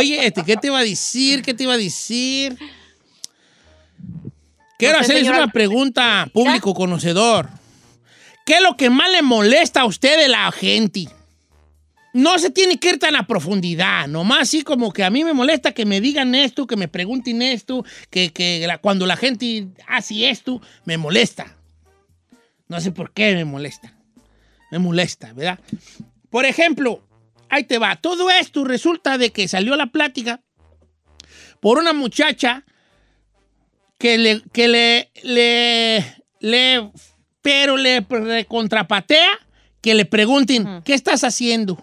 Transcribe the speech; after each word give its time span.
Oye, 0.00 0.26
este, 0.26 0.44
¿qué 0.44 0.56
te 0.56 0.66
iba 0.68 0.78
a 0.78 0.82
decir? 0.84 1.42
¿Qué 1.42 1.54
te 1.54 1.62
iba 1.64 1.74
a 1.74 1.78
decir? 1.78 2.56
Quiero 4.78 4.98
No 4.98 5.04
sé, 5.04 5.04
hacerles 5.04 5.22
señora. 5.26 5.44
una 5.44 5.52
pregunta, 5.52 6.28
público 6.32 6.74
conocedor. 6.74 7.48
¿Qué 8.46 8.54
es 8.54 8.62
lo 8.62 8.76
que 8.76 8.90
más 8.90 9.10
le 9.10 9.22
molesta 9.22 9.82
a 9.82 9.84
usted 9.84 10.18
de 10.18 10.28
la 10.28 10.50
gente? 10.52 11.06
No 12.12 12.38
se 12.38 12.50
tiene 12.50 12.78
que 12.80 12.88
ir 12.90 12.98
tan 12.98 13.14
a 13.14 13.26
profundidad, 13.26 14.08
nomás 14.08 14.40
así 14.40 14.62
como 14.62 14.92
que 14.92 15.04
a 15.04 15.10
mí 15.10 15.22
me 15.22 15.32
molesta 15.32 15.72
que 15.72 15.84
me 15.86 16.00
digan 16.00 16.34
esto, 16.34 16.66
que 16.66 16.74
me 16.76 16.88
pregunten 16.88 17.40
esto, 17.42 17.84
que, 18.10 18.32
que 18.32 18.64
la- 18.66 18.78
cuando 18.78 19.06
la 19.06 19.16
gente 19.16 19.68
hace 19.86 20.28
esto, 20.28 20.60
me 20.86 20.96
molesta. 20.98 21.56
No 22.66 22.80
sé 22.80 22.90
por 22.90 23.12
qué 23.12 23.34
me 23.34 23.44
molesta. 23.44 23.94
Me 24.72 24.78
molesta, 24.80 25.32
¿verdad? 25.34 25.60
Por 26.30 26.44
ejemplo, 26.46 27.02
ahí 27.50 27.64
te 27.64 27.78
va. 27.78 27.96
Todo 27.96 28.30
esto 28.30 28.64
resulta 28.64 29.18
de 29.18 29.30
que 29.30 29.48
salió 29.48 29.76
la 29.76 29.86
plática 29.86 30.40
por 31.60 31.78
una 31.78 31.92
muchacha 31.92 32.64
que 33.98 34.16
le, 34.16 34.42
que 34.52 34.68
le, 34.68 35.10
le, 35.22 36.22
le- 36.40 36.90
pero 37.42 37.76
le 37.76 38.04
contrapatea 38.48 39.28
que 39.82 39.94
le 39.94 40.04
pregunten, 40.06 40.82
¿qué 40.84 40.94
estás 40.94 41.22
haciendo? 41.24 41.82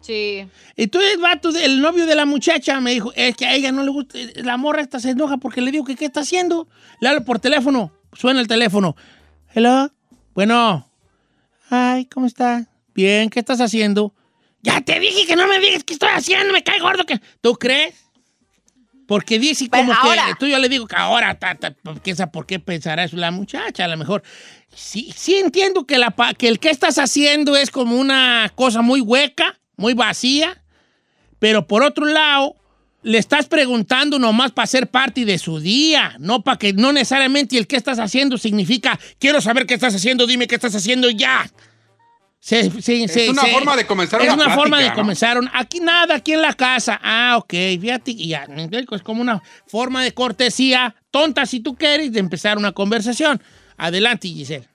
Sí. 0.00 0.48
Entonces 0.76 1.14
el 1.14 1.20
vato, 1.20 1.50
el 1.50 1.80
novio 1.80 2.06
de 2.06 2.14
la 2.14 2.24
muchacha 2.24 2.80
me 2.80 2.92
dijo, 2.92 3.12
es 3.14 3.36
que 3.36 3.46
a 3.46 3.54
ella 3.54 3.72
no 3.72 3.82
le 3.82 3.90
gusta, 3.90 4.18
la 4.36 4.56
morra 4.56 4.80
esta 4.80 5.00
se 5.00 5.10
enoja 5.10 5.36
porque 5.36 5.60
le 5.60 5.70
digo 5.70 5.84
que 5.84 5.96
qué 5.96 6.06
está 6.06 6.20
haciendo. 6.20 6.68
Le 7.00 7.08
hablo 7.08 7.24
por 7.24 7.38
teléfono, 7.40 7.92
suena 8.12 8.40
el 8.40 8.48
teléfono. 8.48 8.96
Hello, 9.54 9.90
bueno. 10.34 10.88
Ay, 11.70 12.06
¿cómo 12.06 12.26
estás? 12.26 12.66
Bien, 12.98 13.30
¿qué 13.30 13.38
estás 13.38 13.60
haciendo? 13.60 14.12
Ya 14.60 14.80
te 14.80 14.98
dije 14.98 15.24
que 15.24 15.36
no 15.36 15.46
me 15.46 15.60
digas 15.60 15.84
qué 15.84 15.92
estoy 15.92 16.08
haciendo, 16.12 16.52
me 16.52 16.64
cae 16.64 16.80
gordo 16.80 17.06
que... 17.06 17.20
¿Tú 17.40 17.54
crees? 17.54 17.94
Porque 19.06 19.38
dice 19.38 19.68
como 19.68 19.92
ahora- 19.92 20.26
que... 20.26 20.34
Tú 20.34 20.46
yo 20.48 20.58
le 20.58 20.68
digo 20.68 20.88
que 20.88 20.96
ahora, 20.96 21.38
¿quién 22.02 22.16
sabe 22.16 22.32
por 22.32 22.44
qué 22.44 22.58
pensará 22.58 23.04
eso 23.04 23.16
la 23.16 23.30
muchacha? 23.30 23.84
A 23.84 23.88
lo 23.88 23.96
mejor... 23.96 24.24
Sí, 24.74 25.14
sí 25.16 25.36
entiendo 25.36 25.86
que, 25.86 25.96
la, 25.96 26.12
que 26.36 26.48
el 26.48 26.58
que 26.58 26.70
estás 26.70 26.98
haciendo 26.98 27.54
es 27.54 27.70
como 27.70 27.94
una 27.94 28.50
cosa 28.56 28.82
muy 28.82 29.00
hueca, 29.00 29.60
muy 29.76 29.94
vacía, 29.94 30.60
pero 31.38 31.68
por 31.68 31.84
otro 31.84 32.04
lado, 32.04 32.56
le 33.04 33.18
estás 33.18 33.46
preguntando 33.46 34.18
nomás 34.18 34.50
para 34.50 34.66
ser 34.66 34.90
parte 34.90 35.24
de 35.24 35.38
su 35.38 35.60
día, 35.60 36.16
no 36.18 36.42
para 36.42 36.58
que 36.58 36.72
no 36.72 36.92
necesariamente 36.92 37.58
el 37.58 37.68
que 37.68 37.76
estás 37.76 38.00
haciendo 38.00 38.38
significa 38.38 38.98
quiero 39.20 39.40
saber 39.40 39.66
qué 39.66 39.74
estás 39.74 39.94
haciendo, 39.94 40.26
dime 40.26 40.48
qué 40.48 40.56
estás 40.56 40.74
haciendo 40.74 41.08
ya. 41.10 41.48
Se- 42.40 42.70
se- 42.80 43.04
Es 43.04 43.12
se- 43.12 43.30
una 43.30 43.42
se- 43.42 43.52
forma 43.52 43.76
de 43.76 43.86
comenzar 43.86 44.20
Es 44.20 44.26
una 44.26 44.34
una 44.34 44.44
plática, 44.44 44.60
forma 44.62 44.80
de 44.80 44.88
¿no? 44.90 44.94
comenzar. 44.94 45.38
un- 45.38 45.50
aquí 45.52 45.80
nada, 45.80 46.14
aquí 46.14 46.32
en 46.32 46.42
la 46.42 46.54
casa. 46.54 46.98
Ah, 47.02 47.34
ok, 47.36 47.50
fíjate, 47.80 48.12
y 48.12 48.28
ya. 48.28 48.46
Es 48.92 49.02
como 49.02 49.20
una 49.20 49.42
forma 49.66 50.02
de 50.04 50.12
cortesía, 50.14 50.94
tonta 51.10 51.46
si 51.46 51.60
tú 51.60 51.74
quieres, 51.74 52.12
de 52.12 52.20
empezar 52.20 52.56
una 52.56 52.72
conversación. 52.72 53.42
Adelante, 53.76 54.28
Giselle. 54.28 54.68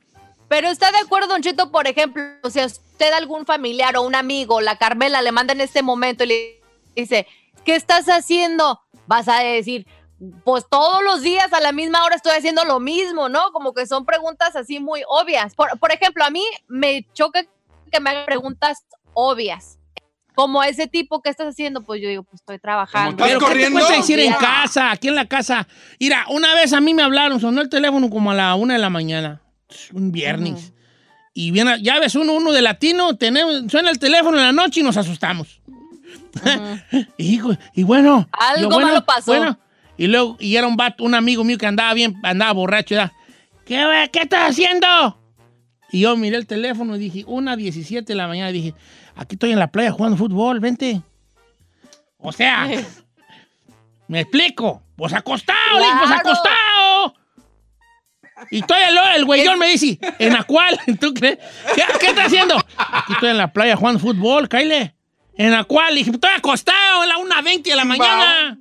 Pero 0.50 0.68
está 0.70 0.92
de 0.92 0.98
acuerdo, 1.00 1.30
Don 1.30 1.42
Cheto, 1.42 1.72
por 1.72 1.88
ejemplo, 1.88 2.24
si 2.52 2.60
a 2.60 2.66
usted 2.66 3.12
algún 3.14 3.46
familiar 3.46 3.96
o 3.98 4.04
un 4.04 4.14
amigo, 4.14 4.62
la 4.62 4.78
Carmela, 4.78 5.22
le 5.22 5.32
manda 5.32 5.54
en 5.54 5.62
este 5.62 5.82
momento 5.82 6.26
y 6.26 6.28
le 6.28 6.62
dice, 6.96 7.26
¿qué 7.66 7.76
estás 7.76 8.06
haciendo? 8.08 8.82
Vas 9.08 9.28
a 9.30 9.40
decir, 9.40 9.88
pues 10.44 10.66
todos 10.70 11.04
los 11.04 11.22
días 11.22 11.52
a 11.54 11.60
la 11.60 11.72
misma 11.72 12.04
hora 12.04 12.16
estoy 12.16 12.34
haciendo 12.34 12.64
lo 12.66 12.80
mismo, 12.80 13.30
¿no? 13.30 13.52
Como 13.52 13.74
que 13.74 13.86
son 13.86 14.06
preguntas 14.06 14.56
así 14.56 14.80
muy 14.80 15.04
obvias. 15.08 15.56
Por, 15.56 15.78
por 15.80 15.92
ejemplo, 15.92 16.24
a 16.24 16.30
mí 16.30 16.44
me 16.68 17.08
choca 17.14 17.44
que 17.92 18.00
me 18.00 18.10
hagan 18.10 18.26
preguntas 18.26 18.86
obvias. 19.14 19.80
Como 20.36 20.64
ese 20.64 20.88
tipo, 20.88 21.22
¿qué 21.22 21.30
estás 21.30 21.48
haciendo? 21.48 21.84
Pues 21.84 22.02
yo 22.02 22.10
digo, 22.10 22.24
pues 22.24 22.42
estoy 22.42 22.58
trabajando. 22.58 23.12
¿Estás 23.12 23.28
Pero 23.28 23.40
¿qué 23.40 23.46
te 23.46 23.52
corriendo? 23.52 23.88
decir 23.88 24.20
en 24.20 24.34
casa, 24.34 24.92
aquí 24.92 25.08
en 25.08 25.16
la 25.16 25.28
casa? 25.28 25.68
Mira, 26.00 26.26
una 26.30 26.56
vez 26.56 26.74
a 26.74 26.82
mí 26.82 26.94
me 26.94 27.04
hablaron, 27.04 27.40
sonó 27.40 27.62
el 27.62 27.70
teléfono 27.70 28.10
como 28.10 28.32
a 28.32 28.34
la 28.34 28.56
una 28.56 28.74
de 28.74 28.80
la 28.80 28.90
mañana, 28.90 29.42
un 29.94 30.12
viernes. 30.12 30.74
Y 31.36 31.52
viene, 31.52 31.82
ya 31.82 32.00
ves, 32.00 32.16
uno, 32.16 32.34
uno 32.34 32.52
de 32.52 32.62
latino, 32.62 33.16
tenemos, 33.16 33.72
suena 33.72 33.92
el 33.92 34.00
teléfono 34.00 34.38
en 34.38 34.44
la 34.44 34.52
noche 34.52 34.80
y 34.80 34.84
nos 34.84 34.98
asustamos. 34.98 35.62
Hijo, 37.18 37.52
y 37.76 37.84
bueno. 37.84 38.28
Algo 38.32 38.62
yo, 38.62 38.70
bueno, 38.70 38.88
malo 38.88 39.06
pasó. 39.06 39.32
Bueno, 39.32 39.58
y 39.98 40.08
luego, 40.08 40.38
y 40.40 40.56
era 40.56 40.68
un 40.68 40.76
vato, 40.76 41.04
un 41.04 41.16
amigo 41.16 41.44
mío 41.44 41.58
que 41.58 41.66
andaba 41.66 41.94
bien, 41.94 42.16
andaba 42.24 42.52
borracho, 42.54 42.96
ya. 42.96 43.14
¿Qué, 43.66 44.10
¿Qué 44.12 44.20
estás 44.20 44.52
haciendo? 44.52 45.20
Y 45.92 46.02
yo 46.02 46.18
miré 46.18 46.38
el 46.38 46.48
teléfono 46.48 46.96
y 46.96 47.00
dije, 47.00 47.24
una 47.28 47.56
17 47.56 48.06
de 48.12 48.16
la 48.16 48.28
mañana, 48.28 48.50
y 48.50 48.54
dije, 48.54 48.74
aquí 49.16 49.36
estoy 49.36 49.52
en 49.52 49.60
la 49.60 49.68
playa 49.72 49.92
jugando 49.92 50.18
fútbol, 50.18 50.60
vente. 50.60 51.02
O 52.18 52.32
sea, 52.32 52.68
me 54.08 54.22
explico. 54.22 54.82
Pues 54.96 55.12
acostado, 55.14 55.58
pues 55.80 55.88
Claro. 55.92 56.16
acostado. 56.16 57.16
Y 58.52 58.60
estoy 58.60 58.78
el, 58.88 58.98
el 59.16 59.26
güeyón 59.26 59.58
me 59.58 59.68
dice, 59.70 59.98
¿en 60.20 60.34
la 60.34 60.44
cual? 60.44 60.80
¿Tú 61.00 61.14
crees? 61.14 61.38
¿Qué, 61.76 61.82
qué 62.00 62.08
estás 62.08 62.28
haciendo? 62.28 62.56
Aquí 62.78 63.14
estoy 63.14 63.30
en 63.30 63.38
la 63.38 63.52
playa 63.52 63.76
jugando 63.76 64.00
fútbol, 64.00 64.48
Kyle. 64.50 64.94
¿En 65.36 65.52
la 65.52 65.64
cual? 65.64 65.94
Le 65.94 66.00
dije, 66.00 66.12
estoy 66.12 66.30
acostado 66.36 67.02
a 67.02 67.08
la 67.08 67.16
1.20 67.18 67.64
de 67.64 67.76
la 67.76 67.86
mañana. 67.86 68.58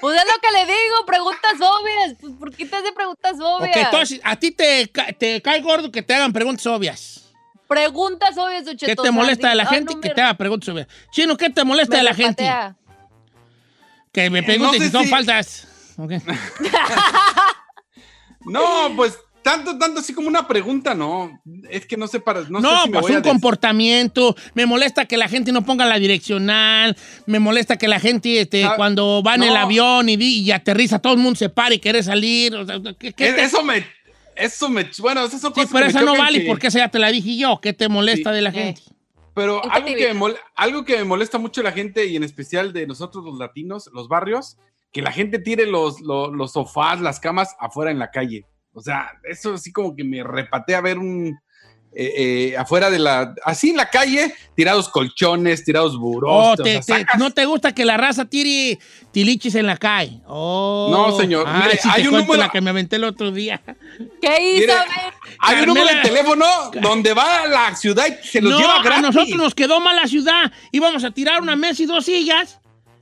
Pues 0.00 0.16
es 0.16 0.24
lo 0.24 0.40
que 0.40 0.50
le 0.52 0.64
digo, 0.66 1.06
preguntas 1.06 1.54
obvias. 1.60 2.14
Pues, 2.20 2.32
¿Por 2.38 2.50
qué 2.56 2.66
te 2.66 2.76
hace 2.76 2.92
preguntas 2.92 3.34
obvias? 3.40 3.70
Ok, 3.76 3.82
entonces, 3.84 4.20
a 4.24 4.36
ti 4.36 4.50
te, 4.50 4.88
ca- 4.90 5.12
te 5.12 5.40
cae 5.42 5.60
gordo 5.60 5.92
que 5.92 6.02
te 6.02 6.14
hagan 6.14 6.32
preguntas 6.32 6.66
obvias. 6.66 7.32
Preguntas 7.68 8.36
obvias, 8.38 8.64
Don 8.64 8.76
¿Qué 8.76 8.86
Cheto, 8.86 9.02
te 9.02 9.10
molesta 9.10 9.48
de 9.50 9.54
la 9.56 9.62
ah, 9.64 9.66
gente 9.66 9.94
no 9.94 10.00
que 10.00 10.10
te 10.10 10.20
haga 10.20 10.34
preguntas 10.34 10.68
obvias? 10.68 10.86
Chino, 11.10 11.36
¿qué 11.36 11.50
te 11.50 11.64
molesta 11.64 11.92
me 11.92 11.98
de 11.98 12.02
la 12.04 12.14
gente? 12.14 12.42
repatea. 12.42 12.76
Que 14.12 14.30
me 14.30 14.42
pregunten 14.42 14.78
no 14.80 14.84
sé 14.84 14.86
si 14.86 14.92
son 14.92 15.04
si- 15.04 15.10
faltas. 15.10 15.68
Ok. 15.98 16.12
No, 18.46 18.92
pues 18.96 19.18
tanto, 19.44 19.78
tanto 19.78 20.00
así 20.00 20.12
como 20.12 20.26
una 20.26 20.48
pregunta, 20.48 20.94
no. 20.94 21.40
Es 21.70 21.86
que 21.86 21.96
no 21.96 22.08
sé 22.08 22.18
para. 22.18 22.40
No, 22.48 22.58
No, 22.60 22.70
sé 22.78 22.82
si 22.84 22.88
me 22.90 22.92
pues 22.98 23.02
voy 23.12 23.16
un 23.16 23.22
comportamiento. 23.22 24.34
Me 24.54 24.66
molesta 24.66 25.04
que 25.06 25.16
la 25.16 25.28
gente 25.28 25.52
no 25.52 25.64
ponga 25.64 25.84
la 25.86 25.98
direccional. 26.00 26.96
Me 27.26 27.38
molesta 27.38 27.76
que 27.76 27.86
la 27.86 28.00
gente, 28.00 28.40
este, 28.40 28.64
Ah, 28.64 28.74
cuando 28.76 29.22
va 29.22 29.36
en 29.36 29.44
el 29.44 29.56
avión 29.56 30.08
y, 30.08 30.50
aterriza, 30.50 30.98
todo 30.98 31.12
el 31.12 31.20
mundo 31.20 31.38
se 31.38 31.48
para 31.48 31.74
y 31.74 31.78
quiere 31.78 32.02
salir. 32.02 32.56
O 32.56 32.66
sea, 32.66 32.80
¿qué, 32.98 33.12
qué 33.12 33.28
Es- 33.28 33.36
te- 33.36 33.44
Eso 33.44 33.62
me. 33.62 33.86
Eso 34.34 34.68
me. 34.68 34.90
Bueno, 34.98 35.24
esas 35.24 35.40
son 35.40 35.52
Sí, 35.54 35.60
cosas 35.60 35.70
pero 35.72 35.86
que 35.86 35.92
me 35.92 36.00
esa 36.00 36.02
no 36.12 36.16
vale 36.18 36.40
que- 36.40 36.46
porque 36.48 36.66
esa 36.66 36.78
ya 36.80 36.88
te 36.88 36.98
la 36.98 37.12
dije 37.12 37.36
yo. 37.36 37.60
¿Qué 37.62 37.72
te 37.72 37.88
molesta 37.88 38.30
Sí. 38.30 38.34
de 38.36 38.42
la 38.42 38.50
Eh. 38.50 38.52
gente? 38.52 38.82
Pero 39.34 39.62
¿En 39.64 39.70
qué 39.70 39.76
algo 39.76 39.94
que, 39.94 40.14
me 40.14 40.34
algo 40.56 40.84
que 40.84 40.96
me 40.98 41.04
molesta 41.04 41.38
mucho 41.38 41.60
a 41.60 41.64
la 41.64 41.72
gente 41.72 42.06
y 42.06 42.16
en 42.16 42.24
especial 42.24 42.72
de 42.72 42.86
nosotros 42.86 43.24
los 43.24 43.38
latinos, 43.38 43.90
los 43.92 44.08
barrios, 44.08 44.56
que 44.92 45.02
la 45.02 45.12
gente 45.12 45.38
tire 45.40 45.66
los, 45.66 46.00
los, 46.00 46.32
los 46.32 46.52
sofás, 46.52 47.00
las 47.00 47.18
camas 47.20 47.54
afuera 47.58 47.90
en 47.90 47.98
la 47.98 48.10
calle. 48.12 48.44
O 48.74 48.80
sea, 48.80 49.12
eso 49.28 49.56
sí 49.56 49.72
como 49.72 49.94
que 49.94 50.04
me 50.04 50.22
repatea 50.22 50.80
ver 50.80 50.98
un... 50.98 51.38
eh, 51.96 52.12
eh, 52.52 52.56
afuera 52.56 52.90
de 52.90 52.98
la... 52.98 53.34
Así 53.44 53.70
en 53.70 53.76
la 53.76 53.88
calle, 53.88 54.34
tirados 54.56 54.88
colchones, 54.88 55.62
tirados 55.64 55.96
burós. 55.96 56.30
Oh, 56.32 56.52
o 56.52 56.56
te- 56.56 56.82
sea, 56.82 56.96
te- 56.96 57.02
sacas- 57.04 57.18
¿No 57.20 57.30
te 57.30 57.44
gusta 57.46 57.72
que 57.72 57.84
la 57.84 57.96
raza 57.96 58.24
tire 58.24 58.80
tilichis 59.12 59.54
en 59.54 59.66
la 59.66 59.76
calle? 59.76 60.20
Oh. 60.26 60.88
No, 60.90 61.16
señor. 61.16 61.44
Ay, 61.48 61.62
Mire, 61.66 61.78
sí 61.80 61.88
hay 61.92 62.02
te 62.02 62.08
un 62.08 62.16
número- 62.16 62.34
la 62.42 62.48
que 62.48 62.60
me 62.60 62.70
aventé 62.70 62.96
el 62.96 63.04
otro 63.04 63.30
día. 63.30 63.62
¿Qué 64.20 64.42
hizo? 64.56 64.60
Mire, 64.62 64.72
A 65.38 65.48
Hay 65.50 65.60
un 65.60 65.66
número 65.66 65.86
de 65.86 66.02
teléfono 66.02 66.44
donde 66.82 67.14
va 67.14 67.42
a 67.42 67.46
la 67.46 67.76
ciudad 67.76 68.06
y 68.08 68.26
se 68.26 68.40
los 68.40 68.52
no, 68.54 68.58
lleva 68.58 68.80
a 68.80 68.82
gratis. 68.82 69.02
nosotros 69.02 69.36
nos 69.38 69.54
quedó 69.54 69.78
mal 69.78 69.94
la 69.94 70.08
ciudad. 70.08 70.50
Íbamos 70.72 71.04
a 71.04 71.12
tirar 71.12 71.40
una 71.42 71.54
mesa 71.54 71.80
y 71.84 71.86
dos 71.86 72.06
sillas, 72.06 72.58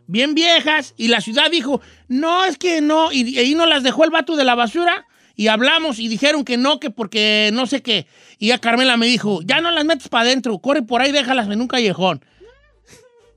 bien 0.06 0.34
viejas, 0.34 0.92
y 0.98 1.08
la 1.08 1.22
ciudad 1.22 1.50
dijo, 1.50 1.80
no, 2.08 2.44
es 2.44 2.58
que 2.58 2.82
no, 2.82 3.10
y, 3.10 3.22
y 3.22 3.38
ahí 3.38 3.54
nos 3.54 3.68
las 3.68 3.82
dejó 3.82 4.04
el 4.04 4.10
vato 4.10 4.36
de 4.36 4.44
la 4.44 4.54
basura, 4.54 5.06
y 5.36 5.48
hablamos 5.48 5.98
y 5.98 6.08
dijeron 6.08 6.44
que 6.44 6.56
no, 6.56 6.78
que 6.80 6.90
porque 6.90 7.50
no 7.52 7.66
sé 7.66 7.82
qué. 7.82 8.06
Y 8.38 8.48
ya 8.48 8.58
Carmela 8.58 8.96
me 8.96 9.06
dijo, 9.06 9.40
ya 9.42 9.60
no 9.60 9.70
las 9.70 9.84
metes 9.84 10.08
para 10.08 10.22
adentro, 10.24 10.58
corre 10.58 10.82
por 10.82 11.00
ahí, 11.00 11.12
déjalas 11.12 11.48
en 11.48 11.60
un 11.60 11.68
callejón. 11.68 12.24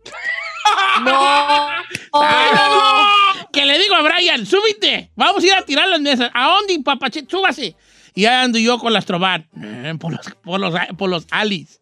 no. 1.03 1.11
¡Ah! 2.13 3.47
Que 3.51 3.65
le 3.65 3.79
digo 3.79 3.95
a 3.95 4.01
Brian, 4.01 4.45
súbite, 4.45 5.11
vamos 5.15 5.43
a 5.43 5.47
ir 5.47 5.53
a 5.53 5.61
tirar 5.65 5.87
las 5.87 6.01
mesas. 6.01 6.29
¿A 6.33 6.47
dónde, 6.47 6.79
papachito? 6.83 7.37
Súbase. 7.37 7.75
Y 8.13 8.25
ahí 8.25 8.43
ando 8.45 8.57
yo 8.59 8.79
con 8.79 8.93
las 8.93 9.05
trobar, 9.05 9.45
eh, 9.61 9.93
por 9.99 10.11
los, 10.13 10.25
por 10.43 10.59
los, 10.59 10.73
por 10.97 11.09
los 11.09 11.25
alis. 11.31 11.79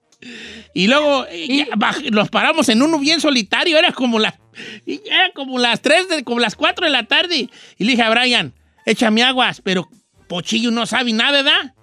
Y 0.74 0.88
luego 0.88 1.25
eh, 1.30 1.68
baj- 1.75 2.09
nos 2.12 2.30
paramos 2.30 2.69
en 2.69 2.81
uno 2.81 2.98
bien 2.98 3.19
solitario, 3.19 3.77
era 3.77 3.92
como, 3.92 4.19
la, 4.19 4.39
y 4.86 5.01
era 5.06 5.31
como 5.33 5.59
las 5.59 5.81
3, 5.81 6.07
de, 6.09 6.24
como 6.24 6.39
las 6.39 6.56
4 6.56 6.86
de 6.86 6.92
la 6.92 7.04
tarde. 7.04 7.50
Y 7.77 7.83
le 7.83 7.92
dije 7.92 8.04
a 8.04 8.09
Brian, 8.09 8.54
échame 8.86 9.21
aguas, 9.24 9.62
pero 9.62 9.89
Pochillo 10.28 10.72
no 10.72 10.86
sabe 10.86 11.14
nada, 11.14 11.42
¿verdad? 11.44 11.74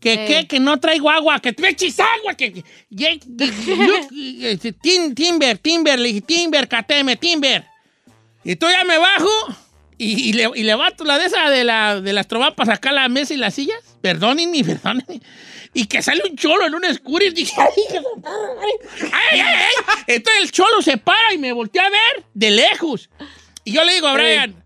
Que, 0.00 0.12
Eh. 0.14 0.26
que, 0.26 0.46
que 0.46 0.60
no 0.60 0.78
traigo 0.78 1.10
agua, 1.10 1.40
que 1.40 1.54
me 1.58 1.70
echis 1.70 1.98
agua, 1.98 2.34
que, 2.34 2.52
que- 2.52 2.62
que- 2.96 3.20
que- 4.58 4.72
Tim- 4.80 5.14
Timber, 5.14 5.58
Timber, 5.58 5.98
le 5.98 6.08
dije, 6.08 6.20
Timber, 6.20 6.68
cateme, 6.68 7.16
Timber. 7.16 7.64
Y 8.44 8.56
tú 8.56 8.66
ya 8.70 8.84
me 8.84 8.96
bajo 8.98 9.28
y, 9.98 10.28
y 10.28 10.32
le, 10.34 10.48
y 10.54 10.62
levanto 10.62 11.04
la 11.04 11.18
de 11.18 11.26
esa 11.26 11.50
de, 11.50 11.64
la, 11.64 12.00
de 12.00 12.12
las 12.12 12.28
trompas 12.28 12.54
para 12.54 12.74
sacar 12.74 12.92
la 12.94 13.08
mesa 13.08 13.34
y 13.34 13.38
las 13.38 13.54
sillas. 13.54 13.96
perdónenme, 14.00 14.62
perdónenme. 14.64 15.20
Y 15.74 15.86
que 15.86 16.00
sale 16.00 16.22
un 16.28 16.36
cholo 16.36 16.64
en 16.66 16.74
un. 16.74 16.82
Dije, 17.34 17.52
ay, 17.60 17.68
hijo 17.76 17.94
de 18.16 18.22
madre, 18.22 19.12
ay, 19.12 19.40
ay, 19.40 19.40
ay. 19.40 20.02
Entonces 20.06 20.42
el 20.44 20.50
cholo 20.52 20.80
se 20.80 20.96
para 20.96 21.34
y 21.34 21.38
me 21.38 21.52
voltea 21.52 21.84
a 21.86 21.90
ver 21.90 22.24
de 22.34 22.50
lejos. 22.52 23.10
Y 23.64 23.72
yo 23.72 23.84
le 23.84 23.94
digo 23.94 24.06
a 24.08 24.14
Brian, 24.14 24.64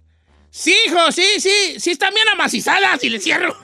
sí, 0.52 0.76
hijo, 0.86 1.10
sí, 1.10 1.24
sí, 1.40 1.80
sí 1.80 1.90
están 1.90 2.14
bien 2.14 2.28
amacizadas. 2.28 3.02
Y 3.02 3.08
le 3.10 3.18
cierro. 3.18 3.56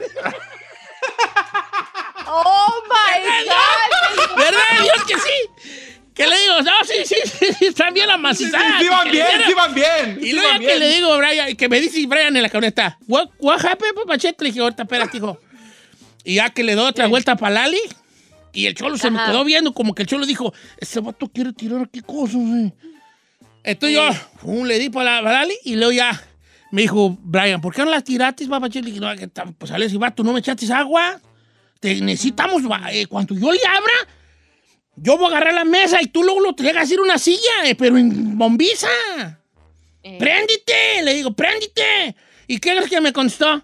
¡Oh, 2.26 2.82
my 2.85 3.46
God! 3.46 4.37
¿Verdad? 4.37 4.82
Dios 4.82 5.05
que 5.06 5.14
sí. 5.14 5.75
Que 6.14 6.26
le 6.26 6.37
digo, 6.37 6.62
no, 6.62 6.73
sí, 6.85 6.94
sí, 7.05 7.14
sí, 7.25 7.67
están 7.67 7.94
bien 7.94 8.06
Sí, 8.06 8.11
sí, 8.11 8.14
amacizadas. 8.14 8.81
sí 8.82 8.88
van 8.88 9.11
bien, 9.11 9.26
sí 9.46 9.55
van 9.55 9.73
bien. 9.73 10.19
Y 10.20 10.32
luego 10.32 10.58
que 10.58 10.76
le 10.76 10.88
digo 10.88 11.12
a 11.12 11.17
Brian, 11.19 11.56
que 11.56 11.69
me 11.69 11.81
dice 11.81 12.05
Brian 12.08 12.37
en 12.37 12.43
la 12.43 12.49
camioneta, 12.49 12.99
what, 13.06 13.29
what 13.38 13.64
happened, 13.64 13.94
papachete? 13.94 14.43
Le 14.43 14.50
dije, 14.50 14.61
ahorita, 14.61 14.82
espérate, 14.82 15.17
hijo. 15.19 15.38
Y 16.25 16.35
ya 16.35 16.50
que 16.50 16.64
le 16.64 16.75
doy 16.75 16.88
otra 16.88 17.06
vuelta 17.06 17.37
para 17.37 17.55
Lali, 17.55 17.81
y 18.52 18.67
el 18.67 18.75
cholo 18.75 18.99
se 18.99 19.12
me 19.12 19.25
quedó 19.25 19.44
viendo, 19.44 19.73
como 19.73 19.94
que 19.94 20.02
el 20.02 20.08
cholo 20.08 20.26
dijo, 20.26 20.52
ese 20.79 20.99
vato 20.99 21.29
quiere 21.29 21.52
tirar 21.52 21.82
aquí 21.82 22.00
cosas, 22.00 22.40
eh". 22.40 22.73
Entonces 23.62 23.96
yo, 24.43 24.64
le 24.64 24.79
di 24.81 24.90
para 24.90 25.23
la 25.23 25.32
Lali, 25.32 25.56
y 25.64 25.76
luego 25.76 25.93
ya 25.93 26.20
me 26.70 26.82
dijo, 26.82 27.17
Brian, 27.23 27.61
¿por 27.61 27.75
qué 27.75 27.82
no 27.85 27.91
las 27.91 28.05
tiraste, 28.05 28.47
papachete? 28.47 28.87
Le 28.87 28.93
dije, 28.93 29.00
no, 29.00 29.53
pues 29.53 29.70
sale 29.70 29.88
si 29.88 29.97
vato, 29.97 30.23
no 30.23 30.32
me 30.32 30.41
echaste 30.41 30.70
agua. 30.73 31.20
Te 31.81 32.00
necesitamos, 32.00 32.62
eh, 32.91 33.06
cuando 33.06 33.35
yo 33.35 33.53
le 33.53 33.61
abra, 33.67 33.93
yo 34.97 35.17
voy 35.17 35.26
a 35.26 35.37
agarrar 35.37 35.55
la 35.55 35.65
mesa 35.65 36.03
y 36.03 36.06
tú 36.06 36.23
luego 36.23 36.41
lo 36.41 36.55
te 36.55 36.69
a 36.76 36.85
ir 36.85 37.00
una 37.00 37.19
silla, 37.19 37.65
eh, 37.65 37.75
pero 37.75 37.97
en 37.97 38.37
bombiza. 38.37 38.88
Eh, 40.03 40.19
¡Préndite! 40.19 41.03
Le 41.05 41.15
digo, 41.15 41.32
¡préndite! 41.32 42.17
¿Y 42.47 42.59
qué 42.59 42.75
crees 42.75 42.91
que 42.91 43.00
me 43.00 43.12
contestó? 43.12 43.62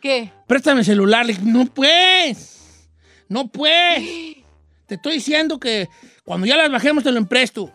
¿Qué? 0.00 0.30
Préstame 0.46 0.80
el 0.80 0.86
celular. 0.86 1.26
Le 1.26 1.34
dije, 1.34 1.44
no 1.44 1.66
pues. 1.66 2.88
No 3.28 3.48
pues. 3.48 4.02
Te 4.86 4.96
estoy 4.96 5.14
diciendo 5.14 5.58
que 5.58 5.88
cuando 6.24 6.46
ya 6.46 6.56
las 6.56 6.70
bajemos 6.70 7.02
te 7.02 7.10
lo 7.10 7.18
empresto. 7.18 7.72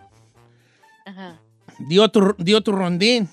Ajá. 1.06 1.42
Dio 1.80 2.03
otro, 2.03 2.36
dio 2.38 2.57
otro 2.57 2.75
rondín. 2.75 3.27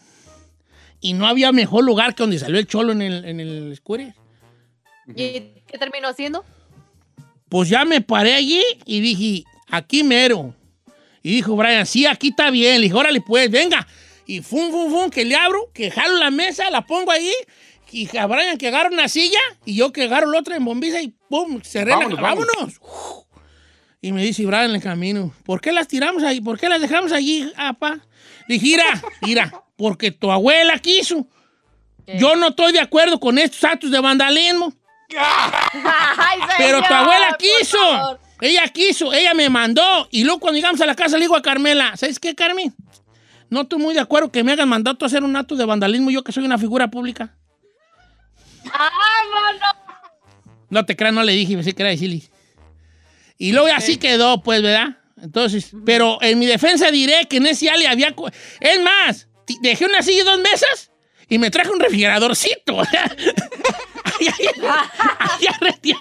Y 1.04 1.12
no 1.12 1.26
había 1.26 1.52
mejor 1.52 1.84
lugar 1.84 2.14
que 2.14 2.22
donde 2.22 2.38
salió 2.38 2.58
el 2.58 2.66
cholo 2.66 2.92
en 2.92 3.02
el, 3.02 3.26
en 3.26 3.38
el 3.38 3.76
scooter. 3.76 4.14
¿Y 5.06 5.12
qué 5.66 5.76
terminó 5.78 6.08
haciendo? 6.08 6.46
Pues 7.50 7.68
ya 7.68 7.84
me 7.84 8.00
paré 8.00 8.32
allí 8.32 8.62
y 8.86 9.00
dije, 9.00 9.44
aquí 9.68 10.02
mero. 10.02 10.54
Y 11.22 11.32
dijo 11.32 11.56
Brian, 11.56 11.84
sí, 11.84 12.06
aquí 12.06 12.28
está 12.28 12.50
bien. 12.50 12.76
Le 12.76 12.84
dije, 12.84 12.94
órale, 12.94 13.20
pues, 13.20 13.50
venga. 13.50 13.86
Y 14.26 14.40
fum, 14.40 14.70
fum, 14.70 14.90
fum, 14.90 15.10
que 15.10 15.26
le 15.26 15.36
abro, 15.36 15.70
que 15.74 15.90
jalo 15.90 16.16
la 16.18 16.30
mesa, 16.30 16.70
la 16.70 16.86
pongo 16.86 17.10
ahí. 17.10 17.34
Y 17.92 18.16
a 18.16 18.24
Brian 18.24 18.56
que 18.56 18.68
agarra 18.68 18.88
una 18.88 19.06
silla 19.08 19.38
y 19.66 19.76
yo 19.76 19.92
que 19.92 20.04
agarro 20.04 20.30
la 20.30 20.38
otra 20.38 20.56
en 20.56 20.64
bombiza 20.64 21.02
y 21.02 21.14
pum, 21.28 21.60
cerré 21.60 21.90
Vámonos, 21.90 22.14
la 22.14 22.22
vámonos. 22.22 22.50
vámonos. 22.56 22.78
Uf. 22.80 23.24
Y 24.00 24.12
me 24.12 24.22
dice 24.24 24.46
Brian 24.46 24.70
en 24.70 24.76
el 24.76 24.82
camino, 24.82 25.34
¿por 25.44 25.60
qué 25.60 25.70
las 25.70 25.86
tiramos 25.86 26.22
ahí? 26.22 26.40
¿Por 26.40 26.58
qué 26.58 26.70
las 26.70 26.80
dejamos 26.80 27.12
allí, 27.12 27.52
apa? 27.56 28.00
Dije, 28.48 28.64
mira, 28.66 29.02
mira, 29.20 29.63
porque 29.76 30.10
tu 30.12 30.30
abuela 30.30 30.78
quiso. 30.78 31.26
¿Qué? 32.06 32.18
Yo 32.18 32.36
no 32.36 32.48
estoy 32.48 32.72
de 32.72 32.80
acuerdo 32.80 33.18
con 33.18 33.38
estos 33.38 33.64
actos 33.64 33.90
de 33.90 34.00
vandalismo. 34.00 34.72
Ay, 35.16 36.40
Pero 36.58 36.82
tu 36.82 36.92
abuela 36.92 37.36
quiso. 37.38 38.18
Ella 38.40 38.68
quiso, 38.68 39.12
ella 39.12 39.32
me 39.32 39.48
mandó. 39.48 40.08
Y 40.10 40.24
luego 40.24 40.40
cuando 40.40 40.56
llegamos 40.56 40.80
a 40.80 40.86
la 40.86 40.94
casa 40.94 41.16
le 41.16 41.22
digo 41.22 41.36
a 41.36 41.42
Carmela, 41.42 41.96
¿sabes 41.96 42.18
qué, 42.18 42.34
Carmen? 42.34 42.74
No 43.48 43.62
estoy 43.62 43.78
muy 43.78 43.94
de 43.94 44.00
acuerdo 44.00 44.30
que 44.32 44.42
me 44.42 44.52
hagan 44.52 44.68
mandado 44.68 44.96
tú 44.96 45.04
a 45.04 45.08
hacer 45.08 45.22
un 45.22 45.36
acto 45.36 45.54
de 45.56 45.64
vandalismo 45.64 46.10
yo 46.10 46.24
que 46.24 46.32
soy 46.32 46.44
una 46.44 46.58
figura 46.58 46.88
pública. 46.88 47.34
¡Vámonos! 48.64 49.60
No 50.70 50.84
te 50.84 50.96
creas, 50.96 51.14
no 51.14 51.22
le 51.22 51.32
dije, 51.32 51.54
pensé 51.54 51.72
que 51.74 51.82
era 51.82 51.90
decirle. 51.90 52.22
Y 53.38 53.52
luego 53.52 53.68
así 53.74 53.96
quedó, 53.96 54.42
pues, 54.42 54.62
¿verdad? 54.62 54.96
Entonces, 55.22 55.70
pero 55.86 56.18
en 56.22 56.38
mi 56.38 56.46
defensa 56.46 56.90
diré 56.90 57.26
que 57.28 57.36
en 57.36 57.46
ese 57.46 57.70
ale 57.70 57.86
había... 57.86 58.14
co- 58.14 58.28
Es 58.60 58.80
más, 58.82 59.28
dejé 59.60 59.84
una 59.86 60.02
silla 60.02 60.22
y 60.22 60.24
dos 60.24 60.40
mesas 60.40 60.90
y 61.28 61.38
me 61.38 61.50
traje 61.50 61.70
un 61.70 61.80
refrigeradorcito. 61.80 62.80
Ahí, 62.80 64.28
ahí, 64.28 64.46
ahí 65.18 65.46
arreté- 65.46 65.96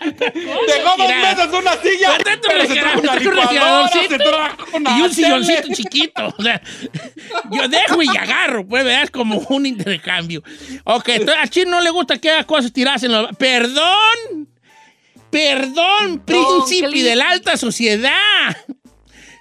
Dejó 0.68 0.98
dos 0.98 1.08
mesas, 1.08 1.50
una 1.54 1.72
silla, 1.82 2.14
Pero 2.18 2.30
dentro 2.30 2.52
pero 2.52 2.66
se 2.68 2.74
trajo 2.80 3.00
una 3.00 3.16
licuadora, 3.16 3.88
se 3.88 4.18
trajo 4.18 4.66
una 4.74 4.98
y 4.98 5.02
un 5.02 5.10
tele. 5.10 5.14
silloncito 5.16 5.68
chiquito. 5.74 6.36
O 6.38 6.44
sea, 6.44 6.62
yo 7.52 7.68
dejo 7.70 8.04
y 8.04 8.10
agarro, 8.16 8.68
pues, 8.68 8.84
¿verdad? 8.84 9.04
Es 9.04 9.12
como 9.12 9.38
un 9.50 9.66
intercambio. 9.66 10.44
Ok, 10.84 11.10
entonces 11.10 11.44
a 11.44 11.48
Chino 11.48 11.72
no 11.72 11.82
le 11.82 11.90
gusta 11.90 12.18
que 12.20 12.30
haga 12.30 12.44
cosas 12.44 12.72
tiradas 12.72 13.02
en 13.04 13.14
los... 13.14 13.36
¡Perdón! 13.38 14.48
¡Perdón, 15.32 16.20
príncipe 16.26 17.02
de 17.04 17.16
la 17.16 17.30
alta 17.32 17.58
sociedad! 17.58 18.56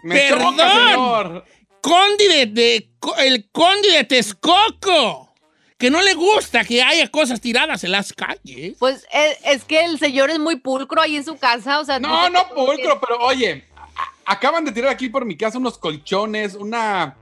Me 0.03 0.29
choca, 0.31 0.39
Perdón. 0.57 0.59
señor. 0.89 1.45
Condi 1.83 2.47
de, 2.47 2.91
el 3.19 3.51
Condi 3.51 3.91
de 3.91 4.05
Texcoco, 4.05 5.35
que 5.77 5.91
no 5.91 6.01
le 6.01 6.15
gusta 6.15 6.65
que 6.65 6.81
haya 6.83 7.11
cosas 7.11 7.41
tiradas 7.41 7.83
en 7.85 7.91
las 7.91 8.13
calles. 8.13 8.77
Pues 8.79 9.07
es, 9.13 9.39
es 9.45 9.65
que 9.65 9.85
el 9.85 9.99
señor 9.99 10.31
es 10.31 10.39
muy 10.39 10.57
pulcro 10.57 11.03
ahí 11.03 11.17
en 11.17 11.25
su 11.25 11.37
casa, 11.37 11.81
o 11.81 11.85
sea... 11.85 11.99
No, 11.99 12.31
no, 12.31 12.49
pulcro, 12.55 13.01
pero 13.01 13.19
oye, 13.21 13.65
a- 13.77 14.33
acaban 14.33 14.65
de 14.65 14.73
tirar 14.73 14.91
aquí 14.93 15.09
por 15.09 15.25
mi 15.25 15.37
casa 15.37 15.59
unos 15.59 15.77
colchones, 15.77 16.55
una. 16.55 17.17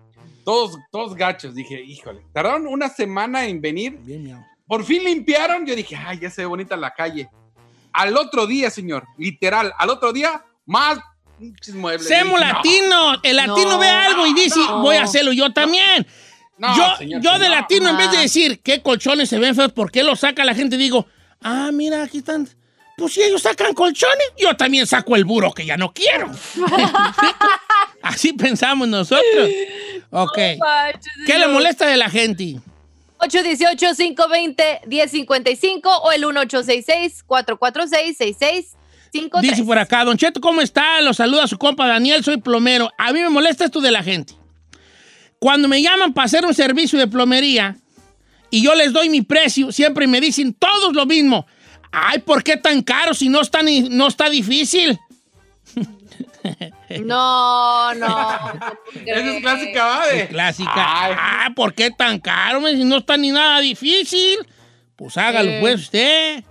Todos, 0.44 0.78
todos 0.90 1.14
gachos. 1.14 1.54
Dije, 1.54 1.80
híjole, 1.82 2.20
tardaron 2.32 2.66
una 2.66 2.88
semana 2.90 3.46
en 3.46 3.60
venir. 3.60 3.96
Bien, 4.00 4.22
miau. 4.24 4.44
Por 4.66 4.84
fin 4.84 5.04
limpiaron. 5.04 5.66
Yo 5.66 5.74
dije, 5.74 5.96
ay, 5.96 6.18
ya 6.20 6.30
se 6.30 6.42
ve 6.42 6.46
bonita 6.46 6.76
la 6.76 6.92
calle. 6.92 7.28
Al 7.92 8.16
otro 8.16 8.46
día, 8.46 8.70
señor, 8.70 9.04
literal, 9.18 9.72
al 9.78 9.90
otro 9.90 10.12
día, 10.12 10.44
más 10.66 10.98
muebles. 11.74 12.08
No, 12.24 12.36
latino, 12.38 13.20
el 13.22 13.36
latino 13.36 13.70
No, 13.70 13.78
ve 13.78 13.88
algo 13.88 14.26
y 14.26 14.34
dice, 14.34 14.58
no. 14.60 14.82
voy 14.82 14.96
a 14.96 15.04
hacerlo 15.04 15.32
yo 15.32 15.52
también. 15.52 16.06
no, 16.58 16.76
yo 16.76 16.96
señor, 16.96 17.20
yo 17.22 17.38
de 17.38 17.48
no. 17.48 17.54
latino, 17.54 17.88
en 17.90 17.96
vez 17.96 18.10
de 18.12 18.18
decir 18.18 18.60
qué 18.62 18.82
colchones 18.82 19.28
se 19.28 19.38
ven 19.38 19.54
feos, 19.54 19.72
¿por 19.72 19.90
qué 19.90 20.02
los 20.02 20.20
saca 20.20 20.44
la 20.44 20.54
gente? 20.54 20.76
Digo, 20.76 21.06
ah, 21.42 21.70
mira, 21.72 22.02
aquí 22.02 22.18
están. 22.18 22.48
Pues 22.96 23.14
si 23.14 23.22
ellos 23.22 23.40
sacan 23.42 23.72
colchones, 23.72 24.26
yo 24.38 24.54
también 24.56 24.86
saco 24.86 25.16
el 25.16 25.24
buro 25.24 25.52
que 25.52 25.64
ya 25.64 25.76
no 25.78 25.92
quiero. 25.92 26.30
Así 28.02 28.32
pensamos 28.34 28.86
nosotros. 28.88 29.48
Ok. 30.10 30.36
¿Qué 31.26 31.38
le 31.38 31.46
molesta 31.48 31.86
de 31.86 31.96
la 31.96 32.10
gente? 32.10 32.60
818-520-1055 33.20 35.80
o 36.02 36.12
el 36.12 36.24
1866-446-6653. 39.12 39.40
Dice 39.40 39.64
por 39.64 39.78
acá, 39.78 40.04
Don 40.04 40.16
Cheto, 40.16 40.40
¿cómo 40.40 40.60
está? 40.60 41.00
Lo 41.00 41.12
saluda 41.14 41.46
su 41.46 41.58
compa 41.58 41.86
Daniel, 41.86 42.22
soy 42.24 42.36
plomero. 42.38 42.90
A 42.98 43.12
mí 43.12 43.20
me 43.20 43.28
molesta 43.28 43.64
esto 43.64 43.80
de 43.80 43.90
la 43.90 44.02
gente. 44.02 44.34
Cuando 45.38 45.68
me 45.68 45.80
llaman 45.82 46.12
para 46.12 46.26
hacer 46.26 46.44
un 46.44 46.54
servicio 46.54 46.98
de 46.98 47.06
plomería 47.06 47.76
y 48.50 48.62
yo 48.62 48.74
les 48.74 48.92
doy 48.92 49.08
mi 49.08 49.22
precio, 49.22 49.72
siempre 49.72 50.06
me 50.06 50.20
dicen 50.20 50.52
todos 50.54 50.92
lo 50.94 51.06
mismo. 51.06 51.46
Ay, 51.92 52.18
¿por 52.20 52.42
qué 52.44 52.56
tan 52.56 52.82
caro 52.82 53.14
si 53.14 53.28
no 53.28 53.40
está, 53.40 53.62
ni- 53.62 53.88
no 53.88 54.06
está 54.06 54.28
difícil? 54.30 54.98
No, 57.04 57.94
no. 57.94 58.38
Esa 59.06 59.20
es 59.36 59.40
clásica, 59.40 59.84
¿va? 59.86 60.06
De- 60.08 60.26
Clásica. 60.28 60.72
Ay, 60.74 61.14
Ah, 61.16 61.50
¿por 61.54 61.72
qué 61.74 61.90
tan 61.92 62.18
caro? 62.18 62.66
Si 62.66 62.82
no 62.84 62.96
está 62.98 63.16
ni 63.16 63.30
nada 63.30 63.60
difícil. 63.60 64.38
Pues 64.96 65.16
hágalo, 65.16 65.48
Eh. 65.50 65.58
pues, 65.60 65.82
usted. 65.82 66.42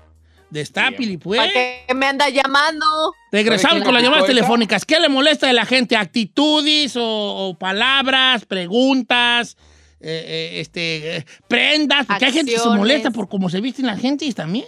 Destápili, 0.50 1.18
pues. 1.18 1.40
¿Para 1.40 1.52
qué 1.52 1.86
me 1.96 2.06
anda 2.08 2.28
llamando? 2.30 2.86
Regresamos 3.32 3.74
¿Sabe 3.74 3.86
con 3.86 3.94
las 3.94 4.04
llamadas 4.04 4.26
telefónicas. 4.26 4.86
¿Qué 4.86 5.00
le 5.00 5.10
molesta 5.10 5.48
de 5.48 5.54
la 5.54 5.66
gente? 5.66 5.96
¿Actitudes 5.96 6.96
o, 6.96 7.04
o 7.04 7.58
palabras, 7.58 8.46
preguntas, 8.46 9.58
eh, 10.00 10.24
eh, 10.56 10.60
este, 10.62 11.18
eh, 11.18 11.26
prendas? 11.48 12.06
Porque 12.08 12.26
hay 12.26 12.32
gente 12.32 12.52
que 12.52 12.58
se 12.58 12.64
Acciones. 12.64 12.80
molesta 12.80 13.12
por 13.12 13.30
cómo 13.30 13.50
se 13.50 13.62
visten 13.62 13.86
la 13.86 13.98
gente 13.98 14.26
y 14.26 14.34
también. 14.34 14.66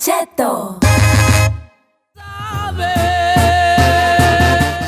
Cheto. 0.00 0.80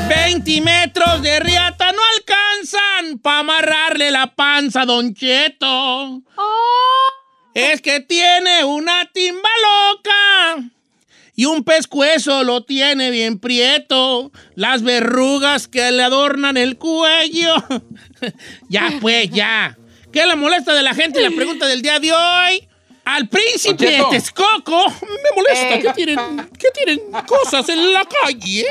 20 0.09 0.61
metros 0.61 1.21
de 1.21 1.39
riata 1.39 1.91
no 1.91 1.99
alcanzan 2.17 3.19
para 3.19 3.39
amarrarle 3.41 4.09
la 4.09 4.33
panza 4.33 4.81
a 4.81 4.85
Don 4.87 5.13
Cheto. 5.13 6.23
Es 7.53 7.79
que 7.83 7.99
tiene 7.99 8.63
una 8.63 9.07
timba 9.13 9.49
loca 9.61 10.71
y 11.35 11.45
un 11.45 11.63
pescuezo 11.63 12.43
lo 12.43 12.63
tiene 12.63 13.11
bien 13.11 13.37
prieto. 13.37 14.31
Las 14.55 14.81
verrugas 14.81 15.67
que 15.67 15.91
le 15.91 16.01
adornan 16.01 16.57
el 16.57 16.79
cuello. 16.79 17.53
ya, 18.67 18.91
pues, 18.99 19.29
ya. 19.29 19.77
¿Qué 20.11 20.25
le 20.25 20.35
molesta 20.35 20.73
de 20.73 20.81
la 20.81 20.95
gente? 20.95 21.21
La 21.21 21.29
pregunta 21.29 21.67
del 21.67 21.83
día 21.83 21.99
de 21.99 22.11
hoy. 22.13 22.67
Al 23.05 23.27
príncipe 23.27 23.85
de. 23.85 24.03
Texcoco 24.11 24.89
me 24.89 25.35
molesta 25.35 25.75
Eh. 25.75 25.81
que 25.81 25.93
tienen, 25.93 26.49
que 26.57 26.69
tienen 26.71 26.99
cosas 27.27 27.67
en 27.69 27.93
la 27.93 28.05
calle. 28.05 28.65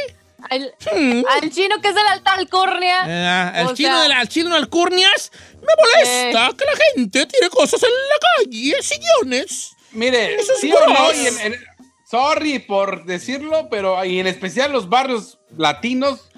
Al, 0.50 0.74
Hmm. 0.92 1.22
al 1.40 1.50
chino 1.52 1.80
que 1.80 1.88
es 1.88 1.94
de 1.94 2.02
la 2.02 2.12
alta 2.12 2.32
alcurnia. 2.32 3.04
Eh, 3.06 3.60
el 3.60 3.66
O 3.68 3.74
chino 3.74 3.90
sea- 3.90 4.02
de 4.02 4.08
la, 4.08 4.22
el 4.22 4.28
chino 4.28 4.50
de 4.50 4.56
Alcurnias 4.56 5.30
me 5.60 5.72
molesta 5.78 6.50
que 6.56 6.64
la 6.64 6.72
gente 6.94 7.26
tiene 7.26 7.48
cosas 7.50 7.80
en 7.82 7.90
la 7.90 8.18
calle, 8.44 8.74
sillones. 8.82 9.70
Mire, 9.92 10.34
Eso 10.34 10.52
es 10.54 10.60
sí 10.60 10.72
o 10.72 10.80
no, 10.88 10.94
gross. 10.94 11.16
y 11.16 11.26
en- 11.28 11.52
en- 11.52 11.64
sorry 12.10 12.58
por 12.58 13.04
decirlo, 13.04 13.68
pero 13.70 14.04
y 14.04 14.18
en 14.18 14.26
especial 14.26 14.72
los 14.72 14.88
barrios 14.88 15.38
latinos 15.56 16.28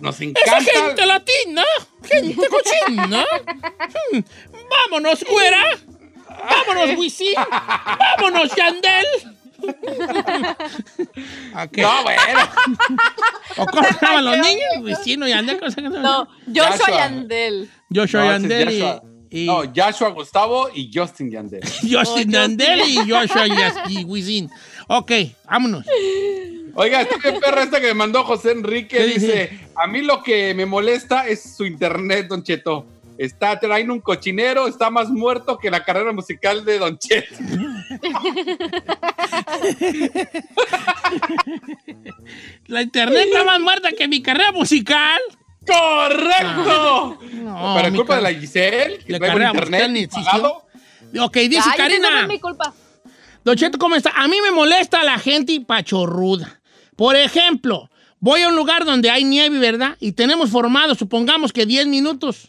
nos 0.00 0.14
Esa 0.16 0.24
encanta. 0.24 0.60
gente 0.62 1.06
latina, 1.06 1.64
gente 2.04 2.48
cochina. 2.48 3.26
Hmm, 4.12 4.20
Vámonos, 4.70 5.24
güera. 5.24 5.62
Vámonos, 6.38 6.98
Wisin. 6.98 7.34
Vámonos, 8.18 8.54
Yandel. 8.54 9.06
¿A 11.54 11.66
qué? 11.68 11.82
No, 11.82 12.02
bueno. 12.02 12.40
¿O 13.56 13.66
cómo 13.66 13.84
se 13.88 13.94
llaman 14.06 14.24
los 14.24 14.38
niños? 14.38 14.68
Wisin 14.82 15.22
o 15.22 15.28
Yandel. 15.28 15.58
¿cómo 15.58 15.70
se 15.70 15.82
llaman? 15.82 16.02
No, 16.02 16.28
Joshua 16.46 16.70
Joshua. 16.78 16.96
Yandel. 16.96 17.70
Ese 17.90 18.02
es 18.04 18.12
Yandel 18.12 18.70
y, 18.70 18.80
Joshua. 18.80 19.02
y 19.30 19.46
No, 19.46 19.62
Joshua 19.74 20.08
Gustavo 20.10 20.68
y 20.74 20.90
Justin 20.92 21.30
Yandel. 21.30 21.62
Justin 21.90 22.30
Yandel 22.30 22.80
y 22.80 22.96
Joshua 23.10 23.46
y 23.88 24.04
Wisin. 24.04 24.50
Ok, 24.88 25.12
vámonos. 25.48 25.84
Oiga, 26.74 27.00
esta 27.00 27.18
que 27.18 27.32
perra 27.32 27.62
esta 27.62 27.80
que 27.80 27.86
me 27.88 27.94
mandó 27.94 28.22
José 28.24 28.50
Enrique 28.52 28.98
¿Qué 28.98 29.06
dice, 29.06 29.26
dice? 29.50 29.68
a 29.74 29.86
mí 29.86 30.02
lo 30.02 30.22
que 30.22 30.52
me 30.52 30.66
molesta 30.66 31.26
es 31.26 31.56
su 31.56 31.64
internet, 31.64 32.26
Don 32.28 32.42
Cheto. 32.42 32.86
Está 33.18 33.58
trayendo 33.58 33.94
un 33.94 34.00
cochinero, 34.00 34.66
está 34.66 34.90
más 34.90 35.08
muerto 35.08 35.56
que 35.58 35.70
la 35.70 35.84
carrera 35.84 36.12
musical 36.12 36.64
de 36.64 36.78
Don 36.78 36.98
Cheto. 36.98 37.34
La 42.66 42.82
internet 42.82 43.26
está 43.26 43.44
más 43.44 43.60
muerta 43.60 43.92
que 43.92 44.08
mi 44.08 44.22
carrera 44.22 44.52
musical. 44.52 45.18
¡Correcto! 45.66 47.18
No, 47.32 47.72
Pero 47.76 47.86
es 47.86 47.92
mi 47.92 47.98
culpa 47.98 48.16
de 48.16 48.22
la 48.22 48.34
Giselle, 48.34 48.98
que 48.98 49.12
La 49.12 49.18
carrera 49.18 49.50
internet. 49.50 50.10
Ok, 51.20 51.36
dice 51.36 51.56
Ay, 51.56 51.58
esa 51.58 51.70
no 51.70 51.76
Karina. 51.76 52.20
es 52.22 52.28
mi 52.28 52.40
culpa. 52.40 52.74
Don 53.44 53.56
Cheto, 53.56 53.78
¿cómo 53.78 53.94
está? 53.94 54.10
A 54.10 54.26
mí 54.28 54.36
me 54.42 54.50
molesta 54.50 55.02
la 55.04 55.18
gente 55.18 55.60
pachorruda. 55.60 56.60
Por 56.96 57.16
ejemplo, 57.16 57.90
voy 58.20 58.42
a 58.42 58.48
un 58.48 58.56
lugar 58.56 58.84
donde 58.84 59.10
hay 59.10 59.24
nieve, 59.24 59.58
¿verdad? 59.58 59.96
Y 60.00 60.12
tenemos 60.12 60.50
formado, 60.50 60.94
supongamos 60.94 61.52
que 61.52 61.66
10 61.66 61.86
minutos. 61.86 62.48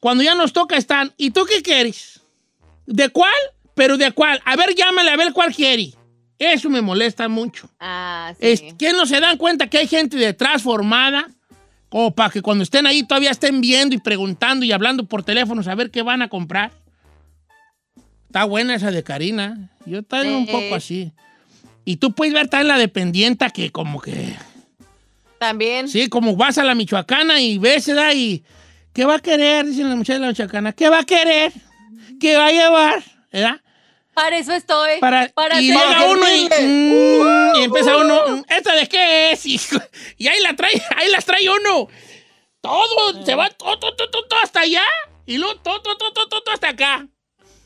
Cuando 0.00 0.22
ya 0.22 0.34
nos 0.34 0.52
toca 0.52 0.76
están, 0.76 1.12
¿y 1.16 1.30
tú 1.30 1.44
qué 1.44 1.62
quieres? 1.62 2.20
¿De 2.86 3.08
cuál? 3.08 3.32
Pero 3.74 3.96
de 3.96 4.12
cuál. 4.12 4.40
A 4.44 4.56
ver, 4.56 4.74
llámale 4.74 5.10
a 5.10 5.16
ver 5.16 5.32
cuál 5.32 5.54
quiere. 5.54 5.92
Eso 6.38 6.68
me 6.68 6.82
molesta 6.82 7.28
mucho. 7.28 7.68
Ah, 7.80 8.34
sí. 8.38 8.46
Es, 8.46 8.62
¿Qué 8.78 8.92
no 8.92 9.06
se 9.06 9.20
dan 9.20 9.38
cuenta 9.38 9.68
que 9.68 9.78
hay 9.78 9.86
gente 9.86 10.16
detrás 10.16 10.62
formada? 10.62 11.28
Como 11.88 12.14
para 12.14 12.30
que 12.30 12.42
cuando 12.42 12.62
estén 12.62 12.86
ahí 12.86 13.04
todavía 13.04 13.30
estén 13.30 13.60
viendo 13.60 13.94
y 13.94 13.98
preguntando 13.98 14.64
y 14.64 14.72
hablando 14.72 15.04
por 15.04 15.22
teléfono, 15.22 15.62
saber 15.62 15.90
qué 15.90 16.02
van 16.02 16.20
a 16.20 16.28
comprar. 16.28 16.72
Está 18.26 18.44
buena 18.44 18.74
esa 18.74 18.90
de 18.90 19.02
Karina. 19.02 19.70
Yo 19.86 20.02
también 20.02 20.34
un 20.34 20.46
poco 20.46 20.74
así. 20.74 21.12
Y 21.84 21.96
tú 21.96 22.12
puedes 22.12 22.34
ver 22.34 22.48
también 22.48 22.68
la 22.68 22.78
dependienta 22.78 23.50
que 23.50 23.70
como 23.70 24.00
que... 24.00 24.36
También. 25.38 25.88
Sí, 25.88 26.08
como 26.08 26.34
vas 26.34 26.58
a 26.58 26.64
la 26.64 26.74
Michoacana 26.74 27.40
y 27.40 27.58
ves, 27.58 27.86
¿verdad? 27.86 28.12
Y 28.14 28.42
¿qué 28.96 29.04
va 29.04 29.16
a 29.16 29.18
querer? 29.18 29.66
Dicen 29.66 29.88
las 29.88 29.96
muchachas 29.98 30.20
de 30.20 30.26
la 30.26 30.28
Michoacana. 30.28 30.72
¿Qué 30.72 30.88
va 30.88 31.00
a 31.00 31.04
querer? 31.04 31.52
¿Qué 32.18 32.34
va 32.34 32.46
a 32.46 32.50
llevar? 32.50 33.04
¿Verdad? 33.30 33.60
Para 34.14 34.38
eso 34.38 34.54
estoy. 34.54 34.98
Para, 35.00 35.28
Para 35.28 35.60
y 35.60 35.66
llega 35.66 36.06
uno 36.06 36.26
y, 36.26 36.44
mm, 36.46 37.56
y 37.56 37.64
empieza 37.64 37.98
uno, 37.98 38.26
mm, 38.26 38.44
¿esta 38.48 38.74
de 38.74 38.88
qué 38.88 39.32
es? 39.32 39.44
Y, 39.44 39.60
y 40.16 40.28
ahí, 40.28 40.40
la 40.40 40.56
trae, 40.56 40.72
ahí 40.96 41.10
las 41.10 41.26
trae 41.26 41.46
uno. 41.46 41.88
Todo, 42.62 43.24
se 43.24 43.34
va 43.34 43.50
todo, 43.50 43.78
todo, 43.78 43.94
todo, 43.94 44.08
todo 44.08 44.40
hasta 44.42 44.60
allá 44.60 44.84
y 45.26 45.36
luego 45.36 45.56
todo, 45.56 45.82
todo, 45.82 45.98
todo, 45.98 46.12
todo, 46.14 46.40
todo 46.40 46.54
hasta 46.54 46.70
acá. 46.70 47.06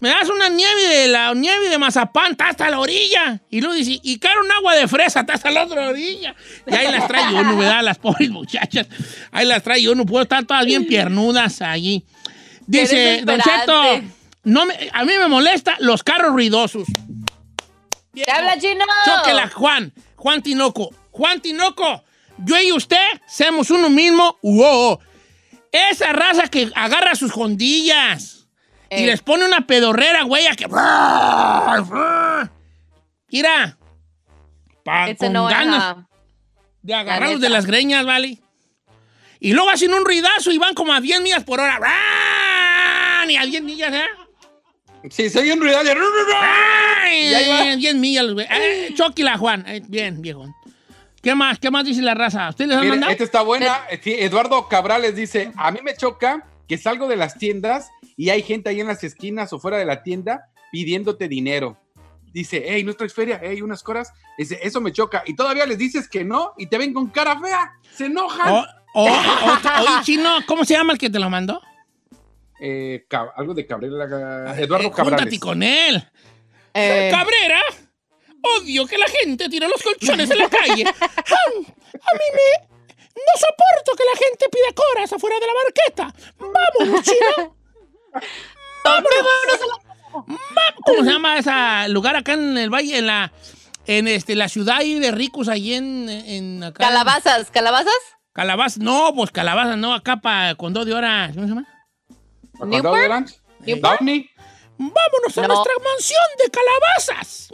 Me 0.01 0.09
das 0.09 0.29
una 0.31 0.49
nieve 0.49 0.87
de 0.89 1.09
la 1.09 1.35
nieve 1.35 1.69
de 1.69 1.77
mazapán, 1.79 2.33
está 2.33 2.49
hasta 2.49 2.71
la 2.71 2.81
orilla. 2.81 3.41
Y 3.51 3.61
luego 3.61 3.75
dice, 3.75 4.01
y 4.03 4.19
caro 4.19 4.41
un 4.43 4.51
agua 4.51 4.75
de 4.75 4.89
fresa, 4.89 5.21
está 5.21 5.35
hasta 5.35 5.51
la 5.51 5.65
otra 5.65 5.89
orilla. 5.91 6.35
Y 6.67 6.75
ahí 6.75 6.91
las 6.91 7.07
trae 7.07 7.35
uno, 7.35 7.57
¿verdad? 7.57 7.83
Las 7.85 7.99
pobres 7.99 8.31
muchachas. 8.31 8.87
Ahí 9.31 9.47
las 9.47 9.63
trae 9.63 9.87
uno, 9.91 10.07
puedo 10.07 10.23
estar 10.23 10.45
todas 10.45 10.65
bien 10.65 10.87
piernudas 10.87 11.61
allí. 11.61 12.05
Dice, 12.67 13.23
Don 13.25 13.41
Cheto, 13.41 13.83
no 14.45 14.65
me- 14.65 14.91
a 14.93 15.05
mí 15.05 15.13
me 15.19 15.29
molesta 15.29 15.77
los 15.81 16.03
carros 16.03 16.33
ruidosos. 16.33 16.87
¿Te 18.15 18.31
habla 18.31 18.59
chino? 18.59 18.85
Chóquela, 19.05 19.49
Juan. 19.49 19.93
Juan 20.17 20.43
Tinoco. 20.43 20.91
Juan 21.11 21.41
Tinoco, 21.41 22.05
yo 22.39 22.59
y 22.61 22.73
usted 22.73 22.97
somos 23.29 23.71
uno 23.71 23.91
mismo. 23.91 24.39
Wow. 24.43 24.99
Esa 25.73 26.13
raza 26.13 26.49
que 26.49 26.71
agarra 26.75 27.15
sus 27.15 27.31
jondillas 27.33 28.40
y 28.91 29.03
Eh. 29.05 29.07
les 29.07 29.23
pone 29.23 29.45
una 29.47 29.67
pedorrera, 29.67 30.23
güey, 30.25 30.47
a 30.47 30.55
que. 30.57 30.67
Mira. 33.31 33.77
Pa, 34.85 35.15
con 35.15 35.33
no 35.33 35.47
ganas 35.47 35.77
era- 35.77 36.07
de 36.83 36.95
agarrarlos 36.95 37.41
de 37.41 37.49
las 37.51 37.67
greñas, 37.67 38.05
¿vale? 38.07 38.39
Y 39.39 39.53
luego 39.53 39.71
hacen 39.71 39.93
un 39.93 40.05
ruidazo 40.05 40.51
y 40.51 40.59
van 40.59 40.75
como 40.75 40.93
a 40.93 41.01
10 41.01 41.21
millas 41.21 41.45
por 41.45 41.61
hora. 41.61 41.79
Ni 43.27 43.37
a 43.37 43.45
10 43.45 43.63
millas, 43.63 43.93
¿eh? 43.95 44.05
Sí, 45.11 45.31
soy 45.31 45.51
un 45.51 45.61
ruido 45.61 45.83
de... 45.83 45.93
Ay, 45.93 47.29
Y 47.31 47.35
ahí 47.35 47.49
va. 47.49 47.59
ay, 47.61 47.77
10 47.77 47.95
millas, 47.95 48.25
los 48.25 48.35
güey. 48.35 48.47
Eh, 48.51 48.93
Chóquila, 48.95 49.39
Juan. 49.39 49.65
Eh, 49.67 49.83
bien, 49.87 50.21
viejo. 50.21 50.47
¿Qué 51.23 51.35
más? 51.35 51.59
¿Qué 51.59 51.71
más 51.71 51.85
dice 51.85 52.01
la 52.03 52.15
raza? 52.15 52.49
¿Ustedes 52.49 52.69
les 52.69 52.77
han 52.77 52.83
Mire, 52.83 52.91
mandado? 52.93 53.13
esta 53.13 53.25
está 53.25 53.43
buena. 53.43 53.81
Sí, 54.03 54.15
Eduardo 54.19 54.67
Cabrales 54.69 55.15
dice, 55.15 55.53
a 55.57 55.71
mí 55.71 55.81
me 55.83 55.95
choca 55.95 56.45
que 56.71 56.79
salgo 56.79 57.09
de 57.09 57.17
las 57.17 57.37
tiendas 57.37 57.91
y 58.17 58.31
hay 58.31 58.43
gente 58.43 58.71
ahí 58.71 58.81
en 58.81 58.87
las 58.87 59.03
esquinas 59.03 59.53
o 59.53 59.59
fuera 59.59 59.77
de 59.77 59.85
la 59.85 60.05
tienda 60.05 60.47
pidiéndote 60.71 61.27
dinero. 61.27 61.77
Dice, 62.33 62.63
hey, 62.65 62.85
¿no 62.85 62.95
traes 62.95 63.13
feria? 63.13 63.41
Hey, 63.43 63.61
unas 63.61 63.83
coras. 63.83 64.13
Dice, 64.39 64.57
eso 64.63 64.81
me 64.81 64.93
choca. 64.93 65.25
Y 65.27 65.35
todavía 65.35 65.67
les 65.67 65.77
dices 65.79 66.09
que 66.09 66.23
no 66.25 66.55
y 66.57 66.67
te 66.67 66.79
ven 66.79 66.95
con 66.95 67.09
cara 67.09 67.41
fea. 67.41 67.73
Se 67.93 68.07
enojan. 68.07 68.53
O- 68.55 68.65
o- 68.95 69.05
o- 69.05 69.11
Oye, 69.81 70.05
chino, 70.05 70.31
¿cómo 70.47 70.65
se 70.65 70.75
llama 70.75 70.93
el 70.93 70.99
que 71.01 71.11
te 71.11 71.19
lo 71.19 71.29
mandó? 71.29 71.61
Eh, 72.61 73.05
algo 73.37 73.53
de 73.53 73.67
Cabrera. 73.67 74.55
Eh, 74.57 74.63
Eduardo 74.63 74.93
Cabrales. 74.93 75.25
Júntate 75.25 75.41
con 75.41 75.63
él. 75.65 76.09
Eh, 76.73 77.09
Cabrera, 77.11 77.61
odio 78.61 78.87
que 78.87 78.97
la 78.97 79.07
gente 79.09 79.49
tire 79.49 79.67
los 79.69 79.83
colchones 79.83 80.31
en 80.31 80.39
la 80.39 80.49
calle. 80.49 80.85
Ah, 80.95 81.35
A 82.13 82.15
mí 82.15 82.25
me... 82.35 82.69
No 83.27 83.35
soporto 83.37 83.97
que 83.97 84.05
la 84.05 84.17
gente 84.19 84.49
pida 84.51 84.73
coras 84.75 85.13
afuera 85.13 85.37
de 85.39 85.47
la 85.47 85.53
marqueta. 85.55 86.15
Vamos, 86.39 87.03
chino. 87.05 87.57
¿Cómo 90.85 91.05
se 91.05 91.11
llama 91.11 91.39
ese 91.39 91.89
lugar 91.91 92.17
acá 92.17 92.33
en 92.33 92.59
el 92.59 92.71
valle, 92.71 92.99
en 92.99 93.07
la, 93.07 93.33
en 93.87 94.09
este, 94.09 94.35
la 94.35 94.49
ciudad 94.49 94.79
ahí 94.79 94.99
de 94.99 95.11
ricos, 95.11 95.49
ahí 95.49 95.75
en, 95.75 96.09
en 96.09 96.65
acá? 96.65 96.87
calabazas, 96.87 97.51
calabazas. 97.51 97.95
Calabazas, 98.33 98.79
no, 98.79 99.13
pues 99.15 99.31
calabazas, 99.31 99.77
no, 99.77 99.93
acá 99.95 100.17
para 100.21 100.55
con 100.55 100.73
dos 100.73 100.87
de 100.87 100.95
horas. 100.95 101.33
¿Cómo 101.35 101.47
se 101.47 101.55
llama? 101.55 101.69
¿Condado 102.59 102.95
¿Newport? 102.95 103.31
¿Newport? 103.61 103.99
Downey. 104.01 104.30
Vámonos 104.83 105.37
a 105.37 105.43
No. 105.43 105.49
nuestra 105.49 105.73
mansión 105.85 106.23
de 106.43 106.51
calabazas. 106.51 107.53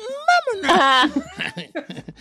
Vámonos. 0.63 1.11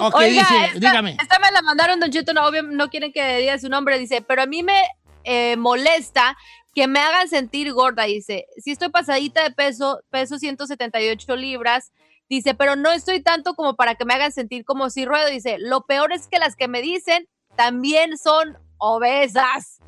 Ok, 0.00 0.14
Oiga, 0.16 0.42
dice, 0.42 0.64
esta, 0.66 0.78
dígame. 0.78 1.16
esta 1.20 1.38
me 1.38 1.50
la 1.52 1.62
mandaron, 1.62 2.00
Don 2.00 2.10
Cheto, 2.10 2.34
no, 2.34 2.44
obvio, 2.46 2.62
no 2.62 2.90
quieren 2.90 3.12
que 3.12 3.38
diga 3.38 3.58
su 3.58 3.68
nombre, 3.68 3.98
dice, 3.98 4.20
pero 4.20 4.42
a 4.42 4.46
mí 4.46 4.62
me 4.62 4.82
eh, 5.22 5.56
molesta 5.56 6.36
que 6.74 6.86
me 6.88 6.98
hagan 7.00 7.28
sentir 7.28 7.72
gorda, 7.72 8.04
dice, 8.04 8.46
si 8.58 8.72
estoy 8.72 8.88
pasadita 8.90 9.42
de 9.44 9.50
peso, 9.52 10.00
peso 10.10 10.38
178 10.38 11.36
libras, 11.36 11.92
dice, 12.28 12.54
pero 12.54 12.74
no 12.76 12.90
estoy 12.90 13.22
tanto 13.22 13.54
como 13.54 13.76
para 13.76 13.94
que 13.94 14.04
me 14.04 14.14
hagan 14.14 14.32
sentir 14.32 14.64
como 14.64 14.90
si 14.90 15.04
ruedo, 15.06 15.28
dice, 15.28 15.56
lo 15.60 15.82
peor 15.86 16.12
es 16.12 16.26
que 16.26 16.38
las 16.38 16.56
que 16.56 16.66
me 16.68 16.82
dicen 16.82 17.28
también 17.56 18.18
son 18.18 18.58
obesas. 18.78 19.78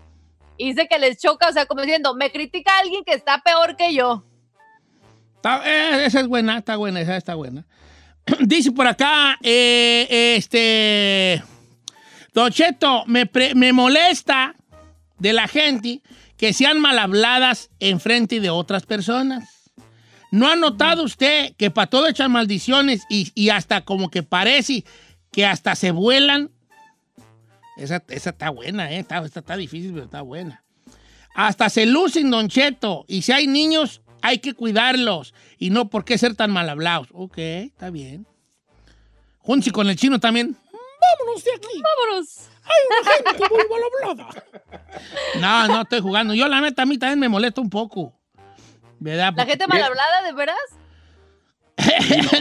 Y 0.58 0.68
dice 0.70 0.86
que 0.88 0.98
les 0.98 1.18
choca, 1.18 1.48
o 1.48 1.52
sea, 1.52 1.66
como 1.66 1.82
diciendo, 1.82 2.14
me 2.14 2.30
critica 2.32 2.78
alguien 2.78 3.04
que 3.04 3.12
está 3.14 3.42
peor 3.42 3.76
que 3.76 3.94
yo. 3.94 4.25
Está- 5.36 5.62
eh, 5.64 6.06
esa 6.06 6.20
es 6.20 6.26
buena, 6.26 6.58
está 6.58 6.76
buena, 6.76 7.00
esa 7.00 7.16
está 7.16 7.34
buena. 7.34 7.64
Dice 8.40 8.72
por 8.72 8.86
acá, 8.86 9.38
eh, 9.42 10.34
este. 10.36 11.42
Don 12.34 12.50
Cheto, 12.50 13.04
me, 13.06 13.26
pre- 13.26 13.54
me 13.54 13.72
molesta 13.72 14.54
de 15.18 15.32
la 15.32 15.46
gente 15.48 16.02
que 16.36 16.52
sean 16.52 16.80
mal 16.80 16.98
habladas 16.98 17.70
en 17.80 18.00
frente 18.00 18.40
de 18.40 18.50
otras 18.50 18.84
personas. 18.84 19.70
¿No 20.32 20.48
ha 20.48 20.56
notado 20.56 21.04
usted 21.04 21.54
que 21.56 21.70
para 21.70 21.86
todo 21.86 22.08
echan 22.08 22.32
maldiciones 22.32 23.04
y, 23.08 23.30
y 23.34 23.48
hasta 23.50 23.82
como 23.82 24.10
que 24.10 24.22
parece 24.22 24.84
que 25.32 25.46
hasta 25.46 25.75
se 25.76 25.92
vuelan? 25.92 26.50
Esa, 27.76 28.02
esa 28.09 28.30
está 28.30 28.50
buena, 28.50 28.90
¿eh? 28.90 29.00
Está, 29.00 29.18
esta 29.25 29.40
está 29.40 29.56
difícil, 29.56 29.92
pero 29.92 30.04
está 30.04 30.23
buena. 30.23 30.64
Hasta 31.35 31.68
se 31.68 31.85
lucen, 31.85 32.30
Don 32.30 32.49
Cheto. 32.49 33.04
Y 33.09 33.23
si 33.23 33.33
hay 33.33 33.47
niños, 33.47 34.00
hay 34.23 34.38
que 34.38 34.54
cuidarlos 34.54 35.35
y 35.59 35.71
no 35.71 35.88
por 35.88 36.04
qué 36.04 36.16
ser 36.18 36.35
tan 36.35 36.50
mal 36.50 36.68
hablados. 36.68 37.09
Ok, 37.12 37.38
está 37.38 37.90
bien. 37.90 38.26
Junchi 39.38 39.71
con 39.71 39.88
el 39.88 39.97
chino 39.97 40.18
también. 40.18 40.56
Vámonos 40.73 41.45
de 41.45 41.50
aquí. 41.52 41.83
Vámonos. 41.83 42.49
Hay 42.64 42.80
una 42.90 43.12
gente 43.12 43.54
muy 43.54 43.64
mal 43.71 43.83
hablada. 44.11 44.45
No, 45.40 45.68
no 45.75 45.83
estoy 45.83 46.00
jugando. 46.00 46.35
Yo, 46.35 46.49
la 46.49 46.61
neta, 46.61 46.83
a 46.83 46.87
mí 46.87 46.99
también 46.99 47.21
me 47.21 47.28
molesta 47.28 47.61
un 47.61 47.71
poco. 47.71 48.12
¿Verdad? 48.99 49.35
La 49.37 49.47
gente 49.47 49.66
mal 49.68 49.83
hablada, 49.83 50.23
¿de 50.23 50.33
veras? 50.33 50.56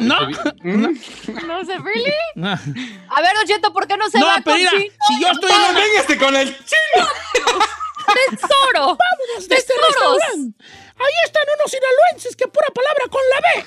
No. 0.02 0.16
No 0.64 1.66
sé, 1.66 1.78
¿really? 1.80 2.12
No, 2.36 2.50
A 2.52 3.22
ver, 3.22 3.36
Don 3.36 3.46
Cheto, 3.48 3.74
¿por 3.74 3.88
qué 3.88 3.98
no 3.98 4.10
se 4.10 4.20
No, 4.20 4.26
va 4.28 4.36
pero 4.44 4.46
con 4.46 4.58
mira, 4.58 4.72
Chino? 4.72 4.94
si 5.08 5.22
yo 5.22 5.28
estoy 5.32 5.52
en 5.52 5.58
¡No, 5.58 5.70
una 5.70 5.80
véngase 5.80 6.18
con 6.18 6.36
el 6.36 6.48
chino! 6.58 7.08
¡Tesoro! 8.30 8.98
de 9.48 9.56
este 9.56 9.74
restaurante. 9.88 10.66
Ahí 10.98 11.14
están 11.26 11.44
unos 11.58 11.72
sinaloenses 11.72 12.36
que 12.38 12.48
pura 12.48 12.68
palabra 12.74 13.06
con 13.10 13.22
la 13.30 13.42
B. 13.42 13.66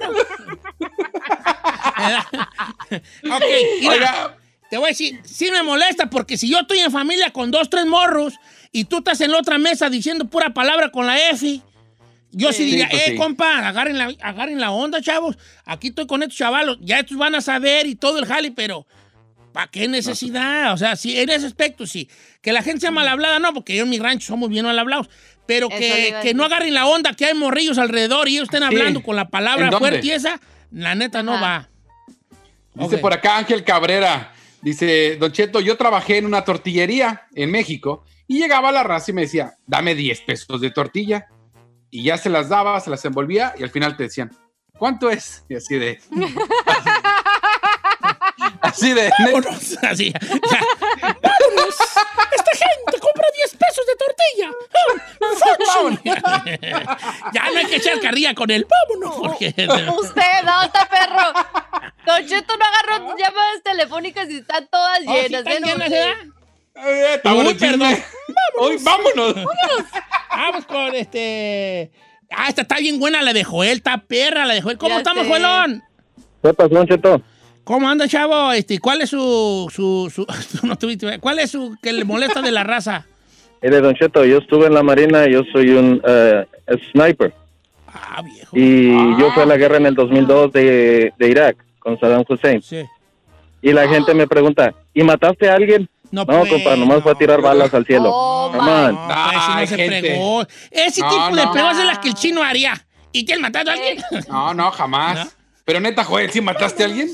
Vámonos. 0.00 0.26
ok, 3.36 3.44
mira, 3.80 3.90
Oiga, 3.92 4.36
te 4.70 4.76
voy 4.76 4.86
a 4.86 4.88
decir, 4.90 5.20
sí 5.24 5.50
me 5.50 5.62
molesta 5.64 6.08
porque 6.10 6.36
si 6.36 6.48
yo 6.48 6.60
estoy 6.60 6.78
en 6.80 6.92
familia 6.92 7.32
con 7.32 7.50
dos, 7.50 7.68
tres 7.70 7.86
morros 7.86 8.34
y 8.70 8.84
tú 8.84 8.98
estás 8.98 9.20
en 9.22 9.32
la 9.32 9.38
otra 9.38 9.58
mesa 9.58 9.88
diciendo 9.90 10.26
pura 10.26 10.50
palabra 10.54 10.90
con 10.92 11.06
la 11.06 11.18
F, 11.30 11.60
yo 12.34 12.52
sí, 12.52 12.64
Sí. 12.64 12.64
diría, 12.70 12.88
pues 12.90 13.02
eh, 13.02 13.10
sí. 13.12 13.16
compa, 13.16 13.66
agarren 13.66 13.98
la, 13.98 14.12
agarren 14.20 14.60
la 14.60 14.70
onda, 14.70 15.00
chavos. 15.00 15.36
Aquí 15.64 15.88
estoy 15.88 16.06
con 16.06 16.22
estos 16.22 16.36
chavalos. 16.38 16.78
Ya 16.80 16.98
estos 17.00 17.16
van 17.16 17.34
a 17.34 17.40
saber 17.40 17.86
y 17.86 17.94
todo 17.94 18.18
el 18.18 18.26
jale, 18.26 18.50
pero 18.52 18.86
¿para 19.52 19.70
qué 19.70 19.88
necesidad? 19.88 20.72
O 20.72 20.76
sea, 20.76 20.96
sí, 20.96 21.18
en 21.18 21.30
ese 21.30 21.46
aspecto 21.46 21.86
sí. 21.86 22.08
Que 22.42 22.52
la 22.52 22.62
gente 22.62 22.80
sea 22.80 22.90
mal 22.90 23.08
hablada, 23.08 23.38
no, 23.38 23.54
porque 23.54 23.76
yo 23.76 23.84
en 23.84 23.90
mi 23.90 23.98
rancho 23.98 24.26
somos 24.26 24.50
bien 24.50 24.64
mal 24.66 24.78
hablados. 24.78 25.08
Pero 25.46 25.68
que, 25.68 26.14
que 26.22 26.32
no 26.34 26.44
agarren 26.44 26.72
la 26.74 26.86
onda, 26.86 27.12
que 27.14 27.26
hay 27.26 27.34
morrillos 27.34 27.76
alrededor 27.78 28.28
y 28.28 28.34
ellos 28.36 28.44
estén 28.44 28.62
hablando 28.62 29.02
con 29.02 29.14
la 29.16 29.28
palabra 29.28 29.70
fuerte 29.78 30.06
y 30.06 30.10
esa, 30.10 30.40
la 30.70 30.94
neta 30.94 31.22
no 31.22 31.34
Ajá. 31.34 31.42
va. 31.42 32.84
Dice 32.84 32.98
por 32.98 33.12
acá 33.12 33.38
Ángel 33.38 33.62
Cabrera. 33.62 34.32
Dice, 34.62 35.16
Don 35.16 35.30
Cheto, 35.30 35.60
yo 35.60 35.76
trabajé 35.76 36.16
en 36.16 36.24
una 36.24 36.42
tortillería 36.44 37.26
en 37.34 37.50
México 37.50 38.04
y 38.26 38.38
llegaba 38.38 38.72
la 38.72 38.82
raza 38.82 39.10
y 39.10 39.14
me 39.14 39.20
decía, 39.22 39.58
dame 39.66 39.94
10 39.94 40.22
pesos 40.22 40.58
de 40.60 40.70
tortilla. 40.70 41.26
Y 41.94 42.02
ya 42.02 42.18
se 42.18 42.28
las 42.28 42.48
daba, 42.48 42.80
se 42.80 42.90
las 42.90 43.04
envolvía 43.04 43.54
y 43.56 43.62
al 43.62 43.70
final 43.70 43.96
te 43.96 44.02
decían, 44.02 44.36
¿cuánto 44.76 45.08
es? 45.10 45.44
Y 45.48 45.54
así 45.54 45.78
de... 45.78 46.00
así 48.62 48.92
de... 48.92 49.12
Vámonos, 49.16 49.78
así. 49.80 50.12
ya. 50.12 50.20
Vámonos. 51.22 51.76
Esta 52.32 52.50
gente 52.50 52.98
compra 52.98 53.28
10 53.36 53.56
pesos 53.56 53.86
de 53.86 53.94
tortilla. 53.94 54.50
¡Ah! 56.26 56.44
ya 57.32 57.44
no 57.52 57.58
hay 57.58 57.66
que 57.66 57.76
echar 57.76 58.00
carrilla 58.00 58.34
con 58.34 58.50
él. 58.50 58.66
Vámonos, 58.68 59.14
porque. 59.16 59.54
Usted, 59.96 60.42
no, 60.44 60.64
está 60.64 60.88
perro. 60.88 61.32
Don 62.06 62.26
Cheto 62.26 62.56
no 62.56 62.64
agarró 62.64 63.06
tus 63.06 63.14
llamadas 63.20 63.62
telefónicas 63.62 64.28
y 64.30 64.38
están 64.38 64.66
todas 64.66 64.98
Oh, 65.06 65.14
¿sí 65.14 65.28
llenas. 65.28 65.46
están 65.46 65.92
¿eh? 65.92 66.14
Eh, 66.74 67.14
está 67.14 67.34
Uy. 67.34 67.56
Hoy, 68.58 68.78
vámonos. 68.82 69.34
Vamos 69.34 69.86
con 70.74 70.94
este. 70.94 71.90
Ah, 72.30 72.48
esta 72.48 72.62
está 72.62 72.76
bien 72.78 72.98
buena 72.98 73.22
la 73.22 73.32
de 73.32 73.44
Joel, 73.44 73.76
está 73.78 73.98
perra 73.98 74.44
la 74.44 74.54
de 74.54 74.62
Joel. 74.62 74.76
¿Cómo 74.78 74.94
Ya 74.94 74.98
estamos, 74.98 75.22
sé. 75.24 75.28
Joelón? 75.30 75.82
¿Qué 76.42 76.52
pasó, 76.52 76.68
Don 76.74 76.86
Cheto? 76.86 77.22
¿Cómo 77.62 77.88
anda, 77.88 78.06
chavo? 78.08 78.52
Este, 78.52 78.78
¿Cuál 78.78 79.00
es 79.02 79.10
su. 79.10 79.70
su, 79.72 80.10
su 80.10 80.26
no 80.66 80.76
tuviste- 80.76 81.18
¿Cuál 81.20 81.38
es 81.38 81.50
su 81.50 81.76
que 81.82 81.92
le 81.92 82.04
molesta 82.04 82.42
de 82.42 82.50
la 82.50 82.64
raza? 82.64 83.06
Mire, 83.62 83.80
Don 83.80 83.94
Cheto, 83.94 84.24
yo 84.24 84.38
estuve 84.38 84.66
en 84.66 84.74
la 84.74 84.82
Marina, 84.82 85.26
yo 85.26 85.42
soy 85.52 85.70
un 85.70 86.02
eh, 86.06 86.44
sniper. 86.92 87.32
Ah, 87.86 88.20
viejo. 88.22 88.56
Y 88.58 88.90
Ah. 88.92 89.16
yo 89.18 89.30
fui 89.32 89.42
a 89.42 89.46
la 89.46 89.56
guerra 89.56 89.76
en 89.78 89.86
el 89.86 89.94
2002 89.94 90.52
de, 90.52 91.12
de 91.16 91.28
Irak 91.28 91.56
con 91.78 91.98
Saddam 91.98 92.24
Hussein. 92.28 92.60
Sí. 92.62 92.84
Y 93.62 93.72
la 93.72 93.88
gente 93.88 94.12
me 94.12 94.26
pregunta, 94.26 94.74
¿y 94.92 95.02
mataste 95.02 95.48
a 95.48 95.54
alguien? 95.54 95.88
No, 96.10 96.24
No, 96.24 96.26
pues, 96.26 96.48
compa, 96.52 96.76
nomás 96.76 97.02
fue 97.02 97.12
a 97.12 97.14
tirar 97.16 97.40
balas 97.40 97.72
al 97.74 97.84
cielo. 97.86 98.10
Oh, 98.12 98.46
on. 98.46 98.56
No, 98.58 98.92
no 98.92 99.66
se. 99.66 100.46
Ese 100.70 101.00
No, 101.00 101.08
tipo 101.10 101.36
de 101.36 101.44
no. 101.44 101.52
preguntas 101.52 101.78
es 101.78 101.84
las 101.86 101.98
que 101.98 102.08
el 102.08 102.14
chino 102.14 102.42
haría. 102.42 102.86
¿Y 103.12 103.24
te 103.24 103.34
han 103.34 103.40
matado 103.40 103.70
a 103.70 103.74
alguien? 103.74 103.98
No, 104.28 104.54
no, 104.54 104.70
jamás. 104.70 105.24
¿No? 105.24 105.30
Pero 105.64 105.80
neta, 105.80 106.04
Joel, 106.04 106.30
¿sí 106.30 106.40
mataste 106.40 106.82
a 106.82 106.86
alguien? 106.86 107.08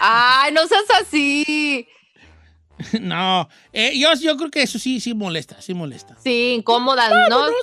Ay, 0.00 0.52
no 0.52 0.66
seas 0.66 0.84
así. 1.00 1.86
no. 3.00 3.48
Eh, 3.72 3.92
yo, 3.98 4.12
yo 4.14 4.36
creo 4.36 4.50
que 4.50 4.62
eso 4.62 4.78
sí, 4.78 4.98
sí 5.00 5.14
molesta, 5.14 5.60
sí 5.62 5.72
molesta. 5.72 6.16
Sí, 6.22 6.54
incómoda, 6.58 7.08
¿no? 7.28 7.46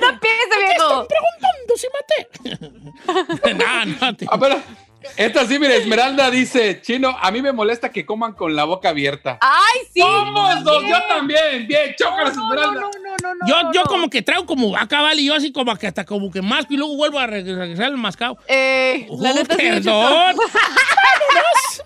No 0.00 0.08
empiece, 0.08 0.58
viejo. 0.58 1.06
preguntando 1.06 1.76
si 1.76 1.86
maté. 1.92 3.54
no, 3.54 3.84
no. 3.84 4.16
Te... 4.16 4.26
A 4.28 4.36
ver, 4.38 4.56
esta 5.16 5.46
sí, 5.46 5.58
mira, 5.58 5.74
Esmeralda 5.74 6.30
dice, 6.30 6.80
Chino, 6.82 7.16
a 7.20 7.30
mí 7.30 7.42
me 7.42 7.52
molesta 7.52 7.90
que 7.90 8.04
coman 8.06 8.32
con 8.34 8.54
la 8.56 8.64
boca 8.64 8.88
abierta. 8.90 9.38
Ay, 9.40 9.80
sí. 9.92 10.00
¡Somos 10.00 10.64
dos! 10.64 10.82
bien. 10.82 10.94
¡Yo 10.94 11.02
también! 11.08 11.66
¡Bien! 11.66 11.94
¡Chócalas, 11.98 12.36
No, 12.36 12.42
no, 12.48 12.54
Esmeralda! 12.54 12.80
no, 12.80 12.90
no, 12.90 13.16
no, 13.22 13.34
no, 13.34 13.46
Yo, 13.48 13.62
no, 13.62 13.72
yo 13.72 13.80
no. 13.82 13.86
como 13.86 14.10
que 14.10 14.22
traigo 14.22 14.46
como 14.46 14.70
vaca, 14.72 15.00
¿vale? 15.02 15.22
Y 15.22 15.26
yo 15.26 15.34
así 15.34 15.52
como 15.52 15.74
que 15.76 15.86
hasta 15.86 16.04
como 16.04 16.30
que 16.30 16.42
masco 16.42 16.74
y 16.74 16.76
luego 16.76 16.96
vuelvo 16.96 17.18
a 17.18 17.26
reg- 17.26 17.44
regresar 17.56 17.86
al 17.86 17.96
mascado. 17.96 18.38
Eh, 18.48 19.06
la 19.10 19.30
Uh, 19.32 19.34
neta 19.34 19.56
perdón. 19.56 20.36
¡Vámonos! 20.36 21.82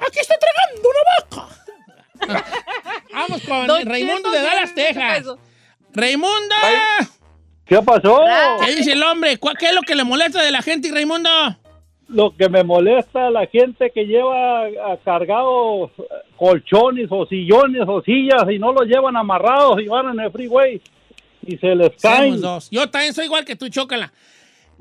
¡Aquí 0.00 0.18
está 0.18 0.34
tragando 0.38 0.88
una 0.88 1.46
vaca! 1.46 2.44
Vamos 3.12 3.42
con 3.42 3.66
Don 3.66 3.86
Raimundo 3.86 4.30
Cheto, 4.30 4.30
de 4.30 4.42
Dallas, 4.42 4.74
Texas. 4.74 5.18
eso. 5.20 5.38
¡Raimundo! 5.92 6.54
¿Qué 7.64 7.80
pasó? 7.82 8.20
¿Qué 8.64 8.74
dice 8.74 8.92
el 8.92 9.02
hombre? 9.02 9.36
¿Cuál- 9.38 9.56
¿Qué 9.56 9.66
es 9.68 9.74
lo 9.74 9.82
que 9.82 9.94
le 9.94 10.04
molesta 10.04 10.42
de 10.42 10.50
la 10.50 10.60
gente, 10.62 10.90
Raimundo? 10.92 11.30
Lo 12.12 12.34
que 12.36 12.48
me 12.48 12.64
molesta 12.64 13.28
a 13.28 13.30
la 13.30 13.46
gente 13.46 13.90
que 13.90 14.04
lleva 14.04 14.64
ah, 14.64 14.98
cargado 15.04 15.86
eh, 15.86 16.02
colchones 16.36 17.06
o 17.10 17.24
sillones 17.26 17.82
o 17.86 18.02
sillas 18.02 18.44
y 18.50 18.58
no 18.58 18.72
los 18.72 18.86
llevan 18.86 19.16
amarrados 19.16 19.80
y 19.80 19.86
van 19.86 20.10
en 20.10 20.20
el 20.20 20.32
freeway 20.32 20.80
y 21.46 21.56
se 21.56 21.74
les 21.74 21.90
caen. 22.00 22.34
Somos 22.34 22.40
dos. 22.40 22.68
Yo 22.70 22.88
también 22.90 23.14
soy 23.14 23.26
igual 23.26 23.44
que 23.44 23.56
tú, 23.56 23.68
chócala. 23.68 24.12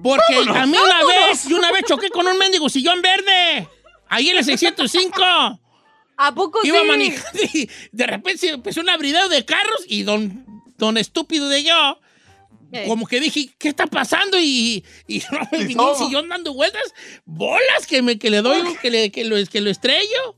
Porque 0.02 0.36
a 0.36 0.66
mí 0.66 0.76
una 0.78 1.28
vez, 1.28 1.48
yo 1.48 1.58
una 1.58 1.72
vez 1.72 1.84
choqué 1.86 2.10
con 2.10 2.26
un 2.26 2.38
mendigo 2.38 2.70
sillón 2.70 3.02
verde. 3.02 3.68
Ahí 4.08 4.30
en 4.30 4.38
el 4.38 4.44
605. 4.44 5.14
¿A 6.22 6.36
poco 6.36 6.60
Iba 6.64 6.82
sí? 6.82 6.88
manejando 6.88 7.40
y 7.54 7.70
de 7.92 8.08
repente 8.08 8.40
se 8.40 8.50
empezó 8.50 8.82
un 8.82 8.90
abridero 8.90 9.30
de 9.30 9.46
carros 9.46 9.86
y 9.88 10.04
don, 10.04 10.46
don 10.78 10.98
estúpido 10.98 11.48
de 11.48 11.64
yo, 11.64 12.00
Eh. 12.72 12.86
como 12.88 13.08
que 13.08 13.20
dije, 13.20 13.50
¿qué 13.58 13.70
está 13.70 13.88
pasando? 13.88 14.38
Y, 14.40 14.84
y 15.08 15.20
no 15.32 15.40
me 15.52 15.58
¿Y 15.60 15.66
vino 15.68 15.90
un 15.90 15.94
todo? 15.98 16.08
sillón 16.08 16.30
dando 16.30 16.54
vueltas, 16.54 16.94
bolas 17.26 17.88
que, 17.88 18.02
me, 18.02 18.20
que 18.20 18.30
le 18.30 18.42
doy, 18.42 18.62
que, 18.82 18.92
le, 18.92 19.12
que, 19.12 19.24
lo, 19.26 19.36
que 19.46 19.62
lo 19.62 19.70
estrello. 19.70 20.36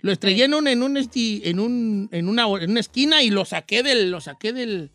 Lo 0.00 0.10
estrellé 0.10 0.44
en, 0.44 0.54
un, 0.54 0.66
en, 0.66 0.82
un, 0.82 0.96
esti- 0.96 1.42
en, 1.44 1.60
un, 1.60 2.08
en, 2.10 2.28
una, 2.28 2.42
en 2.60 2.70
una 2.72 2.80
esquina 2.80 3.22
y 3.22 3.30
lo 3.30 3.44
saqué 3.44 3.84
del, 3.84 4.10
lo 4.10 4.20
saqué 4.20 4.52
del, 4.52 4.90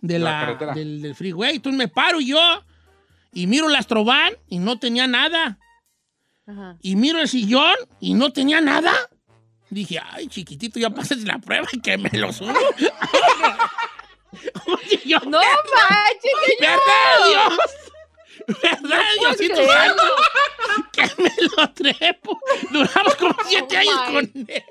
de 0.00 0.18
La 0.18 0.58
del, 0.74 1.00
del 1.00 1.14
freeway. 1.14 1.56
Entonces 1.56 1.78
me 1.78 1.88
paro 1.88 2.20
yo 2.20 2.38
y 3.32 3.46
miro 3.46 3.66
el 3.68 3.74
Astrovan 3.74 4.34
y 4.46 4.58
no 4.58 4.78
tenía 4.78 5.06
nada. 5.06 5.58
Ajá. 6.46 6.76
Y 6.82 6.96
miro 6.96 7.18
el 7.18 7.28
sillón 7.28 7.74
y 7.98 8.12
no 8.12 8.30
tenía 8.30 8.60
nada. 8.60 8.92
Dije, 9.70 9.98
ay, 10.04 10.26
chiquitito, 10.28 10.78
ya 10.78 10.90
pasas 10.94 11.22
la 11.24 11.38
prueba 11.38 11.66
y 11.72 11.80
que 11.80 11.96
me 11.96 12.10
lo 12.10 12.30
subo. 12.30 12.52
Oye, 14.66 15.00
yo, 15.04 15.18
No 15.20 15.38
manches, 15.40 16.32
señor. 16.46 16.60
¿verdad, 16.60 17.26
Dios? 17.26 17.58
¿Verdad, 18.62 19.02
Diosito 19.20 19.54
creerlo. 19.54 20.02
Santo? 20.02 20.16
Que 20.92 21.22
me 21.22 21.30
lo 21.56 21.72
trepo. 21.72 22.38
Duramos 22.70 23.14
como 23.16 23.34
siete 23.48 23.76
Oh, 23.76 23.78
años 23.80 24.00
my. 24.08 24.12
con 24.14 24.24
él. 24.48 24.64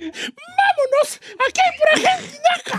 ¡Vámonos! 0.00 1.20
¡Aquí 1.46 1.60
hay 1.60 1.72
pura 1.78 1.94
gente 2.10 2.48
acá! 2.56 2.78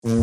Oiga, 0.00 0.14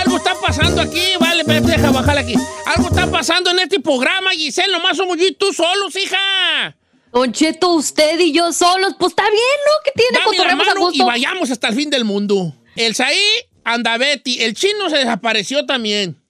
algo 0.00 0.16
está 0.16 0.34
pasando 0.40 0.80
aquí. 0.80 1.00
Vale, 1.20 1.44
deja 1.44 1.92
bajar 1.92 2.18
aquí. 2.18 2.34
Algo 2.66 2.88
está 2.88 3.08
pasando 3.12 3.52
en 3.52 3.60
este 3.60 3.78
programa, 3.78 4.30
Giselle. 4.32 4.72
Nomás 4.72 4.96
somos 4.96 5.16
yo 5.18 5.24
y 5.24 5.34
tú 5.34 5.52
solos, 5.52 5.94
hija. 5.94 6.76
Don 7.12 7.30
Cheto, 7.32 7.74
usted 7.74 8.18
y 8.18 8.32
yo 8.32 8.52
solos. 8.52 8.96
Pues 8.98 9.12
está 9.12 9.22
bien, 9.22 9.36
¿no? 9.36 9.72
Que 9.84 9.92
tiene 9.94 10.18
Dame 10.18 10.48
la 10.48 10.56
mano 10.56 10.90
y 10.92 11.00
vayamos 11.02 11.48
hasta 11.52 11.68
el 11.68 11.76
fin 11.76 11.90
del 11.90 12.04
mundo. 12.04 12.52
El 12.74 12.96
Saí 12.96 13.20
anda 13.62 13.96
Betty. 13.98 14.42
El 14.42 14.54
chino 14.54 14.90
se 14.90 14.96
desapareció 14.98 15.64
también. 15.64 16.20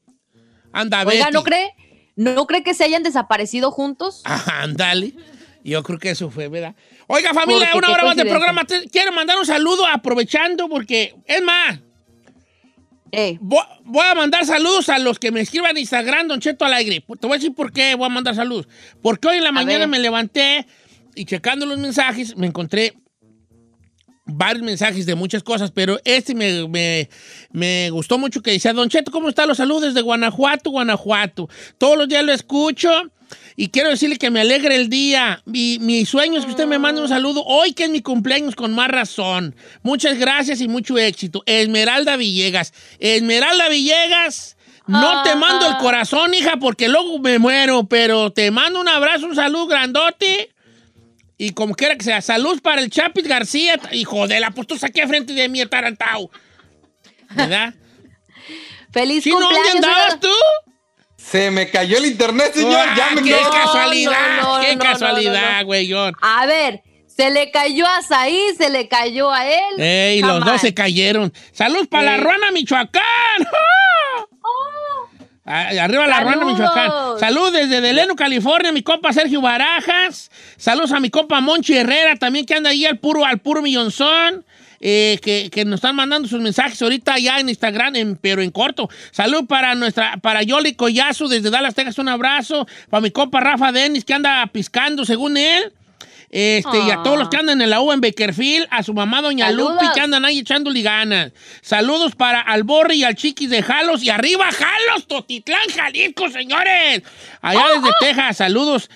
Anda 0.74 1.04
Oiga, 1.06 1.24
Betty. 1.24 1.32
¿no 1.32 1.42
cree? 1.42 1.74
¿No 2.16 2.46
cree 2.46 2.62
que 2.62 2.75
se 2.75 2.85
hayan 2.85 3.03
desaparecido 3.03 3.70
juntos? 3.70 4.22
Ajá, 4.25 4.62
Ándale. 4.62 5.14
Yo 5.64 5.83
creo 5.85 5.98
que 5.98 6.11
eso 6.11 6.29
fue, 6.29 6.48
¿verdad? 6.48 6.75
Oiga, 7.07 7.33
familia, 7.33 7.68
Porque 7.72 7.87
una 7.87 7.94
hora 7.94 8.05
más 8.05 8.16
de 8.16 8.25
programa. 8.27 8.66
Quiero 8.90 9.12
mandar 9.12 9.38
un 9.38 9.46
saludo 9.46 9.87
aprovechando 9.87 10.68
porque, 10.68 11.14
es 11.27 11.40
más, 11.42 11.79
Eh, 13.12 13.37
voy, 13.40 13.62
voy 13.85 14.07
a 14.07 14.14
mandar 14.14 14.44
saludos 14.46 14.88
a 14.88 14.98
los 14.98 15.18
que 15.18 15.31
me 15.31 15.40
escriban 15.40 15.72
en 15.72 15.79
Instagram, 15.79 16.29
Don 16.29 16.40
Cheto 16.40 16.64
Alegre. 16.64 17.01
Te 17.01 17.27
voy 17.27 17.37
a 17.37 17.38
decir 17.38 17.55
por 17.55 17.70
qué 17.72 17.94
voy 17.94 18.07
a 18.07 18.09
mandar 18.09 18.35
saludos. 18.35 18.66
Porque 19.03 19.29
hoy 19.29 19.37
en 19.37 19.44
la 19.44 19.53
mañana 19.53 19.81
ver. 19.81 19.88
me 19.88 19.98
levanté 19.98 20.66
y 21.14 21.27
checando 21.27 21.66
los 21.66 21.79
mensajes 21.79 22.37
me 22.37 22.46
encontré 22.46 22.94
varios 24.24 24.64
mensajes 24.64 25.04
de 25.06 25.14
muchas 25.14 25.42
cosas, 25.42 25.70
pero 25.72 25.98
este 26.04 26.35
me, 26.35 26.66
me- 26.68 27.08
me 27.50 27.90
gustó 27.90 28.18
mucho 28.18 28.40
que 28.42 28.52
decía, 28.52 28.72
Don 28.72 28.88
Cheto, 28.88 29.11
¿cómo 29.11 29.28
están 29.28 29.48
los 29.48 29.56
saludos 29.58 29.82
desde 29.82 30.00
Guanajuato, 30.00 30.70
Guanajuato? 30.70 31.48
Todos 31.78 31.98
los 31.98 32.08
días 32.08 32.24
lo 32.24 32.32
escucho 32.32 32.90
y 33.56 33.68
quiero 33.68 33.88
decirle 33.90 34.16
que 34.16 34.30
me 34.30 34.40
alegra 34.40 34.74
el 34.74 34.88
día. 34.88 35.42
Mi, 35.44 35.78
mi 35.80 36.04
sueño 36.06 36.38
es 36.38 36.44
que 36.44 36.52
usted 36.52 36.66
me 36.66 36.78
mande 36.78 37.00
un 37.00 37.08
saludo 37.08 37.42
hoy 37.44 37.72
que 37.72 37.85
es 37.85 37.90
mi 37.90 38.00
cumpleaños 38.00 38.54
con 38.54 38.72
más 38.74 38.88
razón. 38.88 39.54
Muchas 39.82 40.18
gracias 40.18 40.61
y 40.61 40.68
mucho 40.68 40.96
éxito. 40.98 41.42
Esmeralda 41.46 42.16
Villegas. 42.16 42.72
Esmeralda 42.98 43.68
Villegas. 43.68 44.56
No 44.87 45.22
te 45.22 45.30
Ah. 45.30 45.37
mando 45.37 45.66
el 45.68 45.76
corazón, 45.78 46.35
hija, 46.35 46.56
porque 46.58 46.88
luego 46.88 47.18
me 47.20 47.38
muero, 47.38 47.85
pero 47.85 48.32
te 48.32 48.50
mando 48.50 48.80
un 48.80 48.88
abrazo, 48.88 49.26
un 49.26 49.35
saludo 49.37 49.66
grandote. 49.66 50.50
Y 51.44 51.50
como 51.55 51.74
quiera 51.74 51.96
que 51.96 52.05
sea, 52.05 52.20
salud 52.22 52.62
para 52.62 52.81
el 52.81 52.88
Chapis 52.88 53.26
García. 53.26 53.74
Hijo 53.90 54.28
de 54.28 54.38
la, 54.38 54.52
pues 54.52 54.68
tú 54.68 54.78
saqué 54.78 55.09
frente 55.09 55.33
de 55.33 55.48
mí, 55.48 55.61
atarantado. 55.61 56.31
¿Verdad? 57.31 57.74
feliz 58.92 59.24
¿Sí, 59.24 59.31
no? 59.31 59.40
¿Dónde 59.40 59.57
cumpleaños. 59.57 59.85
andabas 59.85 60.20
tú? 60.20 60.28
Se 61.16 61.50
me 61.50 61.68
cayó 61.68 61.98
el 61.98 62.07
internet, 62.07 62.52
señor. 62.55 62.78
Ah, 62.81 62.94
ya 62.96 63.11
me 63.16 63.22
¡Qué 63.22 63.31
No, 63.42 63.50
casualidad! 63.50 64.37
no, 64.40 64.59
no, 64.59 64.64
¡Qué 64.64 64.78
casualidad, 64.78 65.52
no, 65.55 65.59
no. 65.61 65.64
güeyón! 65.66 66.14
A 66.20 66.46
ver, 66.46 66.83
se 67.09 67.31
le 67.33 67.50
cayó 67.50 67.87
a 67.88 68.02
Saí, 68.02 68.40
se 68.57 68.70
le 68.70 68.87
cayó 68.87 69.33
a 69.33 69.44
él. 69.44 69.81
¡Ey, 69.81 70.20
los 70.20 70.31
Jamás. 70.38 70.46
dos 70.48 70.61
se 70.61 70.74
cayeron! 70.74 71.33
¡Salud 71.52 71.88
para 71.88 72.05
la. 72.05 72.16
Ruana, 72.18 72.52
Michoacán! 72.52 73.02
¡Ah! 73.40 74.24
Arriba 75.52 76.06
la 76.06 76.20
Ruana. 76.20 76.44
Michoacán. 76.46 76.90
Salud 77.20 77.52
desde 77.52 77.80
Deleno, 77.80 78.16
California, 78.16 78.72
mi 78.72 78.82
compa 78.82 79.12
Sergio 79.12 79.40
Barajas. 79.40 80.30
Saludos 80.56 80.92
a 80.92 81.00
mi 81.00 81.10
compa 81.10 81.40
Monchi 81.40 81.76
Herrera, 81.76 82.16
también 82.16 82.46
que 82.46 82.54
anda 82.54 82.70
ahí 82.70 82.84
al 82.86 82.98
puro, 82.98 83.24
al 83.24 83.38
puro 83.38 83.62
millonzón. 83.62 84.44
eh, 84.84 85.20
que, 85.22 85.48
que 85.52 85.64
nos 85.64 85.76
están 85.76 85.94
mandando 85.94 86.26
sus 86.26 86.40
mensajes 86.40 86.82
ahorita 86.82 87.16
ya 87.20 87.38
en 87.38 87.48
Instagram, 87.48 87.94
en- 87.94 88.16
pero 88.16 88.42
en 88.42 88.50
corto. 88.50 88.88
Salud 89.12 89.46
para 89.46 89.76
nuestra, 89.76 90.16
para 90.16 90.42
Yoli 90.42 90.74
Collazo 90.74 91.28
desde 91.28 91.50
Dallas, 91.50 91.76
Texas, 91.76 91.98
un 91.98 92.08
abrazo. 92.08 92.66
Para 92.90 93.00
mi 93.00 93.12
compa 93.12 93.38
Rafa 93.38 93.70
Denis, 93.70 94.04
que 94.04 94.12
anda 94.14 94.44
piscando 94.48 95.04
según 95.04 95.36
él. 95.36 95.72
Este, 96.32 96.78
y 96.78 96.90
a 96.90 96.94
Ah. 96.94 97.02
todos 97.04 97.18
los 97.18 97.28
que 97.28 97.36
andan 97.36 97.60
en 97.60 97.68
la 97.68 97.82
U 97.82 97.92
en 97.92 98.00
Bakerfield, 98.00 98.66
a 98.70 98.82
su 98.82 98.94
mamá 98.94 99.20
Doña 99.20 99.48
Saludos. 99.48 99.74
Lupi, 99.74 99.86
que 99.94 100.00
andan 100.00 100.24
ahí 100.24 100.38
echándole 100.38 100.80
ganas. 100.80 101.32
Saludos 101.60 102.16
para 102.16 102.40
Alborre 102.40 102.96
y 102.96 103.04
al 103.04 103.14
Chiquis 103.16 103.50
de 103.50 103.62
Jalos. 103.62 104.02
Y 104.02 104.08
arriba, 104.08 104.50
Jalos, 104.50 105.06
Totitlán, 105.06 105.68
Jalisco, 105.76 106.30
señores. 106.30 107.02
Allá 107.42 107.64
desde 107.74 107.90
Texas, 108.00 108.38
saludos. 108.38 108.88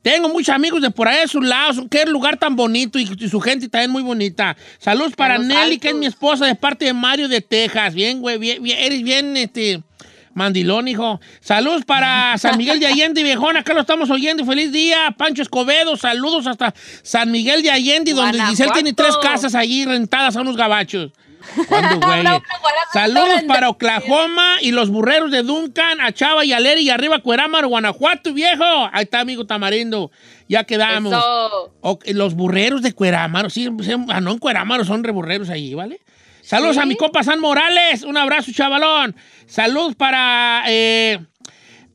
Tengo 0.00 0.30
muchos 0.30 0.54
amigos 0.54 0.80
de 0.80 0.90
por 0.90 1.08
allá 1.08 1.20
de 1.20 1.28
sus 1.28 1.44
lados. 1.44 1.76
Qué 1.90 2.06
lugar 2.06 2.38
tan 2.38 2.56
bonito 2.56 2.98
y, 2.98 3.02
y 3.18 3.28
su 3.28 3.38
gente 3.40 3.68
también 3.68 3.90
muy 3.90 4.02
bonita. 4.02 4.56
Saludos 4.78 5.12
para 5.14 5.36
Nelly, 5.36 5.78
que 5.78 5.88
es 5.88 5.94
mi 5.94 6.06
esposa, 6.06 6.46
de 6.46 6.54
parte 6.54 6.86
de 6.86 6.94
Mario 6.94 7.28
de 7.28 7.42
Texas. 7.42 7.92
Bien, 7.92 8.20
güey, 8.22 8.38
bien, 8.38 8.62
bien, 8.62 8.78
eres 8.78 9.02
bien, 9.02 9.36
este... 9.36 9.82
Mandilón, 10.38 10.88
hijo. 10.88 11.20
Saludos 11.40 11.84
para 11.84 12.38
San 12.38 12.56
Miguel 12.56 12.80
de 12.80 12.86
Allende, 12.86 13.22
viejón. 13.22 13.56
Acá 13.56 13.74
lo 13.74 13.80
estamos 13.82 14.08
oyendo. 14.08 14.44
Feliz 14.46 14.72
día. 14.72 15.14
Pancho 15.18 15.42
Escobedo. 15.42 15.96
Saludos 15.96 16.46
hasta 16.46 16.72
San 17.02 17.30
Miguel 17.30 17.62
de 17.62 17.70
Allende, 17.70 18.14
donde. 18.14 18.40
Giselle 18.46 18.72
tiene 18.72 18.92
tres 18.94 19.16
casas 19.18 19.54
allí 19.54 19.84
rentadas 19.84 20.36
a 20.36 20.40
unos 20.40 20.56
gabachos. 20.56 21.10
Saludos 22.92 23.42
para 23.46 23.68
Oklahoma 23.68 24.56
y 24.60 24.72
los 24.72 24.90
burreros 24.90 25.30
de 25.30 25.42
Duncan, 25.42 26.00
a 26.00 26.12
Chava 26.12 26.44
y 26.44 26.52
Aleri 26.52 26.82
y 26.82 26.90
arriba 26.90 27.20
Cuerámaro, 27.20 27.68
Guanajuato, 27.68 28.32
viejo. 28.32 28.64
Ahí 28.92 29.04
está, 29.04 29.20
amigo 29.20 29.46
Tamarindo. 29.46 30.10
Ya 30.48 30.64
quedamos. 30.64 31.14
Los 32.06 32.34
burreros 32.34 32.82
de 32.82 32.92
Cuerámaro, 32.92 33.50
sí, 33.50 33.68
sí, 33.82 33.92
ah, 34.08 34.20
no 34.20 34.32
en 34.32 34.38
Cuerámaro, 34.38 34.84
son 34.84 35.04
reburreros 35.04 35.50
allí, 35.50 35.74
¿vale? 35.74 36.00
Saludos 36.42 36.76
Sí. 36.76 36.80
a 36.82 36.86
mi 36.86 36.96
compa 36.96 37.22
San 37.22 37.40
Morales, 37.40 38.04
un 38.04 38.16
abrazo, 38.16 38.50
chavalón. 38.52 39.14
Saludos 39.48 39.94
para, 39.94 40.62
eh, 40.68 41.20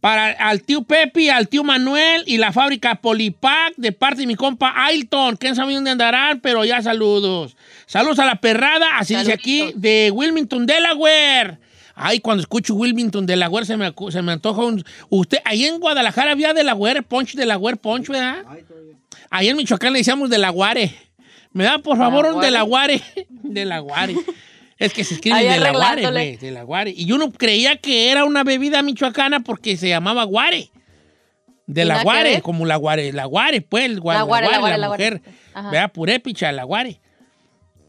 para 0.02 0.32
al 0.32 0.64
tío 0.64 0.82
Pepe, 0.84 1.32
al 1.32 1.48
tío 1.48 1.64
Manuel 1.64 2.24
y 2.26 2.38
la 2.38 2.52
fábrica 2.52 2.96
Polipac 2.96 3.76
de 3.78 3.92
parte 3.92 4.22
de 4.22 4.28
mi 4.28 4.36
compa 4.36 4.74
Ailton. 4.76 5.38
¿Quién 5.38 5.56
sabe 5.56 5.76
dónde 5.76 5.92
andarán? 5.92 6.40
Pero 6.42 6.66
ya 6.66 6.82
saludos. 6.82 7.56
Saludos 7.86 8.18
a 8.18 8.26
la 8.26 8.42
perrada, 8.42 8.98
así 8.98 9.16
dice 9.16 9.32
aquí, 9.32 9.72
de 9.76 10.10
Wilmington, 10.12 10.66
Delaware. 10.66 11.60
Ay, 11.96 12.20
cuando 12.20 12.42
escucho 12.42 12.74
Wilmington, 12.74 13.28
Delaware, 13.28 13.68
se 13.68 13.78
me, 13.78 13.94
se 14.10 14.22
me 14.24 14.32
antoja 14.32 14.64
un... 14.64 14.84
Usted, 15.10 15.38
ahí 15.46 15.66
en 15.66 15.80
Guadalajara 15.80 16.32
había 16.32 16.54
Delaware 16.54 17.04
Punch, 17.04 17.36
Delaware 17.36 17.78
Punch, 17.78 18.08
¿verdad? 18.08 18.44
Ahí 19.30 19.50
en 19.50 19.58
Michoacán 19.58 19.94
le 19.94 20.00
decíamos 20.00 20.32
Delaguare. 20.32 20.92
¿Me 21.52 21.66
da, 21.66 21.78
por 21.78 21.98
favor, 21.98 22.26
un 22.34 22.42
Delaguare? 22.42 23.00
Delaguare. 23.30 24.16
Es 24.86 24.94
que 24.94 25.04
se 25.04 25.16
escribe 25.16 25.38
Ahí 25.38 25.46
Delaguare, 25.48 25.86
arreglándole. 25.86 26.26
güey, 26.26 26.38
Delaguare. 26.38 26.94
Y 26.96 27.12
uno 27.12 27.32
creía 27.32 27.78
que 27.78 28.12
era 28.12 28.26
una 28.26 28.44
bebida 28.44 28.82
michoacana 28.82 29.40
porque 29.42 29.78
se 29.78 29.90
llamaba 29.90 30.24
guare. 30.24 30.70
De 31.66 31.86
la 31.86 32.04
guare, 32.04 32.42
como 32.42 32.66
la 32.66 32.76
guare, 32.76 33.14
la 33.14 33.26
guare, 33.26 33.62
pues, 33.62 33.86
el 33.86 34.02
gua- 34.02 34.16
La 34.16 34.22
guare, 34.24 34.50
la 34.52 34.60
guare, 34.60 34.72
la 34.74 34.78
la 34.78 34.88
guare. 34.88 35.12
mujer. 35.12 35.22
Ajá. 35.54 35.70
Vea, 35.72 35.88
purépicha, 35.88 36.52
la 36.52 36.66
guare. 36.66 37.00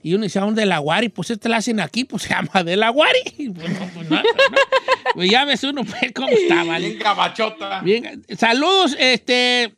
Y 0.02 0.14
uno 0.14 0.24
dice, 0.24 0.38
¿a 0.38 0.42
dónde 0.42 0.64
la 0.66 0.78
guare? 0.78 1.10
Pues 1.10 1.30
este 1.30 1.48
la 1.48 1.56
hacen 1.56 1.80
aquí, 1.80 2.04
pues 2.04 2.22
se 2.24 2.28
llama 2.28 2.62
de 2.62 2.76
la 2.76 2.90
guare. 2.90 3.18
Pues, 3.36 3.70
no, 3.70 3.86
pues, 3.94 4.10
no, 4.10 4.16
no. 4.16 4.22
Pues 5.14 5.30
ya 5.30 5.44
ves 5.44 5.64
uno, 5.64 5.82
pues, 5.84 6.12
cómo 6.14 6.28
está, 6.28 6.62
¿vale? 6.64 6.88
Bien 6.88 6.98
gabachota. 7.00 7.80
Bien, 7.80 8.24
saludos, 8.38 8.96
este. 8.98 9.74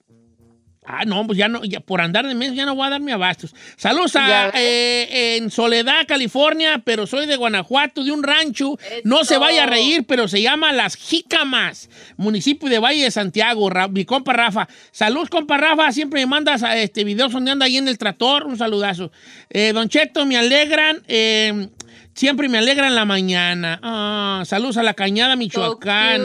Ah, 0.89 1.05
no, 1.05 1.27
pues 1.27 1.37
ya 1.37 1.49
no, 1.49 1.65
ya 1.65 1.81
por 1.81 2.01
andar 2.01 2.27
de 2.29 2.35
mes 2.35 2.55
ya 2.55 2.65
no 2.65 2.75
voy 2.77 2.87
a 2.87 2.91
darme 2.91 3.13
abastos. 3.13 3.55
Saludos 3.77 4.15
a, 4.15 4.51
eh, 4.55 5.37
en 5.37 5.51
Soledad, 5.51 6.07
California, 6.07 6.81
pero 6.85 7.07
soy 7.09 7.27
de 7.27 7.35
Guanajuato, 7.37 8.05
de 8.05 8.13
un 8.13 8.23
rancho. 8.23 8.79
No 9.03 9.25
se 9.25 9.37
vaya 9.39 9.65
a 9.65 9.67
reír, 9.67 10.05
pero 10.07 10.29
se 10.29 10.41
llama 10.41 10.73
Las 10.73 10.97
Jícamas, 10.97 11.91
municipio 12.17 12.69
de 12.69 12.79
Valle 12.79 13.03
de 13.03 13.11
Santiago. 13.11 13.69
Ra- 13.69 13.89
mi 13.89 14.05
compa 14.05 14.33
Rafa. 14.33 14.69
Saludos, 14.93 15.29
compa 15.29 15.57
Rafa. 15.57 15.91
Siempre 15.91 16.21
me 16.21 16.27
mandas 16.27 16.63
a, 16.63 16.77
este 16.77 17.03
videos 17.03 17.33
donde 17.33 17.51
anda 17.51 17.67
ahí 17.67 17.77
en 17.79 17.89
el 17.89 17.99
trator. 17.99 18.47
Un 18.47 18.57
saludazo. 18.57 19.11
Eh, 19.51 19.73
don 19.75 19.89
Cheto, 19.89 20.25
me 20.25 20.37
alegran. 20.37 21.03
eh, 21.09 21.69
siempre 22.17 22.49
me 22.49 22.59
alegran 22.59 22.95
la 22.95 23.05
mañana. 23.05 23.79
Ah, 23.83 24.43
saludos 24.45 24.79
a 24.79 24.83
la 24.83 24.95
Cañada, 24.95 25.37
Michoacán. 25.37 26.23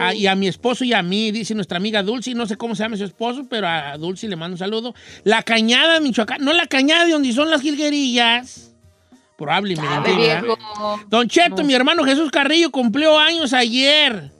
Ah, 0.00 0.14
y 0.14 0.26
a 0.26 0.34
mi 0.34 0.48
esposo 0.48 0.84
y 0.84 0.92
a 0.92 1.02
mí, 1.02 1.30
dice 1.30 1.54
nuestra 1.54 1.76
amiga 1.78 2.02
Dulce, 2.02 2.34
no 2.34 2.46
sé 2.46 2.56
cómo 2.56 2.74
se 2.74 2.82
llama 2.82 2.96
su 2.96 3.04
esposo, 3.04 3.46
pero 3.48 3.68
a 3.68 3.96
Dulce 3.96 4.28
le 4.28 4.36
mando 4.36 4.54
un 4.54 4.58
saludo. 4.58 4.94
La 5.24 5.42
cañada, 5.42 6.00
Michoacán, 6.00 6.44
no 6.44 6.52
la 6.52 6.66
cañada 6.66 7.04
de 7.04 7.12
donde 7.12 7.32
son 7.32 7.50
las 7.50 7.62
jilguerillas. 7.62 8.72
Probablemente. 9.38 9.88
¿verdad? 9.88 10.42
viejo. 10.42 10.58
Don 11.08 11.28
Cheto, 11.28 11.64
mi 11.64 11.74
hermano 11.74 12.04
Jesús 12.04 12.30
Carrillo 12.30 12.70
cumplió 12.70 13.18
años 13.18 13.52
ayer. 13.52 14.30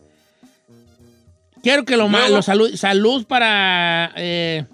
Quiero 1.63 1.85
que 1.85 1.97
lo 1.97 2.09
Luego. 2.09 2.25
malo, 2.25 2.43
salud, 2.43 2.75
salud 2.75 3.25
para, 3.25 4.13
eh, 4.17 4.65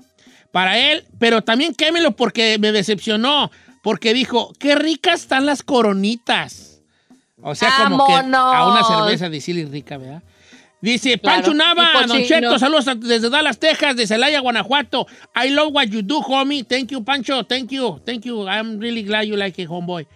para 0.51 0.79
él, 0.79 1.05
pero 1.19 1.43
también 1.43 1.75
quémelo 1.75 2.13
porque 2.13 2.59
me 2.59 2.73
decepcionó, 2.73 3.51
porque 3.89 4.13
dijo, 4.13 4.53
qué 4.59 4.75
ricas 4.75 5.23
están 5.23 5.47
las 5.47 5.63
coronitas. 5.63 6.83
O 7.41 7.55
sea, 7.55 7.71
como 7.85 8.07
que 8.07 8.13
a 8.13 8.67
una 8.67 8.85
cerveza 8.85 9.31
de 9.31 9.41
Silly 9.41 9.65
rica, 9.65 9.97
¿verdad? 9.97 10.23
Dice 10.83 11.19
Claro, 11.19 11.37
Pancho 11.41 11.55
Nava, 11.55 12.07
Don. 12.07 12.23
Cheto, 12.23 12.59
saludos 12.59 12.85
desde 13.01 13.31
Dallas, 13.31 13.59
Texas, 13.59 13.97
de 13.97 14.07
Celaya, 14.07 14.41
Guanajuato. 14.41 15.07
I 15.35 15.49
love 15.49 15.71
what 15.73 15.87
you 15.87 16.03
do, 16.03 16.21
homie. 16.21 16.65
Thank 16.65 16.91
you, 16.91 17.03
Pancho. 17.03 17.45
Thank 17.45 17.71
you. 17.71 17.99
Thank 18.05 18.27
you. 18.27 18.47
I'm 18.47 18.79
really 18.79 19.05
glad 19.05 19.23
you 19.23 19.37
like 19.37 19.59
it, 19.59 19.71
homeboy. 19.71 20.07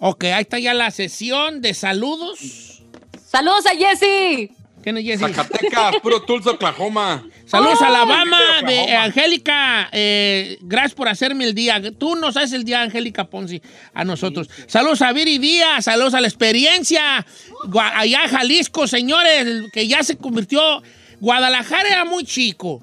Ok, 0.00 0.24
ahí 0.24 0.42
está 0.42 0.58
ya 0.58 0.74
la 0.74 0.90
sesión 0.90 1.60
de 1.60 1.74
saludos. 1.74 2.82
Saludos 3.24 3.64
a 3.66 3.76
Jessy. 3.76 4.57
¿Quién 4.88 4.96
es 4.96 5.04
Jesse? 5.04 5.20
Zacatecas, 5.20 5.96
puro 6.02 6.22
Tulsa, 6.22 6.52
Oklahoma. 6.52 7.26
Saludos 7.44 7.82
a 7.82 7.86
¡Ay! 7.88 7.94
Alabama 7.94 8.40
qué 8.60 8.66
de. 8.66 8.96
Angélica. 8.96 9.88
eh, 9.92 10.56
gracias 10.62 10.94
por 10.94 11.08
hacerme 11.08 11.44
el 11.44 11.54
día. 11.54 11.78
Tú 11.98 12.16
nos 12.16 12.38
haces 12.38 12.52
el 12.54 12.64
día, 12.64 12.80
Angélica 12.80 13.24
Ponzi, 13.24 13.60
a 13.92 14.04
nosotros. 14.04 14.48
Saludos 14.66 15.02
a 15.02 15.12
Viri 15.12 15.36
Díaz, 15.36 15.84
saludos 15.84 16.14
a 16.14 16.22
la 16.22 16.26
experiencia. 16.28 17.26
Gua- 17.64 17.92
Allá 17.94 18.22
en 18.24 18.30
Jalisco, 18.30 18.86
señores, 18.86 19.64
que 19.74 19.86
ya 19.86 20.02
se 20.02 20.16
convirtió. 20.16 20.82
Guadalajara 21.20 21.86
era 21.88 22.04
muy 22.06 22.24
chico. 22.24 22.82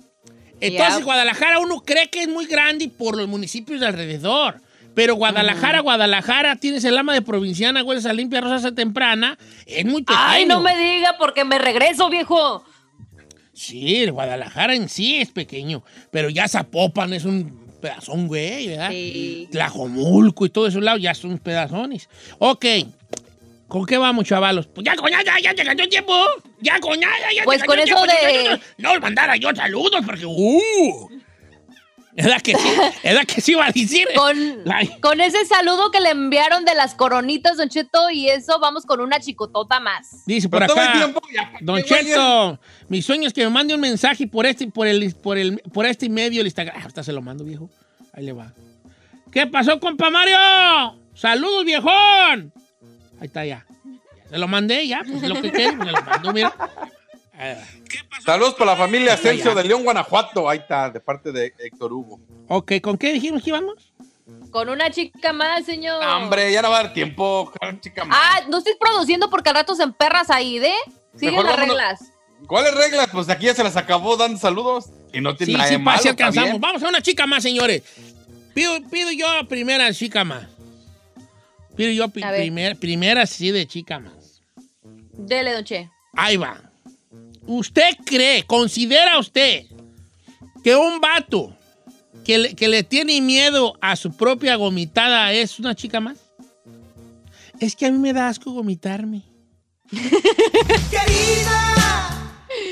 Entonces, 0.61 0.99
Ya. 0.99 1.03
Guadalajara 1.03 1.57
uno 1.59 1.81
cree 1.81 2.09
que 2.09 2.21
es 2.21 2.27
muy 2.27 2.45
grande 2.45 2.87
por 2.87 3.17
los 3.17 3.27
municipios 3.27 3.79
de 3.79 3.87
alrededor. 3.87 4.61
Pero 4.95 5.15
Guadalajara, 5.15 5.81
Guadalajara, 5.81 6.55
tienes 6.55 6.83
el 6.85 6.97
ama 6.97 7.13
de 7.13 7.21
provinciana, 7.21 7.83
hueles 7.83 8.05
a 8.05 8.13
limpia 8.13 8.41
rosa 8.41 8.73
temprana. 8.73 9.37
Es 9.65 9.85
muy 9.85 10.03
pequeño. 10.03 10.19
Ay, 10.25 10.45
no 10.45 10.61
me 10.61 10.75
diga 10.77 11.17
porque 11.19 11.43
me 11.43 11.59
regreso, 11.59 12.09
viejo. 12.09 12.63
Sí, 13.53 14.03
el 14.03 14.11
Guadalajara 14.13 14.75
en 14.75 14.89
sí 14.89 15.17
es 15.17 15.31
pequeño, 15.31 15.83
pero 16.11 16.29
ya 16.29 16.47
Zapopan 16.47 17.13
es 17.13 17.25
un 17.25 17.65
pedazón, 17.81 18.27
güey, 18.27 18.67
¿verdad? 18.67 18.89
Sí. 18.89 19.47
Tlajomulco 19.51 20.45
y 20.45 20.49
todo 20.49 20.67
esos 20.67 20.81
lados 20.81 21.01
ya 21.01 21.13
son 21.13 21.37
pedazones. 21.37 22.09
Ok, 22.39 22.65
¿con 23.67 23.85
qué 23.85 23.97
vamos, 23.97 24.25
chavalos? 24.25 24.67
Pues 24.67 24.85
ya, 24.85 24.95
coña, 24.95 25.23
ya, 25.23 25.39
ya, 25.39 25.53
ya 25.53 25.87
tiempo. 25.87 26.13
Ya, 26.61 26.79
coña, 26.79 27.07
ya, 27.21 27.35
ya. 27.37 27.43
Pues 27.43 27.59
ya 27.59 27.65
con 27.65 27.79
eso 27.79 27.95
de-. 28.03 28.59
No 28.77 28.99
mandara 28.99 29.35
yo 29.37 29.53
saludos 29.55 30.01
porque, 30.05 30.25
uh. 30.25 31.09
Es 32.15 32.27
la 32.27 32.39
que 32.39 32.55
sí, 32.55 32.67
es 33.03 33.13
la 33.13 33.25
que 33.25 33.41
sí 33.41 33.51
iba 33.51 33.65
a 33.65 33.71
decir. 33.71 34.07
Con, 34.15 34.37
con 35.01 35.19
ese 35.19 35.45
saludo 35.45 35.91
que 35.91 35.99
le 35.99 36.11
enviaron 36.11 36.63
de 36.63 36.73
las 36.73 36.95
coronitas, 36.95 37.57
Don 37.57 37.67
Cheto, 37.67 38.09
y 38.09 38.29
eso 38.29 38.57
vamos 38.59 38.85
con 38.85 39.01
una 39.01 39.19
chicotota 39.19 39.81
más. 39.81 40.25
Dice 40.25 40.47
por 40.47 40.63
acá. 40.63 40.93
tiempo, 40.93 41.19
ya, 41.33 41.51
¿para 41.51 41.59
Don? 41.61 41.83
Cheto, 41.83 42.59
mi 42.87 43.01
sueño 43.01 43.27
es 43.27 43.33
que 43.33 43.43
me 43.43 43.49
mande 43.49 43.73
un 43.73 43.81
mensaje 43.81 44.27
por 44.27 44.45
este, 44.45 44.67
por 44.67 44.87
el, 44.87 45.13
por 45.15 45.37
el, 45.37 45.61
por 45.73 45.85
este 45.85 46.07
medio 46.07 46.39
el 46.39 46.47
Instagram. 46.47 46.77
Ah, 46.79 46.83
hasta 46.85 47.03
se 47.03 47.11
lo 47.11 47.21
mando, 47.21 47.43
viejo. 47.43 47.69
Ahí 48.13 48.23
le 48.23 48.31
va. 48.31 48.53
¿Qué 49.29 49.45
pasó, 49.47 49.77
compa 49.81 50.09
Mario? 50.09 50.37
Saludos, 51.13 51.65
viejón. 51.65 52.53
Ahí 53.19 53.27
está 53.27 53.45
ya. 53.45 53.65
Ya 54.23 54.29
Se 54.29 54.37
lo 54.37 54.47
mandé, 54.47 54.87
ya, 54.87 55.01
pues 55.05 55.21
es 55.21 55.27
lo 55.27 55.41
que 55.41 55.51
me 55.51 55.91
lo 55.91 56.01
mando, 56.01 56.31
mira. 56.31 56.53
Saludos 58.25 58.55
para 58.55 58.71
la 58.71 58.77
familia 58.77 59.13
Asensio 59.13 59.53
de 59.53 59.63
León, 59.63 59.83
Guanajuato. 59.83 60.49
Ahí 60.49 60.59
está, 60.59 60.89
de 60.89 60.99
parte 60.99 61.31
de 61.31 61.53
Héctor 61.59 61.93
Hugo. 61.93 62.19
Ok, 62.47 62.73
¿con 62.81 62.97
qué 62.97 63.13
dijimos 63.13 63.43
que 63.43 63.49
íbamos? 63.51 63.93
Con 64.51 64.69
una 64.69 64.89
chica 64.89 65.33
más, 65.33 65.65
señor. 65.65 66.03
Hombre, 66.03 66.51
ya 66.51 66.61
no 66.61 66.69
va 66.71 66.79
a 66.79 66.83
dar 66.83 66.93
tiempo, 66.93 67.51
chica. 67.81 68.05
más. 68.05 68.17
Ah, 68.19 68.41
no 68.49 68.57
estés 68.59 68.75
produciendo 68.79 69.29
porque 69.29 69.49
al 69.49 69.55
rato 69.55 69.75
se 69.75 69.83
emperras 69.83 70.29
ahí, 70.29 70.59
¿de? 70.59 70.71
Siguen 71.15 71.35
Mejor 71.35 71.45
las 71.49 71.59
reglas. 71.59 71.99
¿Cuáles 72.47 72.73
reglas? 72.75 73.07
Pues 73.11 73.29
aquí 73.29 73.45
ya 73.45 73.53
se 73.53 73.63
las 73.63 73.75
acabó 73.77 74.17
dando 74.17 74.37
saludos. 74.39 74.85
Y 75.13 75.21
no 75.21 75.35
tiene 75.35 75.53
Sí, 75.53 75.57
nada 75.57 75.69
sí, 75.69 75.75
de 75.75 75.79
malo, 75.79 76.01
si 76.01 76.07
alcanzamos. 76.09 76.59
Vamos 76.59 76.83
a 76.83 76.89
una 76.89 77.01
chica 77.01 77.25
más, 77.25 77.43
señores. 77.43 77.83
Pido, 78.53 78.71
pido 78.89 79.11
yo 79.11 79.29
a 79.29 79.43
primera 79.47 79.91
chica 79.93 80.23
más. 80.23 80.47
Pido 81.75 81.91
yo 81.91 82.07
pi- 82.09 82.23
A 82.23 82.31
primer- 82.31 82.77
primera 82.77 83.25
sí 83.25 83.51
de 83.51 83.65
chica 83.67 83.99
más. 83.99 84.41
Dele, 85.13 85.53
Don 85.53 85.63
Che. 85.63 85.89
Ahí 86.13 86.37
va. 86.37 86.64
¿Usted 87.47 87.95
cree, 88.05 88.43
considera 88.43 89.19
usted 89.19 89.65
que 90.63 90.75
un 90.75 90.99
vato 90.99 91.55
que 92.25 92.37
le, 92.39 92.55
que 92.55 92.67
le 92.67 92.83
tiene 92.83 93.21
miedo 93.21 93.73
a 93.81 93.95
su 93.95 94.11
propia 94.15 94.55
gomitada 94.55 95.31
es 95.31 95.59
una 95.59 95.75
chica 95.75 95.99
más? 95.99 96.17
Es 97.59 97.75
que 97.75 97.85
a 97.85 97.91
mí 97.91 97.97
me 97.99 98.13
da 98.13 98.27
asco 98.27 98.51
vomitarme. 98.51 99.21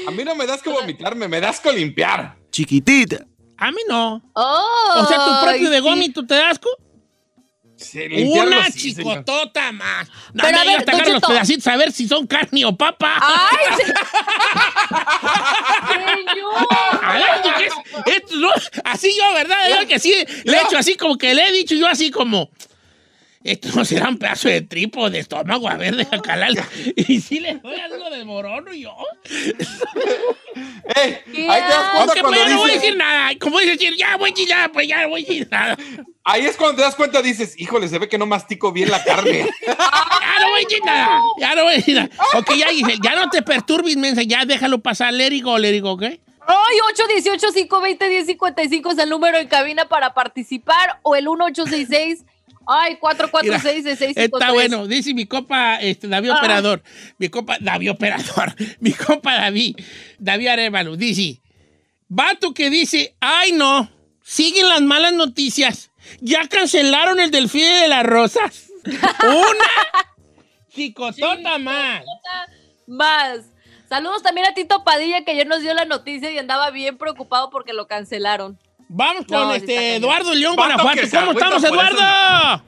A 0.07 0.11
mí 0.11 0.23
no 0.23 0.35
me 0.35 0.45
das 0.45 0.61
que 0.61 0.69
vomitarme, 0.69 1.27
me 1.27 1.39
das 1.39 1.59
que 1.59 1.71
limpiar. 1.71 2.35
Chiquitita. 2.51 3.25
A 3.57 3.71
mí 3.71 3.77
no. 3.87 4.21
Oh, 4.33 4.99
O 4.99 5.05
sea, 5.07 5.17
tu 5.17 5.45
propio 5.45 5.69
de 5.69 5.77
sí. 5.77 5.83
gómito 5.83 6.25
te 6.25 6.35
da 6.35 6.49
asco. 6.49 6.69
Sí, 7.83 7.99
Una 8.23 8.65
señor. 8.71 8.73
chicotota 8.73 9.71
más. 9.71 10.07
No 10.33 10.43
Pero 10.43 10.59
a 10.59 10.63
ver, 10.63 10.85
Don 10.85 11.13
los 11.13 11.21
pedacitos 11.23 11.67
a 11.67 11.77
ver 11.77 11.91
si 11.91 12.07
son 12.07 12.25
carne 12.27 12.65
o 12.65 12.75
papa. 12.75 13.15
¡Ay, 13.21 13.75
se- 13.77 13.83
señor! 13.85 14.03
Ay, 17.03 17.21
¿qué 17.57 17.65
es? 17.65 17.73
Esto 18.17 18.35
no- 18.37 18.49
así 18.85 19.15
yo, 19.17 19.33
¿verdad? 19.33 19.57
Yo 19.81 19.87
que 19.87 19.99
sí, 19.99 20.13
le 20.43 20.57
he 20.57 20.61
hecho 20.61 20.77
así 20.77 20.95
como 20.95 21.17
que 21.17 21.33
le 21.33 21.47
he 21.47 21.51
dicho 21.51 21.75
yo 21.75 21.87
así 21.87 22.11
como, 22.11 22.49
esto 23.43 23.69
no 23.75 23.83
será 23.85 24.09
un 24.09 24.17
pedazo 24.17 24.47
de 24.49 24.61
tripo 24.61 25.09
de 25.09 25.19
estómago, 25.19 25.67
a 25.69 25.75
ver, 25.75 25.95
deja 25.95 26.21
calar. 26.21 26.51
Y 26.95 27.19
sí 27.21 27.39
le 27.39 27.55
doy 27.55 27.75
algo 27.79 28.09
de 28.09 28.23
morono 28.23 28.73
yo. 28.73 28.95
¡Ey! 30.95 31.17
¿Qué 31.33 31.49
Ahí 31.49 31.61
te 31.61 31.67
das 31.69 31.89
cuenta 31.91 32.03
Ok, 32.03 32.07
pues 32.13 32.21
cuando 32.21 32.37
ya 32.37 32.49
no 32.49 32.57
voy 32.57 32.69
a 32.69 32.73
dices- 32.73 32.81
decir 32.81 32.97
nada. 32.97 33.29
Como 33.39 33.59
dice 33.59 33.71
decir, 33.71 33.93
ya 33.97 34.17
voy 34.17 34.29
a 34.29 34.33
decir 34.33 34.49
nada, 34.49 34.69
pues 34.71 34.87
ya 34.87 35.01
no 35.01 35.09
voy 35.09 35.23
a 35.23 35.25
decir 35.27 35.47
nada. 35.51 35.77
Ahí 36.25 36.45
es 36.45 36.55
cuando 36.55 36.77
te 36.77 36.81
das 36.83 36.95
cuenta, 36.95 37.21
dices, 37.21 37.55
híjole, 37.59 37.87
se 37.89 37.99
ve 37.99 38.07
que 38.07 38.17
no 38.17 38.25
mastico 38.25 38.71
bien 38.71 38.89
la 38.91 39.03
carne. 39.03 39.49
Ya 40.35 40.39
no 40.39 40.49
voy 40.49 40.61
a 40.61 40.63
decir 40.67 40.83
nada. 40.85 41.19
Ya 41.39 41.55
no 41.55 41.63
voy 41.63 41.73
a 41.73 41.75
decir 41.77 41.95
nada. 41.95 42.09
Ok, 42.35 42.53
ya 42.55 42.69
dije, 42.69 42.95
ya 43.03 43.15
no 43.15 43.29
te 43.29 43.41
perturbes, 43.41 43.95
mensa, 43.97 44.23
ya 44.23 44.45
déjalo 44.45 44.79
pasar, 44.81 45.13
let 45.13 45.31
it 45.31 45.43
go, 45.43 45.57
let 45.57 45.73
it 45.75 45.81
go, 45.83 45.91
¿ok? 45.91 46.03
Ay, 46.03 46.77
818-520-1055 47.69 48.91
es 48.93 48.97
el 48.97 49.09
número 49.09 49.37
en 49.37 49.47
cabina 49.47 49.87
para 49.87 50.13
participar 50.13 50.99
o 51.03 51.15
el 51.15 51.23
1866 51.25 52.25
Ay, 52.67 52.97
446 52.97 54.17
Está 54.17 54.51
bueno, 54.51 54.87
dice 54.87 55.13
mi 55.13 55.25
copa 55.25 55.77
este, 55.81 56.07
David 56.07 56.31
Ah. 56.31 56.37
Operador. 56.39 56.83
Mi 57.17 57.29
copa 57.29 57.57
David 57.59 57.91
Operador. 57.91 58.55
Mi 58.79 58.91
copa 58.93 59.33
David. 59.35 59.77
David 60.19 60.47
Arevalo. 60.47 60.95
Dice: 60.95 61.41
Vato 62.07 62.53
que 62.53 62.69
dice: 62.69 63.15
Ay, 63.19 63.51
no. 63.51 63.89
Siguen 64.23 64.69
las 64.69 64.81
malas 64.81 65.13
noticias. 65.13 65.91
Ya 66.21 66.47
cancelaron 66.47 67.19
el 67.19 67.31
delfín 67.31 67.65
de 67.65 67.87
las 67.87 68.05
rosas. 68.05 68.69
Una 68.85 70.07
chicotota 70.73 71.57
más. 71.57 72.03
Más. 72.87 73.39
Saludos 73.87 74.23
también 74.23 74.47
a 74.47 74.53
Tito 74.53 74.83
Padilla, 74.83 75.23
que 75.23 75.31
ayer 75.31 75.45
nos 75.47 75.61
dio 75.61 75.73
la 75.73 75.85
noticia 75.85 76.31
y 76.31 76.37
andaba 76.37 76.71
bien 76.71 76.97
preocupado 76.97 77.49
porque 77.49 77.73
lo 77.73 77.87
cancelaron. 77.87 78.57
Vamos 78.95 79.25
con 79.25 79.39
No, 79.39 79.53
este. 79.55 79.95
Eduardo 79.95 80.35
León, 80.35 80.55
Guanajuato. 80.55 81.01
¿Cómo 81.11 81.31
estamos, 81.31 81.63
Eduardo? 81.63 82.63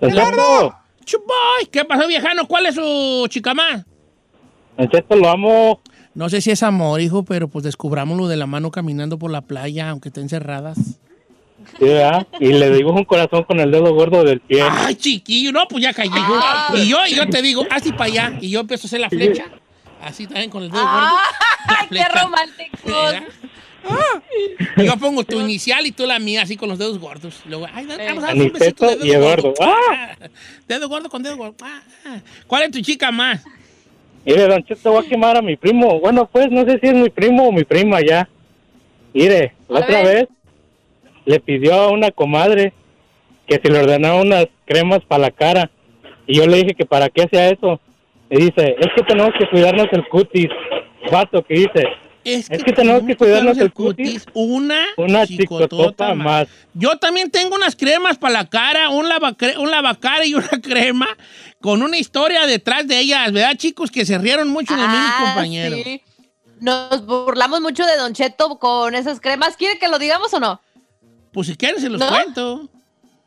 Cheto, 0.00 0.76
Chupoy. 1.04 1.66
¿Qué 1.70 1.84
pasó, 1.84 2.08
viejano? 2.08 2.48
¿Cuál 2.48 2.66
es 2.66 2.76
su 2.76 3.26
chica 3.28 3.52
más? 3.52 3.84
Don 4.78 4.88
Cheto, 4.88 5.16
lo 5.16 5.28
amo. 5.28 5.82
No 6.14 6.30
sé 6.30 6.40
si 6.40 6.50
es 6.50 6.62
amor, 6.62 7.02
hijo, 7.02 7.24
pero 7.24 7.48
pues 7.48 7.62
descubrámoslo 7.62 8.26
de 8.26 8.36
la 8.36 8.46
mano 8.46 8.70
caminando 8.70 9.18
por 9.18 9.30
la 9.30 9.42
playa, 9.42 9.90
aunque 9.90 10.08
estén 10.08 10.30
cerradas. 10.30 10.78
Sí, 11.78 11.84
¿verdad? 11.84 12.26
Y 12.40 12.52
le 12.52 12.70
dibujo 12.70 12.96
un 12.96 13.04
corazón 13.04 13.44
con 13.44 13.60
el 13.60 13.70
dedo 13.70 13.92
gordo 13.92 14.24
del 14.24 14.40
pie. 14.40 14.62
Ay, 14.62 14.94
chiquillo, 14.94 15.52
no, 15.52 15.68
pues 15.68 15.82
ya 15.82 15.92
caí. 15.92 16.08
Ah. 16.10 16.72
Y 16.74 16.88
yo, 16.88 16.98
y 17.06 17.16
yo 17.16 17.28
te 17.28 17.42
digo, 17.42 17.66
así 17.70 17.92
para 17.92 18.04
allá. 18.04 18.38
Y 18.40 18.48
yo 18.48 18.60
empiezo 18.60 18.86
a 18.86 18.88
hacer 18.88 19.00
la 19.00 19.10
flecha. 19.10 19.44
Así 20.02 20.26
también 20.26 20.48
con 20.48 20.62
el 20.62 20.70
dedo 20.70 20.82
gordo. 20.82 21.16
¡Ay, 21.66 21.86
qué 21.90 22.04
flecha. 22.78 23.24
Yo 24.76 24.96
pongo 24.98 25.24
tu 25.24 25.40
inicial 25.40 25.86
y 25.86 25.92
tú 25.92 26.06
la 26.06 26.18
mía, 26.18 26.42
así 26.42 26.56
con 26.56 26.68
los 26.68 26.78
dedos 26.78 26.98
gordos. 26.98 27.42
Y 27.46 27.48
Luego, 27.50 27.66
ay, 27.72 27.86
vamos 27.86 28.24
a 28.24 28.26
dar 28.28 28.34
un 28.36 28.52
besito 28.52 28.86
Aniceto 28.86 28.86
de 28.86 28.96
dedo 28.96 29.06
y 29.06 29.10
Eduardo. 29.12 29.54
gordo. 29.54 29.54
Ah, 29.60 30.16
Dedo 30.66 30.88
gordo 30.88 31.08
con 31.08 31.22
dedo 31.22 31.36
gordo. 31.36 31.54
Ah, 31.62 31.82
ah. 32.06 32.18
¿Cuál 32.46 32.62
es 32.64 32.70
tu 32.70 32.80
chica 32.80 33.10
más? 33.12 33.44
Mire, 34.24 34.46
Don 34.46 34.64
Cheto, 34.64 34.92
voy 34.92 35.04
a 35.04 35.08
quemar 35.08 35.36
a 35.36 35.42
mi 35.42 35.56
primo. 35.56 36.00
Bueno, 36.00 36.28
pues 36.30 36.50
no 36.50 36.64
sé 36.64 36.78
si 36.80 36.86
es 36.88 36.94
mi 36.94 37.10
primo 37.10 37.48
o 37.48 37.52
mi 37.52 37.64
prima 37.64 38.00
ya. 38.00 38.28
Mire, 39.12 39.52
la 39.68 39.80
otra 39.80 40.02
vez 40.02 40.28
le 41.26 41.40
pidió 41.40 41.74
a 41.74 41.90
una 41.90 42.10
comadre 42.10 42.72
que 43.46 43.60
si 43.62 43.68
le 43.70 43.80
ordenaba 43.80 44.20
unas 44.22 44.46
cremas 44.64 45.00
para 45.06 45.22
la 45.22 45.30
cara. 45.30 45.70
Y 46.26 46.38
yo 46.38 46.46
le 46.46 46.56
dije 46.58 46.74
que 46.74 46.86
para 46.86 47.10
qué 47.10 47.22
hacía 47.24 47.50
eso. 47.50 47.80
Y 48.30 48.36
dice, 48.36 48.74
es 48.80 48.86
que 48.96 49.02
tenemos 49.06 49.32
que 49.38 49.46
cuidarnos 49.48 49.88
el 49.92 50.08
cutis. 50.08 50.48
Vato 51.12 51.42
que 51.44 51.54
dice, 51.54 51.84
Es 52.24 52.48
que 52.48 52.72
tenemos 52.72 53.02
que 53.06 53.16
cuidarnos 53.16 53.58
el 53.58 53.72
cutis. 53.72 54.24
Una, 54.34 54.82
una 54.96 55.26
chicotota 55.26 56.14
más. 56.14 56.24
más. 56.24 56.48
Yo 56.72 56.96
también 56.98 57.30
tengo 57.30 57.54
unas 57.54 57.76
cremas 57.76 58.16
para 58.18 58.32
la 58.32 58.48
cara, 58.48 58.88
un, 58.88 59.08
lavacre- 59.08 59.58
un 59.58 59.70
lavacara 59.70 60.24
y 60.24 60.34
una 60.34 60.48
crema 60.62 61.08
con 61.60 61.82
una 61.82 61.98
historia 61.98 62.46
detrás 62.46 62.86
de 62.88 62.98
ellas, 62.98 63.30
¿verdad, 63.32 63.56
chicos? 63.56 63.90
Que 63.90 64.04
se 64.06 64.16
rieron 64.18 64.48
mucho 64.48 64.74
de 64.74 64.80
mí, 64.82 64.88
mis 64.88 64.96
Ah, 64.96 65.22
compañeros. 65.26 65.80
sí. 65.84 66.02
Nos 66.60 67.04
burlamos 67.04 67.60
mucho 67.60 67.84
de 67.84 67.96
Don 67.96 68.14
Cheto 68.14 68.58
con 68.58 68.94
esas 68.94 69.20
cremas. 69.20 69.56
¿Quiere 69.56 69.78
que 69.78 69.88
lo 69.88 69.98
digamos 69.98 70.32
o 70.32 70.40
no? 70.40 70.60
Pues 71.32 71.48
si 71.48 71.56
quieren 71.56 71.80
se 71.80 71.90
los 71.90 72.00
¿No? 72.00 72.08
cuento. 72.08 72.70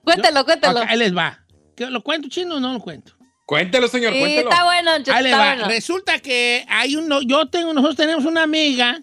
Cuéntelo, 0.04 0.46
cuéntelo. 0.46 0.80
Ok, 0.80 0.86
ahí 0.88 0.98
les 0.98 1.16
va. 1.16 1.40
¿Qué, 1.76 1.88
¿Lo 1.88 2.02
cuento 2.02 2.30
chino 2.30 2.56
o 2.56 2.60
no 2.60 2.74
lo 2.74 2.80
cuento? 2.80 3.14
Cuéntelo, 3.48 3.88
señor, 3.88 4.14
Sí, 4.14 4.20
cuéntelo. 4.20 4.50
está 4.52 4.64
bueno, 4.66 4.92
Ahí 4.92 5.32
va. 5.32 5.56
Resulta 5.68 6.20
que 6.20 6.64
hay 6.70 6.96
uno, 6.98 7.22
yo 7.24 7.48
tengo, 7.48 7.74
nosotros 7.74 7.96
tenemos 7.98 8.26
una 8.26 8.44
amiga, 8.44 9.02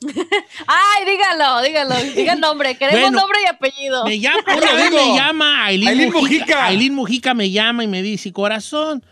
Ay, 0.68 1.04
dígalo, 1.04 1.60
dígalo. 1.62 1.96
Diga 2.14 2.34
el 2.34 2.40
nombre. 2.40 2.76
Queremos 2.76 3.00
Bueno, 3.02 3.18
nombre 3.20 3.38
y 3.44 3.48
apellido. 3.48 4.04
me 4.04 4.20
llama, 4.20 4.44
una 4.56 4.72
vez 4.74 4.90
digo. 4.90 5.04
me 5.06 5.16
llama 5.18 5.64
Aileen, 5.64 5.88
Aileen 5.88 6.12
Mujica. 6.12 6.38
Mujica. 6.44 6.66
Aileen 6.66 6.94
Mujica 6.94 7.34
me 7.34 7.50
llama 7.50 7.82
y 7.82 7.88
me 7.88 8.00
dice, 8.00 8.32
corazón, 8.32 9.04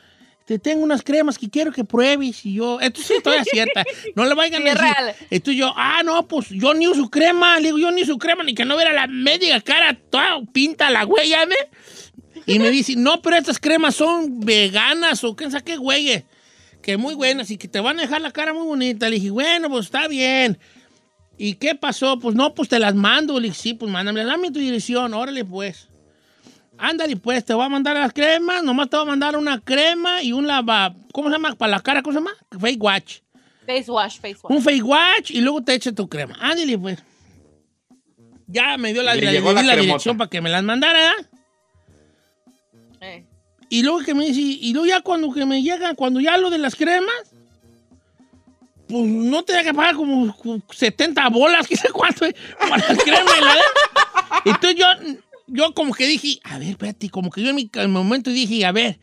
te 0.45 0.61
tengo 0.61 0.85
unas 0.85 1.03
cremas 1.03 1.39
que 1.39 1.51
quiero 1.51 1.73
que 1.73 1.83
pruebes. 1.83 2.47
Y 2.47 2.55
yo, 2.55 2.79
esto 2.81 3.01
sí 3.03 3.15
estoy 3.15 3.43
cierta. 3.51 3.83
No 4.15 4.27
le 4.27 4.35
vayan 4.37 4.63
Sí, 4.63 4.69
a 4.69 4.73
es 4.73 4.79
decir. 4.79 4.95
real. 4.95 5.15
Entonces 5.29 5.59
yo, 5.59 5.75
ah, 5.77 6.03
no, 6.05 6.29
pues 6.29 6.51
yo 6.51 6.73
ni 6.73 6.87
uso 6.87 7.11
crema. 7.11 7.57
Le 7.59 7.65
digo, 7.67 7.79
yo 7.79 7.91
ni 7.91 8.03
uso 8.03 8.17
crema, 8.17 8.45
ni 8.45 8.55
que 8.55 8.65
no 8.65 8.77
viera 8.77 8.93
la 8.93 9.09
media 9.09 9.61
cara 9.63 9.99
toda 10.09 10.39
pinta 10.53 10.89
la 10.91 11.03
güey, 11.03 11.31
¿ya 11.31 11.45
ve? 11.47 11.57
Y 12.45 12.59
me 12.59 12.71
dice, 12.71 12.95
no, 12.97 13.23
pero 13.23 13.37
estas 13.37 13.59
cremas 13.59 13.95
son 13.95 14.41
veganas 14.41 15.25
o 15.25 15.35
qué 15.35 15.51
sabe 15.51 15.65
qué 15.65 15.77
güey. 15.77 16.25
Que 16.83 16.97
muy 16.97 17.15
buenas 17.15 17.51
y 17.51 17.57
que 17.57 17.69
te 17.69 17.81
van 17.81 17.99
a 17.99 18.03
dejar 18.03 18.21
la 18.21 18.31
cara 18.31 18.53
muy 18.53 18.65
bonita. 18.65 19.09
Le 19.09 19.17
dije, 19.17 19.31
bueno, 19.31 19.69
pues 19.69 19.87
está 19.87 20.07
bien. 20.09 20.59
¿Y 21.39 21.55
qué 21.55 21.75
pasó? 21.75 22.19
Pues 22.19 22.35
no, 22.35 22.55
pues 22.55 22.69
te 22.69 22.79
las 22.79 22.95
mando. 22.95 23.41
Le 23.41 23.49
dije, 23.49 23.61
sí, 23.61 23.75
pues 23.75 23.91
mándame, 23.91 24.25
dame 24.25 24.51
tu 24.51 24.59
dirección, 24.59 25.15
órale 25.15 25.45
pues. 25.45 25.89
Ándale 26.79 27.17
pues, 27.17 27.45
te 27.45 27.55
voy 27.55 27.65
a 27.65 27.69
mandar 27.69 27.97
las 27.97 28.13
cremas, 28.13 28.63
nomás 28.63 28.91
te 28.91 28.97
voy 28.97 29.07
a 29.07 29.09
mandar 29.09 29.37
una 29.37 29.61
crema 29.61 30.23
y 30.23 30.33
un 30.33 30.47
lava... 30.47 30.95
¿Cómo 31.13 31.29
se 31.29 31.33
llama? 31.33 31.55
Para 31.55 31.71
la 31.71 31.81
cara, 31.81 32.03
¿cómo 32.03 32.13
se 32.13 32.19
llama? 32.19 32.33
Face 32.61 32.77
Watch. 32.79 33.19
Face 33.67 33.91
wash, 33.91 34.21
face 34.21 34.39
wash. 34.43 34.57
Un 34.57 34.63
face 34.63 34.83
wash 34.83 35.31
y 35.31 35.41
luego 35.41 35.63
te 35.63 35.75
echa 35.75 35.93
tu 35.93 36.09
crema. 36.09 36.37
Ándale, 36.41 36.79
pues. 36.79 37.03
Ya 38.47 38.77
me 38.79 38.93
dio 38.93 39.03
la, 39.03 39.15
dirección 39.15 40.17
para 40.17 40.31
que 40.31 40.41
me 40.41 40.49
las 40.49 40.63
mandara. 40.63 41.11
¿eh? 41.11 41.27
Eh. 43.67 43.77
Y 43.77 43.83
luego 43.83 44.01
que 44.01 44.15
me 44.15 44.27
dice, 44.27 44.41
y 44.41 44.73
luego 44.73 44.87
ya 44.87 45.01
cuando 45.01 45.33
que 45.33 45.45
me 45.45 45.63
llegan, 45.63 45.95
cuando 45.95 46.21
ya 46.21 46.37
lo 46.39 46.51
de 46.51 46.59
las 46.59 46.75
cremas, 46.75 47.35
pues 48.89 49.05
no 49.05 49.43
te 49.43 49.53
da 49.53 49.65
que 49.65 49.75
pagar 49.75 49.97
como 49.97 50.35
70 50.71 51.29
bolas, 51.31 51.67
qué 51.69 51.77
sé 51.77 51.89
cuánto, 51.91 52.25
eh, 52.25 52.35
para 52.59 52.77
la 52.77 52.97
crema 52.97 53.31
y 53.37 53.45
la 53.45 53.55
Entonces 54.45 54.77
yo, 54.77 54.87
yo 55.47 55.75
como 55.75 55.93
que 55.93 56.07
dije, 56.07 56.39
a 56.45 56.59
ver, 56.59 56.71
espérate, 56.71 57.11
como 57.11 57.31
que 57.31 57.43
yo 57.43 57.51
en 57.51 57.57
mi 57.57 57.71
en 57.73 57.91
mi 57.91 57.99
momento 57.99 58.31
dije, 58.31 58.65
a 58.65 58.73
ver, 58.73 58.99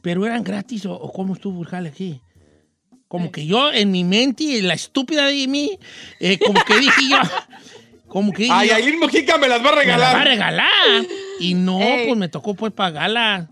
pero 0.00 0.26
eran 0.26 0.42
gratis 0.42 0.86
o, 0.86 0.94
o 0.94 1.12
cómo 1.12 1.34
estuvo 1.34 1.62
el 1.62 1.86
aquí. 1.86 2.20
Como 3.08 3.30
que 3.30 3.44
yo 3.44 3.70
en 3.70 3.90
mi 3.90 4.04
mente, 4.04 4.44
y 4.44 4.62
la 4.62 4.72
estúpida 4.72 5.26
de 5.26 5.46
mí, 5.46 5.78
eh, 6.18 6.38
como 6.38 6.64
que 6.64 6.78
dije 6.78 7.10
yo, 7.10 7.18
como 8.12 8.30
que 8.30 8.46
Ay, 8.50 8.68
Aileen 8.68 8.98
Mojica 8.98 9.38
me 9.38 9.48
las 9.48 9.64
va 9.64 9.70
a 9.70 9.76
me 9.76 9.86
la 9.86 9.96
va 9.96 10.10
a 10.10 10.24
regalar. 10.24 10.26
regalar. 10.26 11.06
Y 11.40 11.54
no, 11.54 11.80
Ey. 11.80 12.08
pues 12.08 12.18
me 12.18 12.28
tocó 12.28 12.54
pues 12.54 12.70
pagarla. 12.72 13.48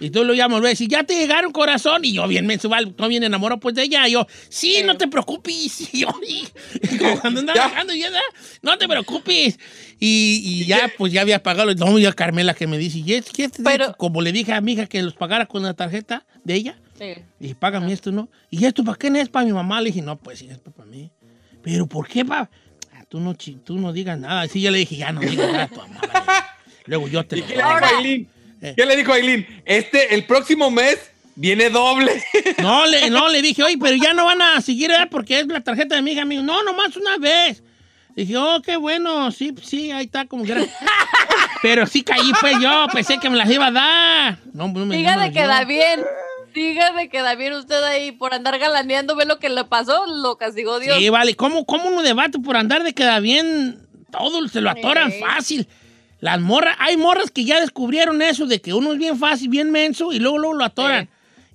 Y 0.00 0.10
tú 0.10 0.22
lo 0.24 0.34
llamas, 0.34 0.62
a 0.62 0.68
decir, 0.68 0.88
ya 0.88 1.02
te 1.04 1.14
llegaron 1.14 1.50
corazón. 1.52 2.04
Y 2.04 2.12
yo 2.12 2.26
bien 2.28 2.44
me 2.44 2.58
subo, 2.58 2.74
no 2.98 3.08
bien 3.08 3.22
enamorado 3.22 3.58
pues 3.58 3.74
de 3.74 3.84
ella. 3.84 4.06
Y 4.08 4.12
yo, 4.12 4.26
sí, 4.50 4.82
no 4.84 4.96
te 4.98 5.08
preocupes. 5.08 5.88
Y 5.94 6.00
yo, 6.00 6.08
y- 6.28 6.44
y 6.92 6.98
como 6.98 7.18
cuando 7.20 7.40
andaba 7.40 7.56
Ya. 7.56 7.68
bajando, 7.68 7.94
yo, 7.94 8.06
"Ah, 8.08 8.36
no 8.60 8.76
te 8.76 8.86
preocupes. 8.86 9.58
Y, 9.98 10.42
y 10.44 10.64
ya, 10.66 10.90
pues 10.98 11.10
ya 11.12 11.22
había 11.22 11.42
pagado. 11.42 11.72
No, 11.74 11.98
ya 11.98 12.12
Carmela 12.12 12.52
que 12.52 12.66
me 12.66 12.76
dice, 12.76 12.98
y 12.98 13.14
es 13.14 13.30
que 13.30 13.44
este- 13.44 13.62
Pero- 13.62 13.96
como 13.96 14.20
le 14.20 14.32
dije 14.32 14.52
a 14.52 14.60
mi 14.60 14.72
hija 14.72 14.86
que 14.86 15.02
los 15.02 15.14
pagara 15.14 15.46
con 15.46 15.62
la 15.62 15.72
tarjeta 15.74 16.26
de 16.44 16.54
ella. 16.54 16.78
Sí. 16.98 17.14
Y 17.40 17.54
págame 17.54 17.92
esto, 17.94 18.12
¿no? 18.12 18.28
¿Y 18.50 18.64
esto 18.66 18.84
para 18.84 18.98
qué 18.98 19.08
no 19.08 19.18
es 19.18 19.28
para 19.30 19.46
mi 19.46 19.52
mamá? 19.52 19.80
Le 19.80 19.86
dije, 19.90 20.02
no, 20.02 20.18
pues 20.18 20.40
sí, 20.40 20.48
es 20.50 20.58
para 20.58 20.84
mí. 20.84 21.10
¿Pero 21.62 21.86
por 21.86 22.08
qué, 22.08 22.24
pa? 22.24 22.50
Tú, 23.12 23.20
no, 23.20 23.34
tú 23.34 23.76
no 23.78 23.92
digas 23.92 24.18
nada. 24.18 24.48
Sí, 24.48 24.62
ya 24.62 24.70
le 24.70 24.78
dije, 24.78 24.96
ya 24.96 25.12
no 25.12 25.20
digas 25.20 25.52
nada 25.52 25.64
a 25.64 25.68
tu 25.68 25.76
mamá. 25.76 26.00
vale. 26.00 26.46
Luego 26.86 27.08
yo 27.08 27.22
te 27.26 27.36
¿Y 27.36 27.40
lo 27.42 27.46
qué 27.46 27.54
le 27.56 27.62
dijo 27.62 27.84
Aileen? 27.84 28.28
Eh. 28.62 28.72
¿Qué 28.74 28.86
le 28.86 28.96
dijo 28.96 29.12
Aileen? 29.12 29.62
Este, 29.66 30.14
el 30.14 30.24
próximo 30.24 30.70
mes 30.70 30.98
viene 31.34 31.68
doble. 31.68 32.24
No 32.62 32.86
le, 32.86 33.10
no, 33.10 33.28
le 33.28 33.42
dije, 33.42 33.62
oye, 33.62 33.76
pero 33.78 33.96
ya 33.96 34.14
no 34.14 34.24
van 34.24 34.40
a 34.40 34.62
seguir, 34.62 34.88
¿verdad? 34.88 35.08
Porque 35.10 35.40
es 35.40 35.46
la 35.46 35.60
tarjeta 35.60 35.94
de 35.94 36.00
mi 36.00 36.12
hija. 36.12 36.24
Dijo, 36.24 36.42
no, 36.42 36.62
nomás 36.62 36.96
una 36.96 37.18
vez. 37.18 37.62
Dije, 38.16 38.34
oh, 38.38 38.62
qué 38.62 38.76
bueno, 38.76 39.30
sí, 39.30 39.54
sí, 39.62 39.90
ahí 39.90 40.06
está, 40.06 40.24
como 40.24 40.44
que 40.44 40.52
era. 40.52 40.64
Pero 41.62 41.86
sí 41.86 42.02
caí, 42.02 42.32
pues 42.40 42.54
yo, 42.62 42.86
pensé 42.94 43.18
que 43.18 43.28
me 43.28 43.36
las 43.36 43.50
iba 43.50 43.66
a 43.66 43.72
dar. 43.72 44.38
No, 44.54 44.68
no 44.68 44.86
me, 44.86 44.96
Siga 44.96 45.16
no 45.16 45.20
me 45.20 45.28
de 45.28 45.34
las 45.34 45.44
queda 45.44 45.58
dio. 45.66 45.68
bien. 45.68 46.00
Siga 46.54 46.92
de 46.92 47.08
queda 47.08 47.34
bien 47.34 47.52
usted 47.54 47.82
ahí 47.82 48.12
por 48.12 48.34
andar 48.34 48.58
galaneando. 48.58 49.16
Ve 49.16 49.24
lo 49.24 49.38
que 49.38 49.48
le 49.48 49.64
pasó, 49.64 50.06
lo 50.06 50.36
castigó 50.36 50.78
Dios. 50.80 50.98
Sí, 50.98 51.08
vale. 51.08 51.34
¿Cómo, 51.34 51.64
¿Cómo 51.64 51.88
uno 51.88 52.02
debate 52.02 52.38
por 52.38 52.56
andar 52.56 52.82
de 52.82 52.92
queda 52.92 53.20
bien? 53.20 53.86
Todo 54.10 54.46
se 54.48 54.60
lo 54.60 54.70
atoran 54.70 55.10
Sí. 55.10 55.20
fácil. 55.20 55.68
Las 56.20 56.40
morras, 56.40 56.76
hay 56.78 56.96
morras 56.96 57.30
que 57.30 57.44
ya 57.44 57.60
descubrieron 57.60 58.22
eso 58.22 58.46
de 58.46 58.60
que 58.60 58.74
uno 58.74 58.92
es 58.92 58.98
bien 58.98 59.18
fácil, 59.18 59.48
bien 59.48 59.70
menso 59.72 60.12
y 60.12 60.18
luego, 60.20 60.38
luego 60.38 60.54
lo 60.54 60.64
atoran. 60.64 61.08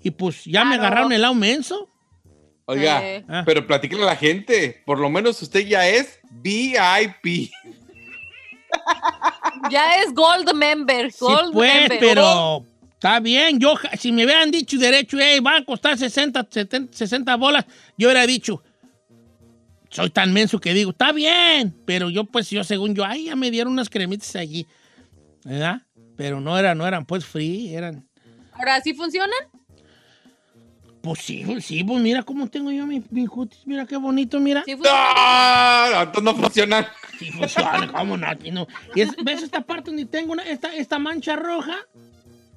Y 0.04 0.12
pues 0.12 0.44
ya 0.46 0.66
me 0.66 0.76
agarraron 0.76 1.12
el 1.14 1.22
lado 1.22 1.34
menso. 1.36 1.90
Oiga. 2.66 3.02
Ah. 3.30 3.44
pero 3.46 3.66
platíquele 3.66 4.04
a 4.04 4.08
la 4.08 4.16
gente. 4.18 4.82
Por 4.86 5.00
lo 5.00 5.10
menos 5.10 5.42
usted 5.42 5.66
ya 5.66 5.88
es 5.88 6.20
VIP. 6.30 7.50
Ya 9.72 10.02
es 10.02 10.14
Gold 10.14 10.54
Member. 10.54 11.12
Sí, 11.12 11.18
Gold 11.22 11.54
pues, 11.54 11.74
Member. 11.74 12.00
pero 12.00 12.66
está 12.98 13.20
bien. 13.20 13.60
Yo, 13.60 13.76
si 13.98 14.12
me 14.12 14.26
hubieran 14.26 14.52
dicho 14.52 14.78
derecho, 14.78 15.18
hey, 15.20 15.40
van 15.40 15.62
a 15.62 15.66
costar 15.66 15.98
60, 15.98 16.48
70, 16.50 16.96
60 16.98 17.36
bolas, 17.38 17.66
yo 17.98 18.08
hubiera 18.08 18.26
dicho, 18.28 18.62
soy 19.90 20.10
tan 20.10 20.34
menso 20.34 20.60
que 20.60 20.74
digo, 20.74 20.92
está 20.92 21.12
bien. 21.12 21.74
Pero 21.86 22.10
yo, 22.10 22.26
pues, 22.26 22.50
yo 22.50 22.64
según 22.64 22.94
yo, 22.96 23.06
ay, 23.06 23.26
ya 23.26 23.36
me 23.36 23.52
dieron 23.52 23.74
unas 23.74 23.90
cremitas 23.90 24.36
allí. 24.36 24.68
¿Verdad? 25.44 25.82
Pero 26.18 26.42
no 26.42 26.58
eran, 26.58 26.78
no 26.78 26.86
eran 26.88 27.06
pues 27.06 27.24
free, 27.26 27.74
eran. 27.74 28.06
Ahora, 28.54 28.82
¿sí 28.82 28.94
funcionan? 28.94 29.38
Pues 31.02 31.20
sí, 31.20 31.44
pues 31.46 31.64
sí, 31.64 31.84
pues 31.86 32.02
mira 32.02 32.24
cómo 32.24 32.50
tengo 32.50 32.70
yo 32.72 32.86
mi, 32.86 33.02
mi 33.12 33.28
cutis, 33.28 33.66
mira 33.66 33.86
qué 33.86 33.96
bonito, 33.96 34.40
mira. 34.42 34.64
Sí. 34.66 34.76
¡Ah! 34.90 36.12
No, 36.16 36.22
no 36.22 36.36
funcionan. 36.36 36.86
Sí 37.18 37.32
funciona, 37.32 37.90
cómo 37.94 38.18
no, 38.18 38.28
aquí 38.28 38.52
no. 38.52 38.68
Y 38.94 39.02
es- 39.02 39.16
¿Ves 39.24 39.44
esta 39.44 39.62
parte 39.62 39.92
donde 39.92 40.06
tengo 40.06 40.34
una- 40.34 40.44
esta, 40.44 40.76
esta 40.76 41.00
mancha 41.00 41.36
roja? 41.38 41.78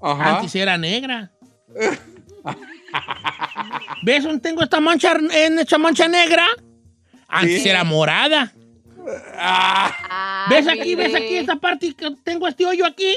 Ajá. 0.02 0.36
Antes 0.36 0.54
era 0.54 0.76
negra. 0.78 1.30
¿Ves 4.02 4.24
donde 4.24 4.40
tengo 4.40 4.62
esta 4.62 4.80
mancha, 4.80 5.12
en 5.32 5.58
esta 5.58 5.76
mancha 5.78 6.08
negra? 6.08 6.46
Antes 7.28 7.62
Sí. 7.62 7.68
era 7.68 7.84
morada. 7.84 8.52
Ah, 9.38 10.46
¿Ves 10.50 10.66
aquí, 10.68 10.94
ves 10.94 11.14
aquí 11.14 11.36
esta 11.36 11.56
parte 11.56 11.94
que 11.94 12.10
tengo 12.22 12.46
este 12.48 12.66
hoyo 12.66 12.84
aquí? 12.86 13.14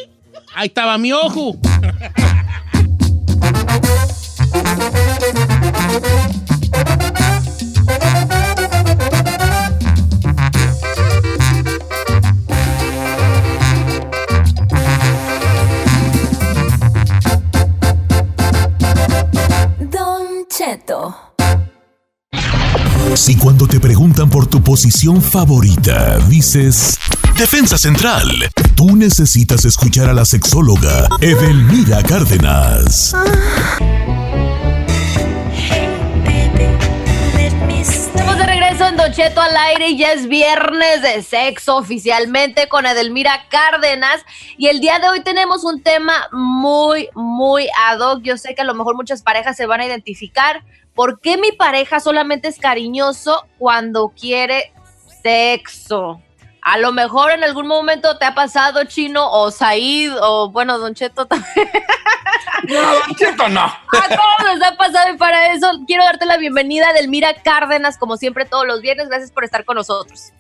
Ahí 0.55 0.67
estaba 0.67 0.97
mi 0.97 1.11
ojo. 1.13 1.55
posición 24.83 25.21
favorita, 25.21 26.17
dices 26.27 26.99
Defensa 27.37 27.77
Central, 27.77 28.27
tú 28.75 28.97
necesitas 28.97 29.63
escuchar 29.63 30.09
a 30.09 30.13
la 30.13 30.25
sexóloga 30.25 31.07
Edelmira 31.21 32.03
Cárdenas. 32.03 33.15
Estamos 37.79 38.37
de 38.37 38.45
regreso 38.45 38.85
en 38.85 38.97
Don 38.97 39.13
Cheto 39.13 39.39
al 39.39 39.55
aire 39.55 39.87
y 39.91 39.99
ya 39.99 40.11
es 40.11 40.27
viernes 40.27 41.01
de 41.01 41.23
sexo 41.23 41.77
oficialmente 41.77 42.67
con 42.67 42.85
Edelmira 42.85 43.45
Cárdenas 43.49 44.19
y 44.57 44.67
el 44.67 44.81
día 44.81 44.99
de 44.99 45.07
hoy 45.07 45.23
tenemos 45.23 45.63
un 45.63 45.81
tema 45.81 46.27
muy, 46.33 47.07
muy 47.15 47.69
ad 47.87 48.01
hoc. 48.01 48.21
Yo 48.21 48.35
sé 48.35 48.53
que 48.53 48.63
a 48.63 48.65
lo 48.65 48.73
mejor 48.73 48.97
muchas 48.97 49.21
parejas 49.21 49.55
se 49.55 49.65
van 49.65 49.79
a 49.79 49.85
identificar. 49.85 50.61
¿Por 50.95 51.19
qué 51.19 51.37
mi 51.37 51.51
pareja 51.51 51.99
solamente 51.99 52.47
es 52.47 52.59
cariñoso 52.59 53.47
cuando 53.57 54.09
quiere 54.09 54.71
sexo? 55.23 56.21
A 56.61 56.77
lo 56.77 56.93
mejor 56.93 57.31
en 57.31 57.43
algún 57.43 57.67
momento 57.67 58.17
te 58.17 58.25
ha 58.25 58.35
pasado 58.35 58.83
Chino 58.85 59.29
o 59.29 59.51
Said 59.51 60.13
o 60.21 60.49
bueno, 60.51 60.77
Don 60.77 60.93
Cheto 60.93 61.25
también. 61.25 61.69
no, 62.69 62.81
Don 62.81 63.15
Cheto, 63.15 63.49
no. 63.49 63.61
A 63.61 64.07
todos 64.07 64.55
nos 64.55 64.67
ha 64.67 64.77
pasado 64.77 65.13
y 65.13 65.17
para 65.17 65.53
eso 65.53 65.67
quiero 65.87 66.05
darte 66.05 66.25
la 66.25 66.37
bienvenida 66.37 66.89
a 66.89 66.93
Delmira 66.93 67.33
Cárdenas, 67.43 67.97
como 67.97 68.15
siempre 68.15 68.45
todos 68.45 68.65
los 68.65 68.81
viernes. 68.81 69.09
Gracias 69.09 69.31
por 69.31 69.43
estar 69.43 69.65
con 69.65 69.75
nosotros. 69.75 70.31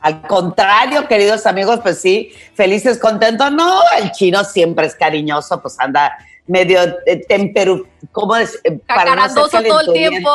Al 0.00 0.20
contrario, 0.20 1.08
queridos 1.08 1.46
amigos, 1.46 1.80
pues 1.82 1.98
sí, 1.98 2.30
felices, 2.54 2.98
contentos. 2.98 3.50
No, 3.52 3.80
el 3.98 4.12
chino 4.12 4.44
siempre 4.44 4.86
es 4.86 4.94
cariñoso, 4.94 5.62
pues 5.62 5.80
anda 5.80 6.14
medio 6.46 6.80
eh, 7.06 7.24
temperu, 7.26 7.86
¿cómo 8.12 8.36
es? 8.36 8.58
Eh, 8.64 8.78
Cacarandoso 8.86 9.62
todo 9.62 9.80
el 9.80 9.92
tiempo. 9.92 10.30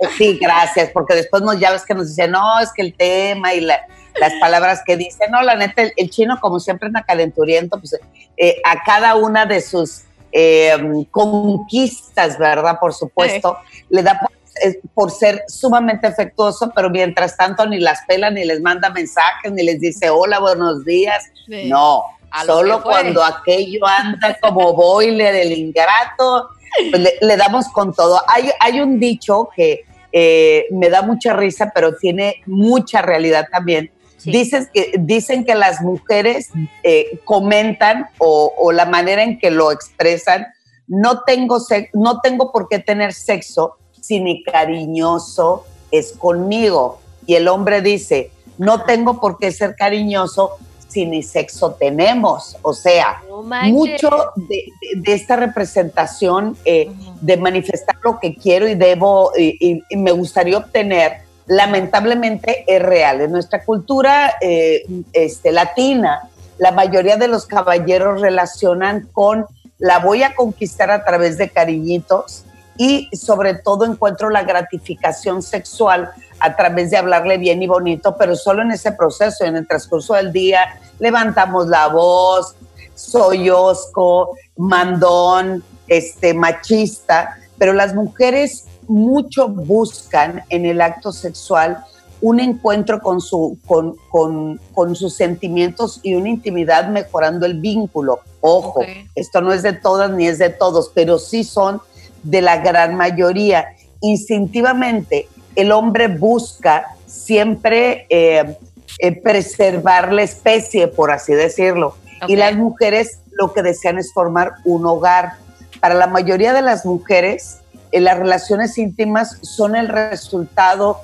Eh, 0.00 0.06
Sí, 0.18 0.38
gracias, 0.40 0.90
porque 0.92 1.14
después 1.14 1.42
nos 1.42 1.58
ya 1.58 1.70
ves 1.70 1.84
que 1.84 1.94
nos 1.94 2.08
dicen, 2.08 2.30
no, 2.32 2.60
es 2.60 2.70
que 2.74 2.82
el 2.82 2.94
tema 2.94 3.54
y 3.54 3.60
la- 3.60 3.80
las 4.20 4.32
palabras 4.40 4.82
que 4.86 4.96
dice, 4.96 5.24
no, 5.30 5.42
la 5.42 5.56
neta, 5.56 5.82
el, 5.82 5.92
el 5.96 6.08
chino 6.10 6.38
como 6.40 6.60
siempre 6.60 6.86
anda 6.86 7.02
calenturiento, 7.02 7.78
pues 7.80 7.98
eh, 8.36 8.56
a 8.64 8.84
cada 8.84 9.16
una 9.16 9.44
de 9.46 9.60
sus 9.60 10.02
eh, 10.32 10.76
conquistas, 11.10 12.38
¿verdad? 12.38 12.78
Por 12.80 12.92
supuesto, 12.94 13.58
le 13.90 14.02
da 14.02 14.18
por, 14.20 14.30
eh, 14.64 14.80
por 14.94 15.10
ser 15.10 15.42
sumamente 15.48 16.06
afectuoso, 16.06 16.72
pero 16.74 16.90
mientras 16.90 17.36
tanto 17.36 17.66
ni 17.66 17.78
las 17.80 18.00
pela, 18.06 18.30
ni 18.30 18.44
les 18.44 18.60
manda 18.60 18.90
mensajes, 18.90 19.50
ni 19.52 19.62
les 19.62 19.80
dice 19.80 20.10
hola, 20.10 20.38
buenos 20.40 20.84
días. 20.84 21.24
Sí. 21.46 21.68
No, 21.68 22.02
A 22.34 22.44
solo 22.44 22.82
cuando 22.82 23.22
aquello 23.22 23.86
anda 23.86 24.36
como 24.40 24.72
boiler 24.74 25.32
del 25.32 25.52
ingrato, 25.52 26.48
pues 26.90 27.00
le, 27.00 27.14
le 27.20 27.36
damos 27.36 27.68
con 27.68 27.94
todo. 27.94 28.20
Hay, 28.26 28.50
hay 28.58 28.80
un 28.80 28.98
dicho 28.98 29.48
que 29.54 29.84
eh, 30.10 30.66
me 30.70 30.90
da 30.90 31.02
mucha 31.02 31.32
risa, 31.32 31.70
pero 31.74 31.96
tiene 31.96 32.42
mucha 32.46 33.02
realidad 33.02 33.46
también. 33.52 33.92
Sí. 34.16 34.32
Dices 34.32 34.68
que, 34.72 34.94
dicen 34.98 35.44
que 35.44 35.54
las 35.54 35.80
mujeres 35.80 36.50
eh, 36.82 37.20
comentan 37.24 38.06
o, 38.18 38.52
o 38.56 38.72
la 38.72 38.86
manera 38.86 39.22
en 39.22 39.38
que 39.38 39.50
lo 39.50 39.70
expresan, 39.70 40.46
no 40.86 41.22
tengo, 41.22 41.58
no 41.92 42.20
tengo 42.20 42.50
por 42.50 42.68
qué 42.68 42.80
tener 42.80 43.12
sexo 43.12 43.76
si 44.00 44.20
mi 44.20 44.42
cariñoso 44.42 45.66
es 45.90 46.12
conmigo. 46.12 47.00
Y 47.26 47.34
el 47.36 47.48
hombre 47.48 47.80
dice, 47.80 48.30
no 48.58 48.82
tengo 48.82 49.20
por 49.20 49.38
qué 49.38 49.52
ser 49.52 49.76
cariñoso 49.76 50.58
si 50.94 51.04
ni 51.06 51.22
sexo 51.24 51.72
tenemos. 51.72 52.56
O 52.62 52.72
sea, 52.72 53.20
No 53.28 53.42
mucho 53.72 54.10
de, 54.36 54.44
de- 54.80 55.00
de 55.00 55.12
esta 55.12 55.34
representación 55.34 56.56
eh, 56.64 56.88
de 57.20 57.36
manifestar 57.36 57.96
lo 58.04 58.20
que 58.20 58.36
quiero 58.36 58.68
y 58.68 58.76
debo 58.76 59.32
y, 59.36 59.56
y- 59.60 59.82
y 59.90 59.96
me 59.96 60.12
gustaría 60.12 60.56
obtener, 60.56 61.22
lamentablemente 61.46 62.64
es 62.68 62.80
real. 62.80 63.20
En 63.20 63.32
nuestra 63.32 63.64
cultura 63.64 64.34
eh, 64.40 64.86
este, 65.12 65.50
latina, 65.50 66.28
la 66.58 66.70
mayoría 66.70 67.16
de 67.16 67.26
los 67.26 67.46
caballeros 67.46 68.20
relacionan 68.20 69.08
con 69.12 69.46
la 69.78 69.98
voy 69.98 70.22
a 70.22 70.36
conquistar 70.36 70.90
a 70.92 71.04
través 71.04 71.36
de 71.36 71.50
cariñitos 71.50 72.44
y 72.76 73.08
sobre 73.16 73.54
todo 73.54 73.84
encuentro 73.84 74.30
la 74.30 74.44
gratificación 74.44 75.42
sexual 75.42 76.10
a 76.44 76.54
través 76.56 76.90
de 76.90 76.98
hablarle 76.98 77.38
bien 77.38 77.62
y 77.62 77.66
bonito, 77.66 78.16
pero 78.18 78.36
solo 78.36 78.60
en 78.60 78.70
ese 78.70 78.92
proceso, 78.92 79.46
en 79.46 79.56
el 79.56 79.66
transcurso 79.66 80.12
del 80.12 80.30
día, 80.30 80.60
levantamos 80.98 81.68
la 81.68 81.88
voz, 81.88 82.54
soy 82.94 83.48
osco, 83.48 84.36
mandón, 84.58 85.64
este, 85.88 86.34
machista, 86.34 87.38
pero 87.56 87.72
las 87.72 87.94
mujeres 87.94 88.66
mucho 88.88 89.48
buscan 89.48 90.42
en 90.50 90.66
el 90.66 90.82
acto 90.82 91.12
sexual 91.12 91.82
un 92.20 92.40
encuentro 92.40 93.00
con, 93.00 93.22
su, 93.22 93.56
con, 93.66 93.96
con, 94.10 94.60
con 94.74 94.94
sus 94.94 95.14
sentimientos 95.14 96.00
y 96.02 96.14
una 96.14 96.28
intimidad 96.28 96.88
mejorando 96.88 97.46
el 97.46 97.58
vínculo. 97.58 98.20
Ojo, 98.40 98.80
Ok. 98.80 98.86
esto 99.14 99.40
no 99.40 99.50
es 99.52 99.62
de 99.62 99.72
todas 99.72 100.10
ni 100.10 100.26
es 100.26 100.38
de 100.38 100.50
todos, 100.50 100.90
pero 100.94 101.18
sí 101.18 101.42
son 101.42 101.80
de 102.22 102.42
la 102.42 102.58
gran 102.58 102.96
mayoría. 102.96 103.68
Instintivamente, 104.02 105.28
el 105.56 105.72
hombre 105.72 106.08
busca 106.08 106.86
siempre 107.06 108.06
eh, 108.08 108.56
eh, 108.98 109.12
preservar 109.20 110.12
la 110.12 110.22
especie, 110.22 110.88
por 110.88 111.10
así 111.10 111.32
decirlo. 111.32 111.96
Y 112.28 112.34
Ok. 112.34 112.38
las 112.38 112.54
mujeres 112.56 113.18
lo 113.32 113.52
que 113.52 113.62
desean 113.62 113.98
es 113.98 114.12
formar 114.12 114.52
un 114.64 114.86
hogar. 114.86 115.34
Para 115.80 115.94
la 115.94 116.06
mayoría 116.06 116.52
de 116.52 116.62
las 116.62 116.84
mujeres, 116.86 117.58
eh, 117.92 118.00
las 118.00 118.18
relaciones 118.18 118.78
íntimas 118.78 119.38
son 119.42 119.76
el 119.76 119.88
resultado 119.88 121.00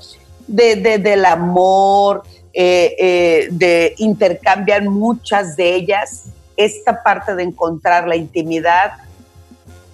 de, 0.46 0.76
de- 0.76 0.98
del 0.98 1.24
amor, 1.24 2.22
de 2.52 3.94
intercambian 3.98 4.88
muchas 4.88 5.54
de 5.56 5.74
ellas 5.76 6.24
esta 6.56 7.02
parte 7.02 7.34
de 7.36 7.44
encontrar 7.44 8.08
la 8.08 8.16
intimidad 8.16 8.92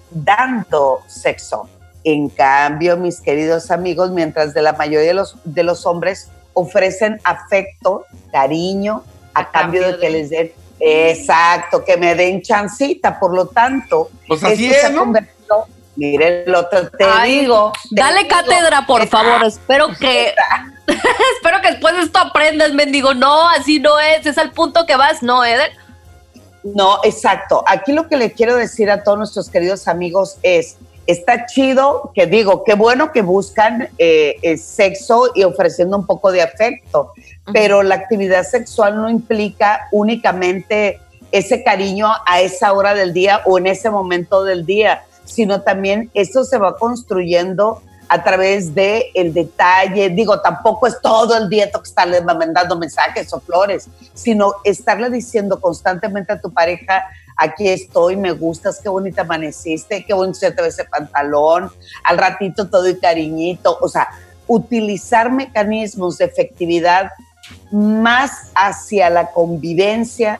dando 0.09 1.01
sexo. 1.07 1.69
En 2.09 2.29
cambio, 2.29 2.95
mis 2.95 3.19
queridos 3.19 3.69
amigos, 3.69 4.11
mientras 4.11 4.53
de 4.53 4.61
la 4.61 4.71
mayoría 4.73 5.09
de 5.09 5.13
los, 5.13 5.35
de 5.43 5.63
los 5.63 5.85
hombres 5.85 6.29
ofrecen 6.53 7.19
afecto, 7.25 8.05
cariño, 8.31 9.03
a, 9.33 9.41
A 9.41 9.51
cambio, 9.51 9.81
cambio 9.81 9.97
de 9.97 9.99
que 9.99 10.05
de- 10.07 10.11
les 10.13 10.29
den, 10.29 10.51
exacto, 10.79 11.83
que 11.83 11.97
me 11.97 12.15
den 12.15 12.41
chancita. 12.41 13.19
Por 13.19 13.33
lo 13.35 13.47
tanto, 13.47 14.09
Pues 14.27 14.41
así 14.43 14.67
esto 14.67 14.73
se 14.73 14.79
es, 14.79 14.85
ha 14.85 14.89
¿no? 14.89 15.01
convertido- 15.01 15.67
Mire, 15.97 16.45
lo 16.45 16.67
te, 16.67 16.85
te 16.97 17.03
Ay, 17.03 17.39
digo. 17.41 17.73
te 17.89 18.01
Dale 18.01 18.19
digo, 18.23 18.29
cátedra, 18.29 18.85
por 18.85 19.05
favor. 19.07 19.43
Espero 19.45 19.87
que. 19.99 20.33
espero 20.87 21.59
que 21.61 21.71
después 21.71 21.95
de 21.95 22.03
esto 22.03 22.19
aprendas, 22.19 22.71
mendigo. 22.73 23.15
No, 23.15 23.49
así 23.49 23.79
no 23.79 23.99
es. 23.99 24.25
Es 24.25 24.37
al 24.37 24.51
punto 24.51 24.85
que 24.85 24.95
vas, 24.95 25.21
no, 25.23 25.43
Eder. 25.43 25.71
No, 26.63 26.99
exacto. 27.03 27.63
Aquí 27.67 27.93
lo 27.93 28.07
que 28.07 28.15
le 28.15 28.31
quiero 28.31 28.55
decir 28.55 28.91
a 28.91 29.03
todos 29.03 29.17
nuestros 29.17 29.49
queridos 29.49 29.87
amigos 29.87 30.37
es, 30.43 30.77
está 31.07 31.45
chido, 31.45 32.11
que 32.13 32.27
digo, 32.27 32.63
qué 32.63 32.75
bueno 32.75 33.11
que 33.11 33.21
buscan 33.21 33.89
eh, 33.97 34.35
eh, 34.41 34.57
sexo 34.57 35.31
y 35.33 35.43
ofreciendo 35.43 35.97
un 35.97 36.05
poco 36.05 36.31
de 36.31 36.41
afecto, 36.41 37.13
pero 37.53 37.81
la 37.81 37.95
actividad 37.95 38.43
sexual 38.43 38.97
no 38.97 39.09
implica 39.09 39.87
únicamente 39.91 40.99
ese 41.31 41.63
cariño 41.63 42.09
a 42.25 42.41
esa 42.41 42.73
hora 42.73 42.93
del 42.93 43.13
día 43.13 43.41
o 43.45 43.57
en 43.57 43.67
ese 43.67 43.89
momento 43.89 44.43
del 44.43 44.65
día, 44.65 45.03
sino 45.23 45.61
también 45.61 46.11
eso 46.13 46.43
se 46.43 46.57
va 46.57 46.77
construyendo 46.77 47.81
a 48.09 48.23
través 48.23 48.73
de 48.73 49.11
el 49.13 49.33
detalle. 49.33 50.09
Digo, 50.09 50.39
tampoco 50.41 50.87
es 50.87 50.99
todo 51.01 51.37
el 51.37 51.49
día 51.49 51.69
que 51.71 51.79
estarle 51.83 52.21
mandando 52.21 52.77
mensajes 52.77 53.33
o 53.33 53.39
flores, 53.39 53.87
sino 54.13 54.53
estarle 54.63 55.09
diciendo 55.09 55.59
constantemente 55.59 56.33
a 56.33 56.41
tu 56.41 56.51
pareja, 56.51 57.03
aquí 57.35 57.67
estoy, 57.67 58.15
me 58.15 58.31
gustas, 58.31 58.79
qué 58.81 58.89
bonita 58.89 59.21
amaneciste, 59.21 60.05
qué 60.05 60.13
bonito 60.13 60.39
se 60.39 60.51
te 60.51 60.61
ve 60.61 60.69
ese 60.69 60.85
pantalón, 60.85 61.71
al 62.03 62.17
ratito 62.17 62.67
todo 62.67 62.87
y 62.87 62.97
cariñito, 62.97 63.77
o 63.81 63.87
sea, 63.87 64.07
utilizar 64.47 65.31
mecanismos 65.31 66.17
de 66.17 66.25
efectividad 66.25 67.11
más 67.71 68.51
hacia 68.55 69.09
la 69.09 69.31
convivencia, 69.31 70.39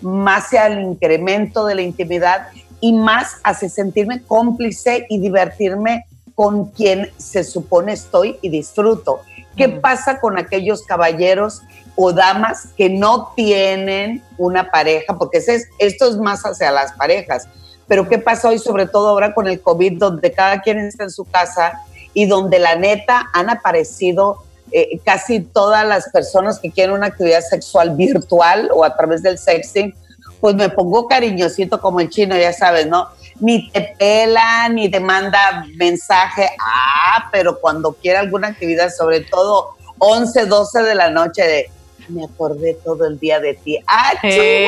más 0.00 0.46
hacia 0.46 0.66
el 0.66 0.80
incremento 0.80 1.66
de 1.66 1.74
la 1.74 1.82
intimidad 1.82 2.48
y 2.80 2.92
más 2.92 3.36
hacia 3.44 3.68
sentirme 3.68 4.22
cómplice 4.22 5.06
y 5.08 5.20
divertirme 5.20 6.06
con 6.34 6.66
quien 6.70 7.10
se 7.16 7.44
supone 7.44 7.92
estoy 7.92 8.38
y 8.42 8.48
disfruto. 8.48 9.20
¿Qué 9.56 9.68
pasa 9.68 10.18
con 10.20 10.38
aquellos 10.38 10.82
caballeros 10.82 11.60
o 11.94 12.12
damas 12.12 12.68
que 12.76 12.88
no 12.88 13.32
tienen 13.36 14.22
una 14.38 14.70
pareja? 14.70 15.18
Porque 15.18 15.38
es- 15.38 15.68
esto 15.78 16.08
es 16.08 16.16
más 16.16 16.42
hacia 16.42 16.70
las 16.70 16.92
parejas. 16.92 17.46
Pero 17.86 18.08
¿qué 18.08 18.18
pasa 18.18 18.48
hoy, 18.48 18.58
sobre 18.58 18.86
todo 18.86 19.08
ahora 19.08 19.34
con 19.34 19.46
el 19.48 19.60
COVID, 19.60 19.98
donde 19.98 20.32
cada 20.32 20.62
quien 20.62 20.78
está 20.78 21.04
en 21.04 21.10
su 21.10 21.24
casa 21.26 21.80
y 22.14 22.26
donde 22.26 22.58
la 22.58 22.76
neta 22.76 23.28
han 23.34 23.50
aparecido 23.50 24.38
eh, 24.74 24.98
casi 25.04 25.40
todas 25.40 25.86
las 25.86 26.08
personas 26.08 26.58
que 26.58 26.70
quieren 26.70 26.94
una 26.94 27.08
actividad 27.08 27.42
sexual 27.42 27.94
virtual 27.94 28.70
o 28.72 28.84
a 28.84 28.96
través 28.96 29.22
del 29.22 29.36
sexting? 29.36 29.94
Pues 30.40 30.54
me 30.54 30.70
pongo 30.70 31.06
cariñosito 31.08 31.78
como 31.78 32.00
el 32.00 32.08
chino, 32.08 32.34
ya 32.38 32.54
sabes, 32.54 32.86
¿no? 32.86 33.08
Ni 33.40 33.70
te 33.70 33.94
pela, 33.98 34.68
ni 34.68 34.90
te 34.90 35.00
manda 35.00 35.64
mensaje. 35.76 36.48
Ah, 36.60 37.28
pero 37.32 37.58
cuando 37.60 37.92
quiere 37.94 38.18
alguna 38.18 38.48
actividad, 38.48 38.90
sobre 38.90 39.20
todo 39.20 39.76
11, 39.98 40.46
12 40.46 40.82
de 40.82 40.94
la 40.94 41.10
noche, 41.10 41.42
de 41.42 41.70
me 42.08 42.24
acordé 42.24 42.76
todo 42.84 43.06
el 43.06 43.18
día 43.18 43.38
de 43.40 43.54
ti. 43.54 43.78
Ah, 43.86 44.12
Eh. 44.22 44.66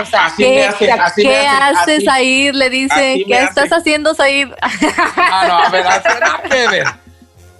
O 0.00 0.04
sea, 0.06 0.32
¿Qué, 0.36 0.64
hacen, 0.66 0.86
¿qué 0.86 0.92
hacen, 0.92 1.30
haces 1.62 1.96
así. 1.98 2.08
ahí? 2.08 2.52
Le 2.52 2.70
dice, 2.70 3.24
¿qué 3.26 3.34
estás 3.42 3.64
hacen. 3.66 3.74
haciendo 3.74 4.12
ahí? 4.18 4.50
Ah, 5.16 5.44
no, 5.48 5.58
a 5.58 5.68
ver, 5.70 5.84
que 6.48 6.68
ver. 6.68 6.86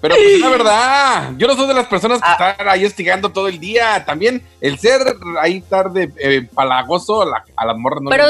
Pero 0.01 0.15
pues 0.15 0.27
es 0.35 0.41
la 0.41 0.49
verdad, 0.51 1.31
yo 1.37 1.47
no 1.49 1.57
soy 1.57 1.67
de 1.67 1.75
las 1.75 1.87
personas 1.87 2.21
que 2.21 2.29
Ah. 2.29 2.51
están 2.51 2.69
ahí 2.69 2.85
estigando 2.85 3.31
todo 3.33 3.49
el 3.49 3.59
día. 3.59 4.05
También 4.05 4.47
el 4.61 4.79
ser 4.79 5.01
ahí 5.41 5.61
tarde 5.63 6.13
eh, 6.19 6.47
palagoso 6.55 7.23
a 7.23 7.27
la, 7.27 7.45
a 7.57 7.67
la 7.67 7.75
morra 7.75 7.97
no 8.01 8.11
Pero. 8.11 8.25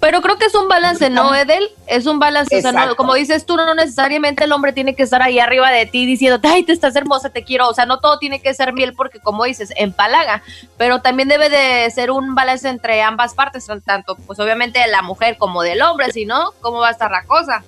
Pero 0.00 0.20
creo 0.22 0.38
que 0.38 0.44
es 0.46 0.54
un 0.54 0.68
balance, 0.68 1.10
¿no, 1.10 1.34
Edel? 1.34 1.68
Es 1.86 2.06
un 2.06 2.18
balance. 2.20 2.56
O 2.56 2.60
sea, 2.60 2.70
no- 2.72 2.94
como 2.96 3.14
dices 3.14 3.44
tú, 3.46 3.56
no 3.56 3.74
necesariamente 3.74 4.44
el 4.44 4.52
hombre 4.52 4.72
tiene 4.72 4.94
que 4.94 5.02
estar 5.02 5.20
ahí 5.22 5.38
arriba 5.40 5.70
de 5.70 5.86
ti 5.86 6.06
diciendo, 6.06 6.38
ay, 6.48 6.62
te 6.62 6.72
estás 6.72 6.94
hermosa, 6.94 7.30
te 7.30 7.42
quiero. 7.42 7.68
O 7.68 7.74
sea, 7.74 7.84
no 7.84 7.98
todo 7.98 8.18
tiene 8.18 8.40
que 8.40 8.54
ser 8.54 8.72
miel 8.72 8.92
porque, 8.94 9.18
como 9.18 9.44
dices, 9.44 9.72
empalaga. 9.76 10.42
Pero 10.76 11.00
también 11.00 11.28
debe 11.28 11.48
de 11.48 11.90
ser 11.90 12.10
un 12.12 12.34
balance 12.34 12.68
entre 12.68 13.02
ambas 13.02 13.34
partes, 13.34 13.66
tanto, 13.84 14.16
pues 14.26 14.38
obviamente 14.38 14.78
de 14.78 14.86
la 14.86 15.02
mujer 15.02 15.36
como 15.36 15.62
del 15.62 15.82
hombre, 15.82 16.12
si 16.12 16.24
no, 16.26 16.52
¿cómo 16.60 16.78
va 16.78 16.88
a 16.88 16.92
estar 16.92 17.10
la 17.10 17.24
cosa? 17.24 17.64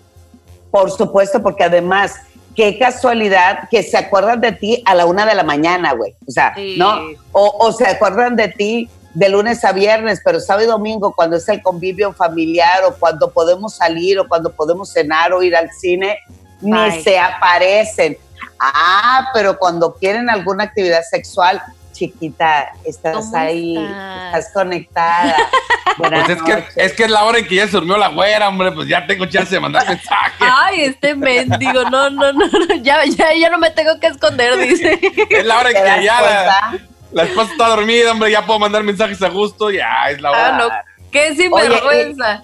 Por 0.71 0.91
supuesto, 0.93 1.43
porque 1.43 1.65
además, 1.65 2.15
qué 2.55 2.79
casualidad 2.79 3.69
que 3.71 3.83
se 3.83 3.97
acuerdan 3.99 4.41
de 4.41 4.53
ti 4.53 4.83
a 4.87 4.95
la 4.95 5.05
una 5.07 5.27
de 5.27 5.35
la 5.35 5.43
mañana, 5.43 5.95
güey. 5.95 6.15
O 6.29 6.31
sea, 6.31 6.55
Sí. 6.55 6.77
¿no? 6.79 7.01
O, 7.33 7.57
o 7.59 7.73
se 7.73 7.87
acuerdan 7.89 8.37
de 8.37 8.49
ti 8.49 8.89
de 9.15 9.29
lunes 9.29 9.65
a 9.65 9.73
viernes, 9.73 10.21
pero 10.25 10.41
sábado 10.41 10.65
y 10.65 10.69
domingo, 10.69 11.15
cuando 11.15 11.37
es 11.37 11.49
el 11.49 11.63
convivio 11.63 12.13
familiar, 12.13 12.85
o 12.85 12.95
cuando 12.95 13.31
podemos 13.33 13.75
salir, 13.75 14.19
o 14.19 14.29
cuando 14.29 14.53
podemos 14.53 14.93
cenar 14.93 15.33
o 15.33 15.43
ir 15.43 15.57
al 15.57 15.71
cine, 15.73 16.19
ni 16.61 17.03
se 17.03 17.19
aparecen. 17.19 18.17
Ah, 18.59 19.31
pero 19.35 19.59
cuando 19.59 19.95
quieren 19.95 20.29
alguna 20.31 20.65
actividad 20.65 21.03
sexual, 21.03 21.63
chiquita, 21.93 22.73
estás 22.85 23.17
¿Cómo 23.17 23.37
ahí, 23.37 23.77
estás? 23.77 24.27
estás 24.27 24.53
conectada. 24.55 25.37
Buenas 25.99 26.25
Pues 26.25 26.39
es 26.39 26.43
que, 26.43 26.83
es 26.85 26.93
que 26.93 27.05
es 27.05 27.11
la 27.11 27.25
hora 27.25 27.39
en 27.39 27.47
que 27.47 27.57
ya 27.57 27.67
se 27.67 27.73
durmió 27.73 27.97
la 27.97 28.09
güera, 28.09 28.49
hombre, 28.49 28.71
pues 28.73 28.89
ya 28.89 29.07
tengo 29.07 29.27
chance 29.27 29.55
de 29.55 29.61
mandar 29.61 29.87
mensaje. 29.89 30.45
Ay, 30.45 30.83
este 30.83 31.15
mendigo, 31.15 31.83
no, 31.91 32.09
no, 32.11 32.33
no, 32.33 32.47
no, 32.47 32.75
ya, 32.83 33.05
ya, 33.05 33.35
ya 33.35 33.51
no 33.51 33.59
me 33.59 33.71
tengo 33.71 33.99
que 33.99 34.07
esconder, 34.07 34.57
dice. 34.57 34.99
Es 35.31 35.45
la 35.45 35.59
hora 35.59 35.71
en 35.71 35.75
¿Te 35.75 35.83
das 35.83 35.99
que 35.99 36.05
ya 36.05 36.21
la? 36.23 36.79
La 37.13 37.25
esposa 37.25 37.53
está 37.53 37.69
dormida, 37.69 38.13
hombre, 38.13 38.31
ya 38.31 38.45
puedo 38.45 38.59
mandar 38.59 38.83
mensajes 38.83 39.21
a 39.23 39.29
gusto, 39.29 39.71
ya 39.71 40.11
es 40.11 40.21
la 40.21 40.31
hora. 40.31 40.47
Ah, 40.47 40.59
no, 40.59 40.69
qué 41.11 41.35
sinvergüenza. 41.35 42.43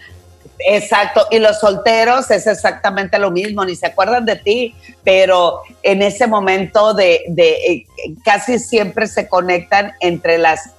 Exacto, 0.58 1.26
y 1.30 1.38
los 1.38 1.60
solteros 1.60 2.30
es 2.30 2.46
exactamente 2.46 3.18
lo 3.18 3.30
mismo, 3.30 3.64
ni 3.64 3.76
se 3.76 3.86
acuerdan 3.86 4.24
de 4.24 4.36
ti, 4.36 4.74
pero 5.04 5.60
en 5.82 6.00
ese 6.00 6.26
momento 6.26 6.94
de, 6.94 7.24
de, 7.28 7.50
eh, 7.52 7.86
casi 8.24 8.58
siempre 8.58 9.06
se 9.06 9.28
conectan 9.28 9.92
entre 10.00 10.38
las 10.38 10.70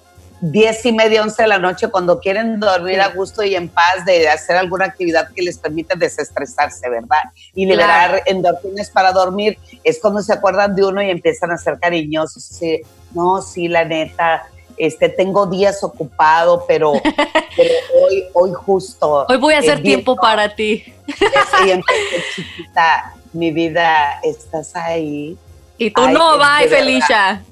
diez 0.41 0.85
y 0.85 0.91
media, 0.91 1.21
once 1.21 1.41
de 1.41 1.47
la 1.47 1.57
noche 1.59 1.87
cuando 1.89 2.19
quieren 2.19 2.59
dormir 2.59 3.01
a 3.01 3.09
gusto 3.09 3.43
y 3.43 3.55
en 3.55 3.69
paz 3.69 4.05
de 4.05 4.29
hacer 4.29 4.55
alguna 4.55 4.85
actividad 4.85 5.29
que 5.33 5.41
les 5.41 5.57
permita 5.57 5.95
desestresarse, 5.95 6.89
¿verdad? 6.89 7.17
Y 7.55 7.65
liberar 7.65 8.09
Claro. 8.09 8.23
endorfinas 8.25 8.89
para 8.89 9.11
dormir, 9.11 9.57
es 9.83 9.99
cuando 9.99 10.21
se 10.21 10.33
acuerdan 10.33 10.75
de 10.75 10.85
uno 10.85 11.01
y 11.01 11.09
empiezan 11.09 11.51
a 11.51 11.57
ser 11.57 11.79
cariñosos, 11.79 12.51
así, 12.51 12.81
no, 13.13 13.41
sí, 13.41 13.67
la 13.67 13.85
neta, 13.85 14.47
Este, 14.77 15.09
tengo 15.09 15.47
días 15.47 15.83
ocupado, 15.83 16.65
pero, 16.67 16.93
pero 17.55 17.73
hoy, 18.01 18.23
hoy 18.33 18.51
justo. 18.53 19.25
Hoy 19.27 19.37
voy 19.37 19.53
a 19.55 19.59
hacer 19.59 19.81
tiempo 19.81 20.15
para 20.15 20.55
ti. 20.55 20.83
Sí, 21.07 21.71
empecé, 21.71 22.23
chiquita, 22.35 23.13
mi 23.33 23.51
vida, 23.51 24.19
estás 24.23 24.75
ahí. 24.75 25.37
Y 25.77 25.91
tú 25.91 26.01
Ay, 26.01 26.13
no, 26.13 26.37
bye. 26.37 26.67
Felicia. 26.67 27.43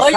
Oye, 0.00 0.16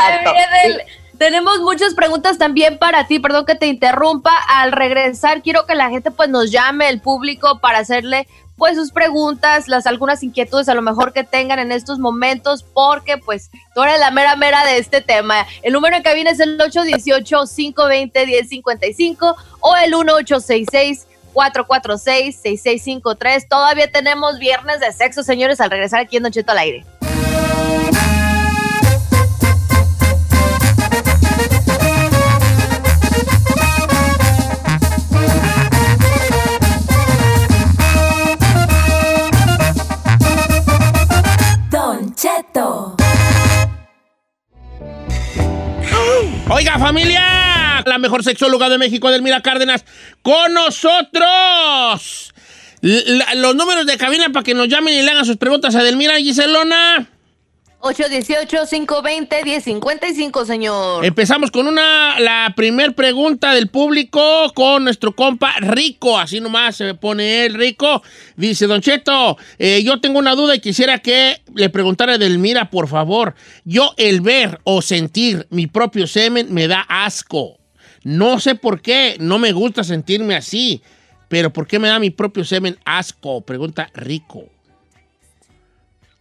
tenemos 1.17 1.59
muchas 1.59 1.93
preguntas 1.93 2.37
también 2.37 2.77
para 2.77 3.05
ti, 3.05 3.19
perdón 3.19 3.45
que 3.45 3.55
te 3.55 3.67
interrumpa. 3.67 4.31
Al 4.47 4.71
regresar, 4.71 5.41
quiero 5.41 5.65
que 5.65 5.75
la 5.75 5.89
gente 5.89 6.11
pues 6.11 6.29
nos 6.29 6.51
llame, 6.51 6.89
el 6.89 7.01
público, 7.01 7.59
para 7.59 7.79
hacerle 7.79 8.27
pues 8.59 8.75
sus 8.75 8.91
preguntas, 8.91 9.67
las 9.67 9.87
algunas 9.87 10.21
inquietudes 10.21 10.69
a 10.69 10.75
lo 10.75 10.83
mejor 10.83 11.13
que 11.13 11.23
tengan 11.23 11.57
en 11.57 11.71
estos 11.71 11.97
momentos, 11.97 12.61
porque 12.61 13.17
pues 13.17 13.49
tú 13.73 13.81
eres 13.81 13.99
la 13.99 14.11
mera 14.11 14.35
mera 14.35 14.63
de 14.65 14.77
este 14.77 15.01
tema. 15.01 15.47
El 15.63 15.73
número 15.73 15.95
en 15.95 16.03
cabina 16.03 16.29
es 16.29 16.39
el 16.39 16.59
818-520-1055 16.59 19.35
o 19.61 19.75
el 19.77 19.89
1866 19.89 21.07
446-6653. 21.33 23.47
Todavía 23.47 23.91
tenemos 23.91 24.39
viernes 24.39 24.79
de 24.79 24.91
sexo, 24.91 25.21
señores, 25.23 25.61
al 25.61 25.69
regresar 25.69 25.99
aquí 26.01 26.17
en 26.17 26.23
Don 26.23 26.31
Cheto 26.31 26.51
al 26.51 26.57
aire. 26.57 26.83
Oiga, 46.49 46.79
familia, 46.79 47.83
la 47.85 47.97
mejor 47.99 48.23
sexóloga 48.23 48.69
de 48.69 48.77
México, 48.77 49.11
Delmira 49.11 49.41
Cárdenas, 49.41 49.85
con 50.21 50.53
nosotros. 50.53 52.33
Los 52.81 53.55
números 53.55 53.85
de 53.85 53.97
cabina 53.97 54.29
para 54.29 54.43
que 54.43 54.53
nos 54.53 54.67
llamen 54.67 54.93
y 54.93 55.01
le 55.01 55.11
hagan 55.11 55.25
sus 55.25 55.37
preguntas 55.37 55.75
a 55.75 55.83
Delmira 55.83 56.17
Giselona. 56.17 57.07
818-520-1055, 57.81 60.45
señor. 60.45 61.05
Empezamos 61.05 61.49
con 61.49 61.65
una, 61.65 62.19
la 62.19 62.51
primer 62.55 62.93
pregunta 62.93 63.53
del 63.53 63.69
público 63.69 64.51
con 64.53 64.83
nuestro 64.83 65.15
compa 65.15 65.53
Rico, 65.61 66.19
así 66.19 66.41
nomás 66.41 66.75
se 66.75 66.93
pone 66.95 67.45
él, 67.45 67.53
Rico. 67.53 68.03
Dice, 68.35 68.67
Don 68.67 68.81
Cheto, 68.81 69.37
eh, 69.57 69.81
yo 69.81 70.01
tengo 70.01 70.19
una 70.19 70.35
duda 70.35 70.55
y 70.55 70.59
quisiera 70.59 70.99
que 70.99 71.41
le 71.55 71.69
preguntara 71.69 72.15
a 72.15 72.17
Delmira, 72.17 72.69
por 72.69 72.89
favor. 72.89 73.33
Yo 73.63 73.93
el 73.95 74.19
ver 74.19 74.59
o 74.65 74.81
sentir 74.81 75.47
mi 75.49 75.67
propio 75.67 76.05
semen 76.05 76.53
me 76.53 76.67
da 76.67 76.81
asco. 76.81 77.59
No 78.03 78.41
sé 78.41 78.55
por 78.55 78.81
qué, 78.81 79.15
no 79.21 79.39
me 79.39 79.53
gusta 79.53 79.85
sentirme 79.85 80.35
así, 80.35 80.81
pero 81.29 81.53
¿por 81.53 81.65
qué 81.65 81.79
me 81.79 81.87
da 81.87 81.99
mi 81.99 82.09
propio 82.09 82.43
semen 82.43 82.77
asco? 82.83 83.39
Pregunta 83.39 83.89
Rico. 83.93 84.49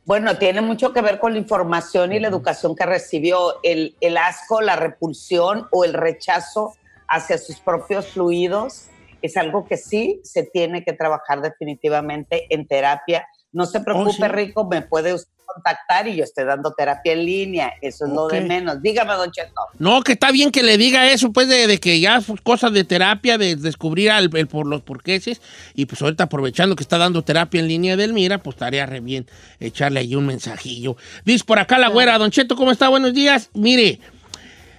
Bueno, 0.09 0.39
tiene 0.39 0.63
mucho 0.63 0.95
que 0.95 1.03
ver 1.03 1.19
con 1.19 1.35
la 1.35 1.39
información 1.39 2.15
y 2.15 2.19
la 2.19 2.29
educación 2.29 2.75
que 2.75 2.87
recibió, 2.87 3.63
el, 3.63 3.95
el 4.01 4.17
asco, 4.17 4.63
la 4.63 4.75
repulsión 4.75 5.69
o 5.71 5.85
el 5.85 5.93
rechazo 5.93 6.73
hacia 7.09 7.37
sus 7.37 7.61
propios 7.61 8.07
fluidos. 8.07 8.87
Es 9.21 9.37
algo 9.37 9.67
que 9.67 9.77
sí 9.77 10.23
se 10.25 10.45
tiene 10.45 10.83
que 10.83 10.95
trabajar 10.95 11.43
definitivamente 11.43 12.47
en 12.49 12.67
terapia. 12.67 13.29
No 13.53 13.67
se 13.67 13.81
preocupe, 13.81 14.13
sí. 14.13 14.29
Rico, 14.29 14.67
me 14.69 14.83
puede 14.83 15.15
usted 15.15 15.31
contactar 15.47 16.07
y 16.07 16.15
yo 16.17 16.25
estoy 16.25 16.45
dando 16.45 16.75
terapia 16.75 17.15
en 17.15 17.25
línea. 17.25 17.73
Eso 17.81 18.05
es 18.05 18.13
lo 18.13 18.29
de 18.29 18.43
menos. 18.43 18.83
Dígame, 18.83 19.15
don 19.15 19.31
Cheto. 19.33 19.63
No, 19.79 20.03
que 20.03 20.13
está 20.13 20.31
bien 20.31 20.53
que 20.53 20.63
le 20.63 20.77
diga 20.77 21.11
eso, 21.11 21.33
pues, 21.33 21.49
de, 21.49 21.67
de 21.67 21.79
que 21.79 21.99
ya 22.01 22.21
cosas 22.43 22.73
de 22.75 22.85
terapia, 22.85 23.39
de 23.39 23.57
descubrir 23.57 24.11
al- 24.11 24.29
el, 24.37 24.47
por 24.47 24.67
los 24.67 24.83
porqueses. 24.83 25.41
Y 25.75 25.87
pues 25.87 26.03
ahorita 26.03 26.25
aprovechando 26.25 26.77
que 26.77 26.83
está 26.83 26.99
dando 26.99 27.23
terapia 27.23 27.61
en 27.61 27.69
línea 27.69 27.97
del 27.97 28.13
Mira, 28.13 28.39
pues 28.43 28.57
estaría 28.57 28.85
re 28.85 29.01
bien 29.01 29.27
echarle 29.59 30.01
ahí 30.01 30.15
un 30.15 30.27
mensajillo. 30.27 30.97
Dice 31.25 31.45
por 31.47 31.59
acá 31.59 31.79
la 31.79 31.89
güera, 31.89 32.19
Don 32.19 32.31
Cheto, 32.31 32.55
¿cómo 32.55 32.71
está? 32.71 32.89
Buenos 32.91 33.15
días. 33.15 33.49
Mire. 33.55 34.01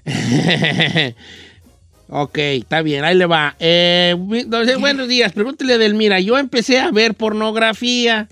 ok, 2.09 2.37
está 2.37 2.81
bien, 2.81 3.03
ahí 3.03 3.15
le 3.15 3.25
va. 3.25 3.55
Eh, 3.59 4.15
buenos 4.79 5.07
días, 5.07 5.33
pregúntele 5.33 5.77
del 5.77 5.95
Mira. 5.95 6.19
Yo 6.19 6.37
empecé 6.37 6.79
a 6.79 6.91
ver 6.91 7.15
pornografía 7.15 8.27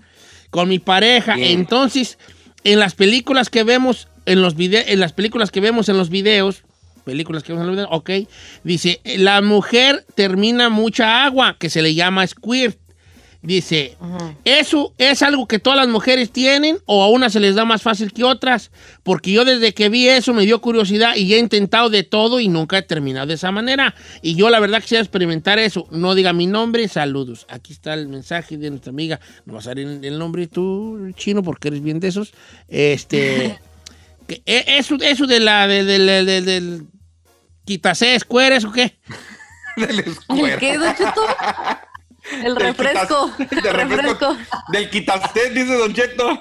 con 0.58 0.70
mi 0.70 0.80
pareja. 0.80 1.36
Bien. 1.36 1.52
Entonces, 1.60 2.18
en 2.64 2.80
las 2.80 2.96
películas 2.96 3.52
que 3.52 3.64
vemos, 3.64 4.08
en 4.26 4.42
los 4.42 4.56
vide- 4.56 4.86
en 4.92 5.00
las 5.00 5.14
películas 5.14 5.52
que 5.52 5.60
vemos 5.60 5.88
en 5.88 5.98
los 5.98 6.10
videos, 6.10 6.64
películas 7.06 7.44
que 7.44 7.54
vemos 7.54 7.62
en 7.62 7.68
los 7.68 7.76
videos, 7.76 7.90
ok, 7.92 8.28
dice, 8.64 9.00
la 9.04 9.44
mujer 9.44 10.04
termina 10.16 10.70
mucha 10.70 11.26
agua, 11.26 11.58
que 11.60 11.70
se 11.70 11.84
le 11.84 11.94
llama 11.94 12.26
squirt. 12.26 12.80
Dice, 13.42 13.96
¿eso 14.44 14.94
es 14.98 15.22
algo 15.22 15.48
que 15.48 15.60
todas 15.60 15.78
las 15.78 15.88
mujeres 15.88 16.32
tienen 16.32 16.80
o 16.86 17.04
a 17.04 17.10
unas 17.10 17.32
se 17.32 17.40
les 17.40 17.56
da 17.56 17.66
más 17.66 17.82
fácil 17.82 18.12
que 18.12 18.24
otras? 18.24 18.72
Porque 19.04 19.32
yo 19.32 19.46
desde 19.46 19.74
que 19.74 19.90
vi 19.90 20.08
eso 20.10 20.34
me 20.34 20.44
dio 20.46 20.60
curiosidad 20.60 21.16
y 21.16 21.34
he 21.34 21.38
intentado 21.40 21.90
de 21.90 22.04
todo 22.04 22.40
y 22.40 22.48
nunca 22.50 22.80
he 22.80 22.82
terminado 22.82 23.28
de 23.28 23.36
esa 23.36 23.52
manera. 23.52 23.94
Y 24.22 24.36
yo 24.36 24.50
la 24.50 24.60
verdad 24.60 24.82
quisiera 24.82 25.04
experimentar 25.04 25.60
eso. 25.60 25.88
No 25.92 26.16
diga 26.16 26.34
mi 26.34 26.48
nombre, 26.48 26.88
saludos. 26.88 27.46
Aquí 27.50 27.74
está 27.74 27.94
el 27.94 28.08
mensaje 28.08 28.58
de 28.58 28.70
nuestra 28.72 28.90
amiga. 28.90 29.20
No 29.46 29.54
vas 29.54 29.68
a 29.68 29.70
dar 29.70 29.80
el, 29.80 30.18
nombre 30.20 30.48
tú, 30.48 31.12
chino, 31.16 31.44
porque 31.44 31.70
eres 31.70 31.82
bien 31.84 32.00
de 32.00 32.08
esos. 32.10 32.34
Este, 32.68 33.60
que, 34.28 34.42
eh, 34.46 34.66
eso, 34.80 34.98
eso 35.00 35.28
de 35.28 35.40
la, 35.40 35.68
de- 35.68 35.84
de- 35.86 36.00
de- 36.00 36.24
de- 36.26 36.42
del 36.42 36.88
quitase 37.66 38.16
escueres 38.16 38.66
o 38.66 38.72
qué? 38.72 38.98
Del 39.78 40.00
¿El 40.00 40.08
escuero. 40.08 40.60
qué, 40.60 40.76
El 42.34 42.44
Del 42.44 42.56
refresco. 42.56 43.32
quitas- 43.38 43.52
El 43.58 43.62
del 43.64 43.74
refresco. 43.74 44.30
refresco. 44.34 44.38
Del 44.72 44.90
quitaste, 44.90 45.50
dice 45.52 45.74
Don 45.78 45.94
Cheto. 45.94 46.40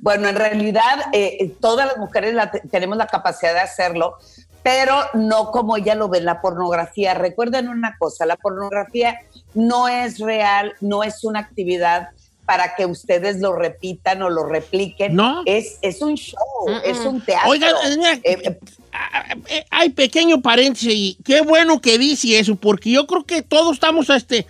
Bueno, 0.00 0.28
en 0.28 0.36
realidad 0.36 1.06
eh, 1.12 1.52
todas 1.60 1.86
las 1.86 1.96
mujeres 1.98 2.34
la 2.34 2.50
tenemos 2.50 2.96
la 2.96 3.06
capacidad 3.06 3.52
de 3.52 3.60
hacerlo, 3.60 4.16
pero 4.62 4.94
no 5.14 5.50
como 5.50 5.76
ella 5.76 5.94
lo 5.94 6.08
ve 6.08 6.18
en 6.18 6.24
la 6.24 6.40
pornografía. 6.40 7.14
Recuerden 7.14 7.68
una 7.68 7.96
cosa, 7.98 8.24
la 8.26 8.36
pornografía 8.36 9.18
no 9.54 9.86
es 9.88 10.18
real, 10.18 10.74
no 10.80 11.04
es 11.04 11.24
una 11.24 11.40
actividad 11.40 12.08
para 12.46 12.74
que 12.74 12.86
ustedes 12.86 13.40
lo 13.40 13.52
repitan 13.54 14.22
o 14.22 14.30
lo 14.30 14.44
repliquen. 14.46 15.14
No. 15.14 15.42
Es, 15.44 15.78
es 15.82 16.00
un 16.00 16.14
show, 16.14 16.38
es 16.82 16.98
un 17.00 17.20
teatro. 17.20 17.50
Oigan, 17.50 17.74
eh, 18.24 18.58
hay 19.70 19.90
pequeño 19.90 20.40
paréntesis 20.40 21.16
qué 21.24 21.40
bueno 21.42 21.80
que 21.80 21.98
dice 21.98 22.38
eso, 22.38 22.56
porque 22.56 22.90
yo 22.90 23.06
creo 23.06 23.24
que 23.24 23.42
todos 23.42 23.74
estamos, 23.74 24.10
este, 24.10 24.46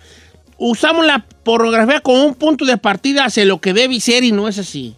usamos 0.57 1.05
la 1.05 1.25
pornografía 1.43 2.01
como 2.01 2.25
un 2.25 2.35
punto 2.35 2.65
de 2.65 2.77
partida 2.77 3.25
hacia 3.25 3.45
lo 3.45 3.59
que 3.61 3.73
debe 3.73 3.99
ser 3.99 4.23
y 4.23 4.31
no 4.31 4.47
es 4.47 4.57
así. 4.59 4.95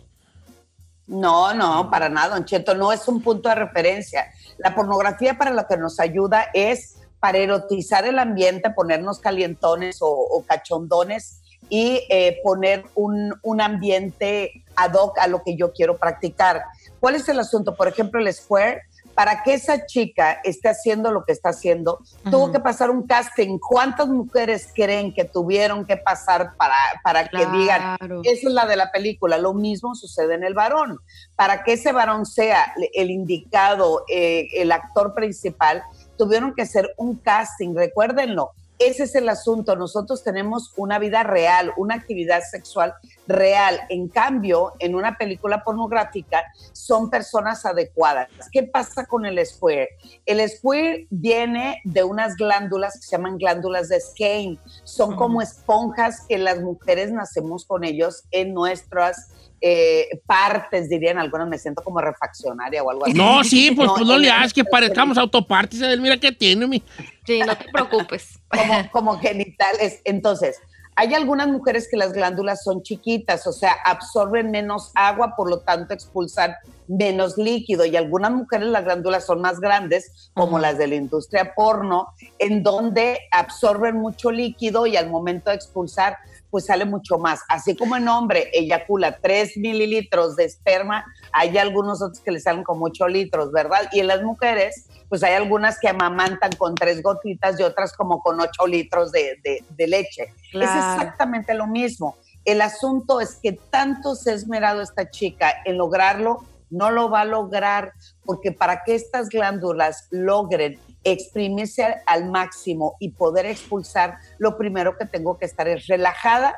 No, 1.08 1.54
no, 1.54 1.90
para 1.90 2.08
nada, 2.08 2.40
Don 2.40 2.78
no 2.80 2.94
es 2.94 3.08
un 3.08 3.22
punto 3.22 3.50
de 3.50 3.56
referencia. 3.56 4.28
La 4.58 4.74
pornografía 4.74 5.38
para 5.38 5.52
lo 5.52 5.68
que 5.68 5.76
nos 5.76 6.00
ayuda 6.00 6.46
es 6.54 6.96
para 7.20 7.38
erotizar 7.38 8.06
el 8.06 8.18
ambiente, 8.18 8.70
ponernos 8.70 9.20
calientones 9.20 10.02
o, 10.02 10.08
o 10.08 10.44
cachondones 10.44 11.42
y 11.70 12.06
eh, 12.10 12.40
poner 12.44 12.84
un, 12.96 13.34
un 13.44 13.62
ambiente 13.62 14.64
ad 14.76 14.94
hoc 14.94 15.18
a 15.20 15.28
lo 15.28 15.44
que 15.44 15.56
yo 15.56 15.72
quiero 15.72 15.98
practicar. 15.98 16.64
¿Cuál 17.00 17.16
es 17.16 17.28
el 17.30 17.40
asunto? 17.40 17.76
Por 17.76 17.88
ejemplo, 17.88 18.20
el 18.20 18.34
square, 18.34 18.82
para 19.16 19.44
que 19.44 19.54
esa 19.54 19.86
chica 19.86 20.40
esté 20.44 20.70
haciendo 20.70 21.12
lo 21.12 21.24
que 21.24 21.32
está 21.32 21.50
haciendo, 21.50 22.00
tuvo 22.30 22.52
que 22.52 22.60
pasar 22.60 22.90
un 22.90 23.06
casting. 23.06 23.58
¿Cuántas 23.60 24.08
mujeres 24.08 24.70
creen 24.74 25.14
que 25.14 25.26
tuvieron 25.26 25.86
que 25.86 25.98
pasar 25.98 26.56
para, 26.58 26.76
para 27.04 27.28
que 27.28 27.46
digan, 27.46 27.98
esa 28.24 28.48
es 28.48 28.54
la 28.54 28.66
de 28.66 28.76
la 28.76 28.92
película. 28.92 29.38
Lo 29.38 29.54
mismo 29.54 29.96
sucede 29.96 30.36
en 30.36 30.44
el 30.44 30.54
varón. 30.54 31.00
Para 31.36 31.64
que 31.64 31.74
ese 31.74 31.92
varón 31.92 32.26
sea 32.26 32.74
el 32.94 33.12
indicado, 33.12 34.04
eh, 34.08 34.48
el 34.54 34.72
actor 34.72 35.14
principal, 35.14 35.84
tuvieron 36.18 36.54
que 36.54 36.64
hacer 36.64 36.94
un 36.98 37.16
casting, 37.16 37.76
recuérdenlo. 37.76 38.52
Ese 38.84 39.04
es 39.04 39.14
el 39.14 39.30
asunto. 39.30 39.76
Nosotros 39.76 40.24
tenemos 40.24 40.74
una 40.76 40.98
vida 40.98 41.22
real, 41.22 41.72
una 41.78 41.94
actividad 41.94 42.42
sexual 42.50 42.96
real. 43.28 43.80
En 43.90 44.08
cambio, 44.08 44.74
en 44.80 44.96
una 44.96 45.20
película 45.20 45.64
pornográfica 45.64 46.44
son 46.74 47.12
personas 47.12 47.64
adecuadas. 47.64 48.30
¿Qué 48.52 48.64
pasa 48.64 49.06
con 49.06 49.28
el 49.28 49.46
square? 49.46 49.90
El 50.26 50.50
square 50.50 51.06
viene 51.12 51.80
de 51.84 52.04
unas 52.04 52.36
glándulas 52.36 52.96
que 52.96 53.06
se 53.06 53.12
llaman 53.18 53.38
glándulas 53.38 53.88
de 53.90 54.00
Skene. 54.00 54.58
Son 54.84 55.16
como 55.16 55.44
esponjas 55.44 56.26
que 56.28 56.40
las 56.40 56.60
mujeres 56.60 57.12
nacemos 57.12 57.66
con 57.66 57.84
ellos 57.84 58.24
en 58.32 58.56
nuestras 58.56 59.30
eh, 59.62 60.10
partes, 60.26 60.90
dirían 60.90 61.20
algunas. 61.20 61.48
Me 61.48 61.58
siento 61.58 61.84
como 61.84 62.02
refaccionaria 62.02 62.84
o 62.84 62.90
algo 62.90 63.06
así. 63.06 63.14
No, 63.14 63.44
sí, 63.44 63.72
pues 63.76 63.88
no, 63.88 63.96
pues 63.96 64.08
no 64.08 64.18
le 64.18 64.30
hagas 64.30 64.54
que 64.54 64.66
parezcamos 64.66 65.18
autopartes, 65.20 65.80
mira 66.00 66.18
que 66.18 66.32
tiene 66.32 66.68
mi. 66.68 66.84
Sí, 67.26 67.40
no 67.40 67.56
te 67.56 67.66
preocupes. 67.72 68.40
como, 68.50 68.90
como 68.92 69.20
genitales. 69.20 70.02
Entonces, 70.04 70.60
hay 70.96 71.14
algunas 71.14 71.48
mujeres 71.48 71.88
que 71.90 71.98
las 71.98 72.12
glándulas 72.12 72.64
son 72.64 72.84
chiquitas, 72.84 73.48
o 73.48 73.54
sea, 73.54 73.76
absorben 73.86 74.52
menos 74.52 74.92
agua, 74.94 75.36
por 75.38 75.50
lo 75.50 75.62
tanto 75.62 75.94
expulsan 75.94 76.54
menos 76.88 77.38
líquido 77.38 77.86
y 77.86 77.96
algunas 77.96 78.32
mujeres 78.32 78.68
las 78.68 78.84
glándulas 78.84 79.26
son 79.26 79.42
más 79.42 79.60
grandes, 79.60 80.32
como 80.34 80.60
las 80.60 80.78
de 80.78 80.88
la 80.88 80.96
industria 80.96 81.54
porno, 81.56 82.10
en 82.40 82.64
donde 82.64 83.20
absorben 83.32 83.96
mucho 83.96 84.32
líquido 84.32 84.86
y 84.86 84.98
al 84.98 85.10
momento 85.10 85.50
de 85.50 85.56
expulsar 85.56 86.18
pues 86.52 86.66
sale 86.66 86.86
mucho 86.86 87.18
más. 87.18 87.40
Así 87.50 87.76
como 87.76 87.96
en 87.96 88.08
hombre 88.08 88.52
eyacula 88.54 89.18
3 89.20 89.58
mililitros 89.58 90.36
de 90.36 90.44
esperma, 90.44 91.06
hay 91.32 91.58
algunos 91.58 92.02
otros 92.02 92.20
que 92.20 92.32
le 92.32 92.40
salen 92.40 92.64
como 92.64 92.86
8 92.86 93.08
litros, 93.08 93.52
¿verdad? 93.52 93.90
Y 93.94 94.02
en 94.02 94.08
las 94.08 94.22
mujeres, 94.22 94.88
pues 95.10 95.24
hay 95.24 95.34
algunas 95.34 95.80
que 95.80 95.88
amamantan 95.88 96.52
con 96.58 96.76
3 96.76 97.02
gotitas 97.02 97.60
y 97.60 97.64
otras 97.64 97.94
como 97.96 98.22
con 98.22 98.40
8 98.40 98.68
litros 98.68 99.12
de, 99.12 99.40
de- 99.44 99.64
de 99.70 99.88
leche. 99.88 100.24
Es 100.24 100.70
exactamente 100.96 101.54
lo 101.54 101.66
mismo. 101.68 102.18
El 102.44 102.62
asunto 102.62 103.22
es 103.22 103.36
que 103.42 103.54
tanto 103.54 104.16
se 104.16 104.32
ha 104.32 104.34
esmerado 104.34 104.82
esta 104.82 105.10
chica 105.10 105.54
en 105.66 105.78
lograrlo, 105.78 106.44
no 106.70 106.90
lo 106.90 107.10
va 107.10 107.22
a 107.22 107.26
lograr, 107.26 107.94
porque 108.26 108.52
para 108.52 108.84
que 108.84 108.96
estas 108.96 109.30
glándulas 109.30 110.08
logren 110.10 110.80
exprimirse 111.04 111.84
al, 111.84 112.02
al 112.06 112.30
máximo 112.32 112.96
y 113.00 113.10
poder 113.12 113.46
expulsar, 113.46 114.18
lo 114.38 114.58
primero 114.58 114.98
que 114.98 115.06
tengo 115.06 115.38
que 115.38 115.46
estar 115.46 115.68
es 115.68 115.88
relajada, 115.88 116.56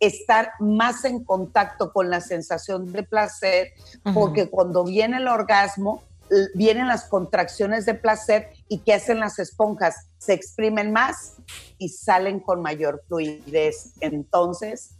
estar 0.00 0.52
más 0.58 1.04
en 1.04 1.24
contacto 1.24 1.92
con 1.92 2.10
la 2.10 2.20
sensación 2.20 2.92
de 2.92 3.02
placer, 3.04 3.68
porque 4.12 4.50
cuando 4.50 4.84
viene 4.84 5.18
el 5.18 5.28
orgasmo, 5.28 6.02
vienen 6.54 6.88
las 6.88 7.04
contracciones 7.04 7.84
de 7.86 7.94
placer 7.94 8.48
y 8.68 8.78
¿qué 8.78 8.94
hacen 8.94 9.20
las 9.20 9.38
esponjas? 9.38 10.08
Se 10.18 10.32
exprimen 10.32 10.90
más 10.90 11.34
y 11.78 11.90
salen 11.90 12.40
con 12.40 12.62
mayor 12.62 13.02
fluidez. 13.06 13.92
Entonces, 14.00 14.96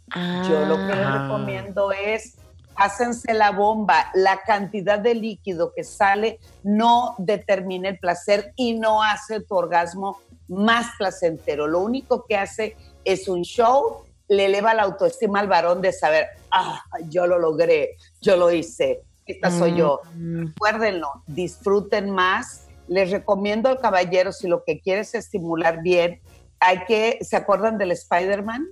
yo 0.47 0.65
lo 0.65 0.77
que 0.77 0.95
les 0.95 1.05
Ah. 1.05 1.23
recomiendo 1.23 1.91
es 1.91 2.35
hácense 2.75 3.33
la 3.33 3.51
bomba. 3.51 4.11
La 4.13 4.41
cantidad 4.45 4.99
de 4.99 5.15
líquido 5.15 5.73
que 5.75 5.83
sale 5.83 6.39
no 6.63 7.15
determina 7.17 7.89
el 7.89 7.99
placer 7.99 8.53
y 8.55 8.73
no 8.73 9.03
hace 9.03 9.41
tu 9.41 9.55
orgasmo 9.55 10.19
más 10.47 10.87
placentero. 10.97 11.67
Lo 11.67 11.79
único 11.79 12.25
que 12.25 12.37
hace 12.37 12.75
es 13.03 13.27
un 13.27 13.43
show, 13.43 14.03
le 14.27 14.45
eleva 14.45 14.73
la 14.73 14.83
autoestima 14.83 15.39
al 15.39 15.47
varón 15.47 15.81
de 15.81 15.91
saber, 15.91 16.27
ah, 16.51 16.81
yo 17.09 17.27
lo 17.27 17.39
logré, 17.39 17.97
yo 18.21 18.37
lo 18.37 18.51
hice, 18.51 19.03
esta 19.25 19.49
soy 19.51 19.75
yo. 19.75 20.01
Recuérdenlo, 20.15 21.09
disfruten 21.27 22.11
más. 22.11 22.67
Les 22.87 23.09
recomiendo 23.09 23.69
al 23.69 23.79
caballero, 23.79 24.31
si 24.31 24.47
lo 24.47 24.63
que 24.63 24.79
quieres 24.79 25.15
es 25.15 25.25
estimular 25.25 25.81
bien, 25.81 26.21
hay 26.59 26.85
que, 26.85 27.17
¿se 27.21 27.35
acuerdan 27.35 27.77
del 27.77 27.91
Spider-Man? 27.91 28.67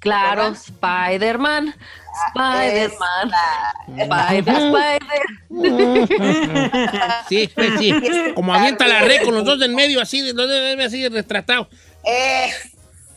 Claro. 0.00 0.48
Spider-Man. 0.48 1.74
Spider-Man. 2.28 3.28
Esa. 3.28 3.74
Spider, 3.86 4.56
Spider. 4.56 5.24
Sí, 7.28 7.48
pues 7.54 7.78
sí. 7.78 7.94
Como 8.34 8.52
avienta 8.52 8.88
la 8.88 9.02
red 9.02 9.22
con 9.22 9.34
los 9.34 9.44
dos 9.44 9.58
del 9.58 9.74
medio, 9.74 10.00
así, 10.00 10.20
los 10.32 10.36
dos 10.36 10.48
del 10.48 10.76
medio 10.76 10.88
así 10.88 11.06
retratado. 11.08 11.68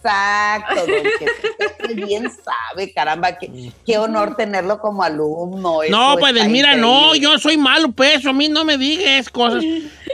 Exacto, 0.05 0.85
don 0.85 1.95
bien 1.95 2.29
sabe, 2.29 2.91
caramba, 2.93 3.37
qué, 3.37 3.71
qué 3.85 3.97
honor 3.97 4.35
tenerlo 4.35 4.79
como 4.79 5.03
alumno. 5.03 5.79
No, 5.89 6.17
pues 6.19 6.33
mira, 6.49 6.75
no, 6.75 7.15
yo 7.15 7.39
soy 7.39 7.57
malo, 7.57 7.91
pues, 7.91 8.25
a 8.25 8.33
mí 8.33 8.49
no 8.49 8.65
me 8.65 8.77
digas 8.77 9.29
cosas. 9.29 9.63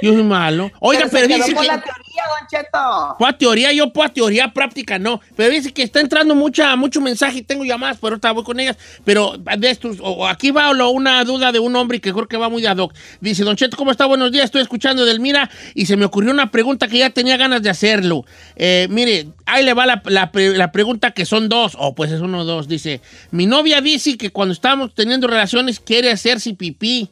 Yo 0.01 0.13
soy 0.13 0.23
malo. 0.23 0.71
Oiga, 0.79 1.07
pero, 1.11 1.11
pero, 1.11 1.27
se 1.27 1.33
quedó 1.33 1.45
dice 1.45 1.55
con 1.55 1.63
que... 1.63 1.67
la 1.67 1.81
teoría, 1.81 2.08
don 2.27 2.47
Cheto. 2.49 3.37
Teoría, 3.37 3.71
yo 3.71 3.91
pues 3.93 4.13
teoría 4.13 4.51
práctica 4.53 4.99
no. 4.99 5.21
Pero 5.35 5.49
dice 5.51 5.71
que 5.73 5.83
está 5.83 5.99
entrando 6.01 6.35
mucha, 6.35 6.75
mucho 6.75 6.99
mensaje 7.01 7.39
y 7.39 7.41
tengo 7.41 7.63
llamadas, 7.63 7.97
pero 8.01 8.13
ahorita 8.13 8.31
voy 8.31 8.43
con 8.43 8.59
ellas. 8.59 8.77
Pero 9.05 9.35
de 9.37 9.69
estos, 9.69 9.97
o- 10.01 10.27
aquí 10.27 10.51
va 10.51 10.69
una 10.89 11.23
duda 11.23 11.51
de 11.51 11.59
un 11.59 11.75
hombre 11.75 11.99
que 12.01 12.11
creo 12.13 12.27
que 12.27 12.37
va 12.37 12.49
muy 12.49 12.65
ad 12.65 12.77
hoc. 12.77 12.93
Dice, 13.21 13.43
Don 13.43 13.55
Cheto, 13.55 13.77
¿cómo 13.77 13.91
está? 13.91 14.05
Buenos 14.05 14.31
días, 14.31 14.45
estoy 14.45 14.61
escuchando 14.61 15.05
Delmira 15.05 15.49
y 15.73 15.85
se 15.85 15.95
me 15.97 16.05
ocurrió 16.05 16.31
una 16.31 16.51
pregunta 16.51 16.87
que 16.87 16.97
ya 16.97 17.09
tenía 17.11 17.37
ganas 17.37 17.61
de 17.61 17.69
hacerlo. 17.69 18.25
Eh, 18.55 18.87
mire, 18.89 19.27
ahí 19.45 19.63
le 19.63 19.73
va 19.73 19.85
la, 19.85 20.01
la 20.05 20.31
pre- 20.31 20.57
la 20.57 20.71
pregunta 20.71 21.11
que 21.11 21.25
son 21.25 21.49
dos, 21.49 21.73
o 21.77 21.95
pues 21.95 22.11
es 22.11 22.21
uno 22.21 22.39
o 22.39 22.43
dos. 22.45 22.67
Dice, 22.67 23.01
mi 23.31 23.45
novia 23.45 23.81
dice 23.81 24.17
que 24.17 24.31
cuando 24.31 24.53
estamos 24.53 24.93
teniendo 24.93 25.27
relaciones 25.27 25.79
quiere 25.79 26.11
hacerse 26.11 26.53
pipí, 26.53 27.09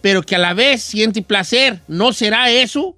pero 0.00 0.22
que 0.22 0.36
a 0.36 0.38
la 0.38 0.54
vez 0.54 0.82
siente 0.82 1.22
placer. 1.22 1.80
¿No 1.88 2.12
será 2.12 2.50
eso? 2.50 2.94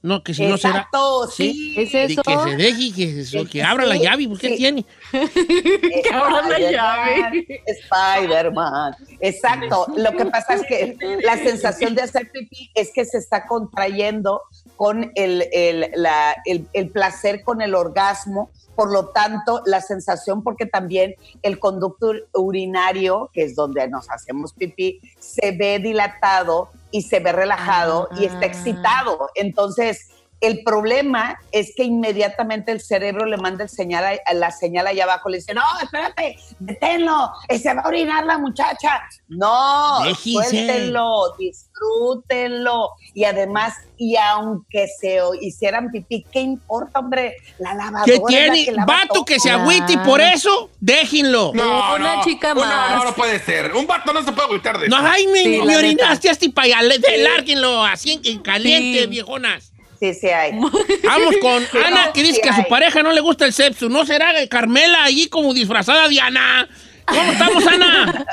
No, 0.00 0.22
que 0.22 0.32
si 0.32 0.46
no 0.46 0.56
será... 0.56 0.76
Exacto, 0.76 1.26
Sí. 1.28 1.52
sí. 1.52 1.74
¿Es 1.80 1.92
De 1.92 2.04
eso? 2.04 2.22
que 2.22 2.36
se 2.50 2.56
deje 2.56 2.82
y 2.82 2.92
que, 2.92 3.24
se- 3.24 3.44
que 3.46 3.62
abra 3.64 3.84
la 3.84 3.96
llave, 3.96 4.28
¿por 4.28 4.38
qué 4.38 4.50
sí. 4.50 4.56
tiene? 4.56 4.84
Que 5.12 6.10
abra 6.12 6.48
la 6.48 6.58
llave. 6.70 7.62
Spider-Man. 7.66 8.94
Exacto. 9.20 9.86
Lo 9.96 10.12
que 10.16 10.26
pasa 10.26 10.54
es 10.54 10.62
que 10.66 10.96
la 11.22 11.36
sensación 11.38 11.94
de 11.94 12.02
hacer 12.02 12.30
pipí 12.30 12.70
es 12.74 12.90
que 12.94 13.04
se 13.04 13.18
está 13.18 13.46
contrayendo 13.46 14.42
con 14.76 15.10
el, 15.16 15.46
el- 15.52 15.90
la- 15.96 16.36
el- 16.44 16.66
el 16.72 16.90
placer, 16.90 17.42
con 17.42 17.60
el 17.60 17.74
orgasmo. 17.74 18.50
Por 18.78 18.92
lo 18.92 19.08
tanto, 19.08 19.60
la 19.66 19.80
sensación, 19.80 20.44
porque 20.44 20.64
también 20.64 21.16
el 21.42 21.58
conducto 21.58 22.12
urinario, 22.32 23.28
que 23.32 23.42
es 23.42 23.56
donde 23.56 23.88
nos 23.88 24.08
hacemos 24.08 24.52
pipí, 24.52 25.00
se 25.18 25.50
ve 25.50 25.80
dilatado 25.80 26.68
y 26.92 27.02
se 27.02 27.18
ve 27.18 27.32
relajado 27.32 28.08
y 28.20 28.26
está 28.26 28.38
Ah. 28.42 28.46
excitado. 28.46 29.30
Entonces, 29.34 30.10
el 30.40 30.62
problema 30.64 31.38
es 31.52 31.72
que 31.76 31.82
inmediatamente 31.84 32.70
el 32.72 32.80
cerebro 32.80 33.26
le 33.26 33.36
manda 33.38 33.64
el 33.64 33.70
señal 33.70 34.04
a- 34.24 34.34
la 34.34 34.50
señal 34.50 34.86
allá 34.86 35.04
abajo, 35.04 35.28
le 35.28 35.38
dice, 35.38 35.52
no, 35.54 35.62
espérate, 35.82 36.38
deténlo, 36.58 37.30
se 37.60 37.74
va 37.74 37.82
a 37.82 37.88
orinar 37.88 38.24
la 38.24 38.38
muchacha. 38.38 39.02
No, 39.28 39.98
suéltenlo, 40.14 41.34
disfrútenlo. 41.38 42.90
Y 43.14 43.24
además, 43.24 43.74
y 43.96 44.16
aunque 44.16 44.86
se 45.00 45.18
hicieran 45.40 45.90
pipí, 45.90 46.24
¿qué 46.30 46.40
importa, 46.40 47.00
hombre? 47.00 47.34
La 47.58 47.74
lavadora. 47.74 48.04
¿Qué 48.04 48.14
es 48.14 48.20
la 48.20 48.26
tiene? 48.28 48.64
que 48.64 48.72
lava 48.72 48.86
Vato 48.94 49.08
todo. 49.14 49.24
que 49.24 49.40
se 49.40 49.50
agüite 49.50 49.92
y 49.94 49.96
por 49.98 50.20
eso, 50.20 50.70
déjenlo. 50.80 51.52
No, 51.54 51.94
Una 51.96 52.16
no, 52.16 52.24
chica 52.24 52.54
no, 52.54 52.60
más. 52.60 52.90
No, 52.96 53.04
no 53.04 53.14
puede 53.14 53.38
ser. 53.40 53.74
Un 53.74 53.86
vato 53.86 54.12
no 54.12 54.22
se 54.22 54.32
puede 54.32 54.46
agüitar 54.46 54.78
de 54.78 54.88
No, 54.88 54.98
eso. 54.98 55.06
ay, 55.10 55.26
me, 55.26 55.42
Sí, 55.42 55.58
me 55.64 55.72
la 55.72 55.78
orinaste 55.78 56.30
hasta 56.30 56.46
para 56.54 56.78
allá. 56.78 56.82
Lárguenlo 57.18 57.84
así 57.84 58.12
en, 58.12 58.20
en 58.24 58.38
caliente, 58.40 59.00
Sí. 59.02 59.06
viejonas. 59.06 59.72
Sí, 60.00 60.14
sí 60.14 60.28
hay. 60.28 60.52
Vamos 60.52 61.34
con 61.42 61.82
Ana, 61.84 62.12
que 62.12 62.22
dice 62.22 62.34
sí 62.34 62.40
que 62.42 62.50
a 62.50 62.54
su 62.54 62.60
hay. 62.62 62.70
pareja 62.70 63.02
no 63.02 63.12
le 63.12 63.20
gusta 63.20 63.44
el 63.46 63.52
sepsu. 63.52 63.88
¿No 63.88 64.04
será 64.06 64.32
Carmela 64.48 65.04
allí 65.04 65.28
como 65.28 65.52
disfrazada 65.52 66.08
de 66.08 66.20
Ana? 66.20 66.68
¿Cómo 67.06 67.32
estamos, 67.32 67.66
Ana? 67.66 68.26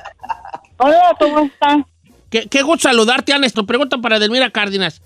Hola, 0.78 1.16
¿cómo 1.20 1.40
está? 1.40 1.86
Qué, 2.30 2.48
qué 2.48 2.62
gusto 2.62 2.90
saludarte, 2.90 3.34
Ana. 3.34 3.48
Esto 3.48 3.66
pregunta 3.66 3.98
para 3.98 4.20
Delmira 4.20 4.50
Cárdenas. 4.52 5.02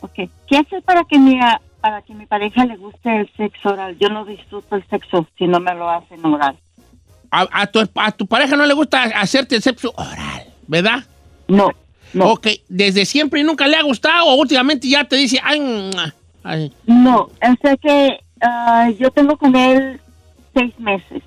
Ok. 0.00 0.14
¿Qué 0.48 0.56
hacer 0.56 0.82
para 0.82 1.04
que 1.04 1.18
mi 1.18 1.38
para 1.80 2.00
que 2.02 2.14
mi 2.14 2.26
pareja 2.26 2.64
le 2.64 2.76
guste 2.76 3.20
el 3.20 3.30
sexo 3.36 3.70
oral? 3.70 3.96
Yo 3.98 4.08
no 4.08 4.24
disfruto 4.24 4.76
el 4.76 4.86
sexo 4.88 5.26
si 5.36 5.46
no 5.46 5.60
me 5.60 5.74
lo 5.74 5.90
hacen 5.90 6.24
oral. 6.24 6.56
A, 7.30 7.46
a 7.50 7.66
tu, 7.66 7.80
a 7.96 8.12
tu 8.12 8.26
pareja 8.26 8.56
no 8.56 8.66
le 8.66 8.74
gusta 8.74 9.02
hacerte 9.02 9.56
el 9.56 9.62
sepsu 9.62 9.92
oral, 9.96 10.44
¿verdad? 10.66 11.04
No, 11.48 11.70
no, 12.12 12.32
Ok, 12.32 12.48
¿desde 12.68 13.04
siempre 13.04 13.40
y 13.40 13.44
nunca 13.44 13.66
le 13.66 13.76
ha 13.76 13.82
gustado 13.82 14.26
o 14.26 14.34
últimamente 14.34 14.88
ya 14.88 15.04
te 15.04 15.16
dice, 15.16 15.40
ay, 15.42 15.90
ay, 16.42 16.72
no. 16.86 17.30
Sé 17.62 17.78
que 17.78 18.20
ah, 18.40 18.90
yo 18.98 19.10
tengo 19.10 19.36
con 19.36 19.54
él 19.56 20.00
seis 20.54 20.78
meses, 20.78 21.22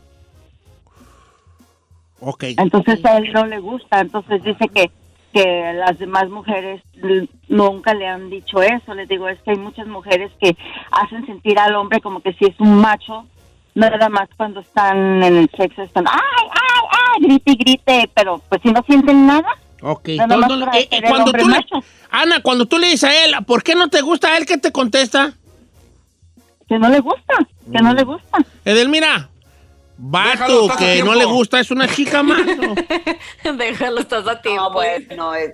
ok. 2.20 2.44
entonces 2.58 3.04
a 3.06 3.18
él 3.18 3.34
no 3.34 3.46
le 3.46 3.60
gusta, 3.60 4.02
entonces 4.02 4.44
dice 4.44 4.68
que 4.68 4.92
que 5.36 5.74
las 5.74 6.00
demás 6.00 6.30
mujeres 6.30 6.82
nunca 7.50 7.94
le 7.94 8.08
han 8.08 8.30
dicho 8.30 8.62
eso. 8.62 8.94
Les 8.94 9.06
digo, 9.10 9.28
es 9.28 9.38
que 9.42 9.52
hay 9.52 9.58
muchas 9.58 9.86
mujeres 9.86 10.32
que 10.40 10.56
hacen 10.92 11.26
sentir 11.26 11.60
al 11.60 11.76
hombre 11.76 12.00
como 12.00 12.22
que 12.22 12.32
si 12.36 12.46
es 12.46 12.58
un 12.58 12.78
macho, 12.78 13.26
nada 13.74 14.08
más 14.08 14.30
cuando 14.38 14.62
están 14.62 15.22
en 15.22 15.36
el 15.36 15.50
sexo 15.58 15.82
están, 15.82 16.06
ay, 16.08 16.48
ay, 16.52 16.88
ay, 16.90 17.28
grite 17.28 17.52
y 17.52 17.56
grite, 17.56 18.10
pero 18.16 18.42
pues 18.48 18.62
si 18.62 18.72
no 18.72 18.82
sienten 18.88 19.28
nada, 19.28 19.50
Ok, 19.82 20.10
eh, 20.10 20.18
eh, 20.92 21.02
cuando 21.08 21.32
tú 21.32 21.38
le- 21.48 21.56
macho. 21.56 21.84
Ana, 22.10 22.42
cuando 22.42 22.66
tú 22.66 22.78
le 22.78 22.88
dices 22.88 23.04
a 23.10 23.26
él, 23.26 23.36
¿por 23.46 23.62
qué 23.64 23.76
no 23.76 23.90
te 23.90 24.02
gusta 24.02 24.30
a 24.30 24.38
él? 24.38 24.46
¿Qué 24.46 24.58
te 24.58 24.72
contesta? 24.72 25.34
que 26.68 26.80
no 26.80 26.90
le 26.90 27.00
gusta, 27.00 27.36
que 27.72 27.80
no 27.80 27.94
le 27.94 28.04
gusta. 28.04 28.40
Edelmira, 28.64 29.30
vato 29.98 30.68
que 30.80 31.04
no 31.04 31.14
le 31.14 31.26
gusta 31.26 31.60
es 31.60 31.70
una 31.70 31.88
chica 31.88 32.24
más. 32.24 32.42
¿no? 32.44 32.74
Déjalo, 33.58 34.00
estás 34.00 34.28
a 34.28 34.42
tiempo. 34.42 34.64
No, 34.64 34.72
bueno, 34.72 35.36
es- 35.36 35.54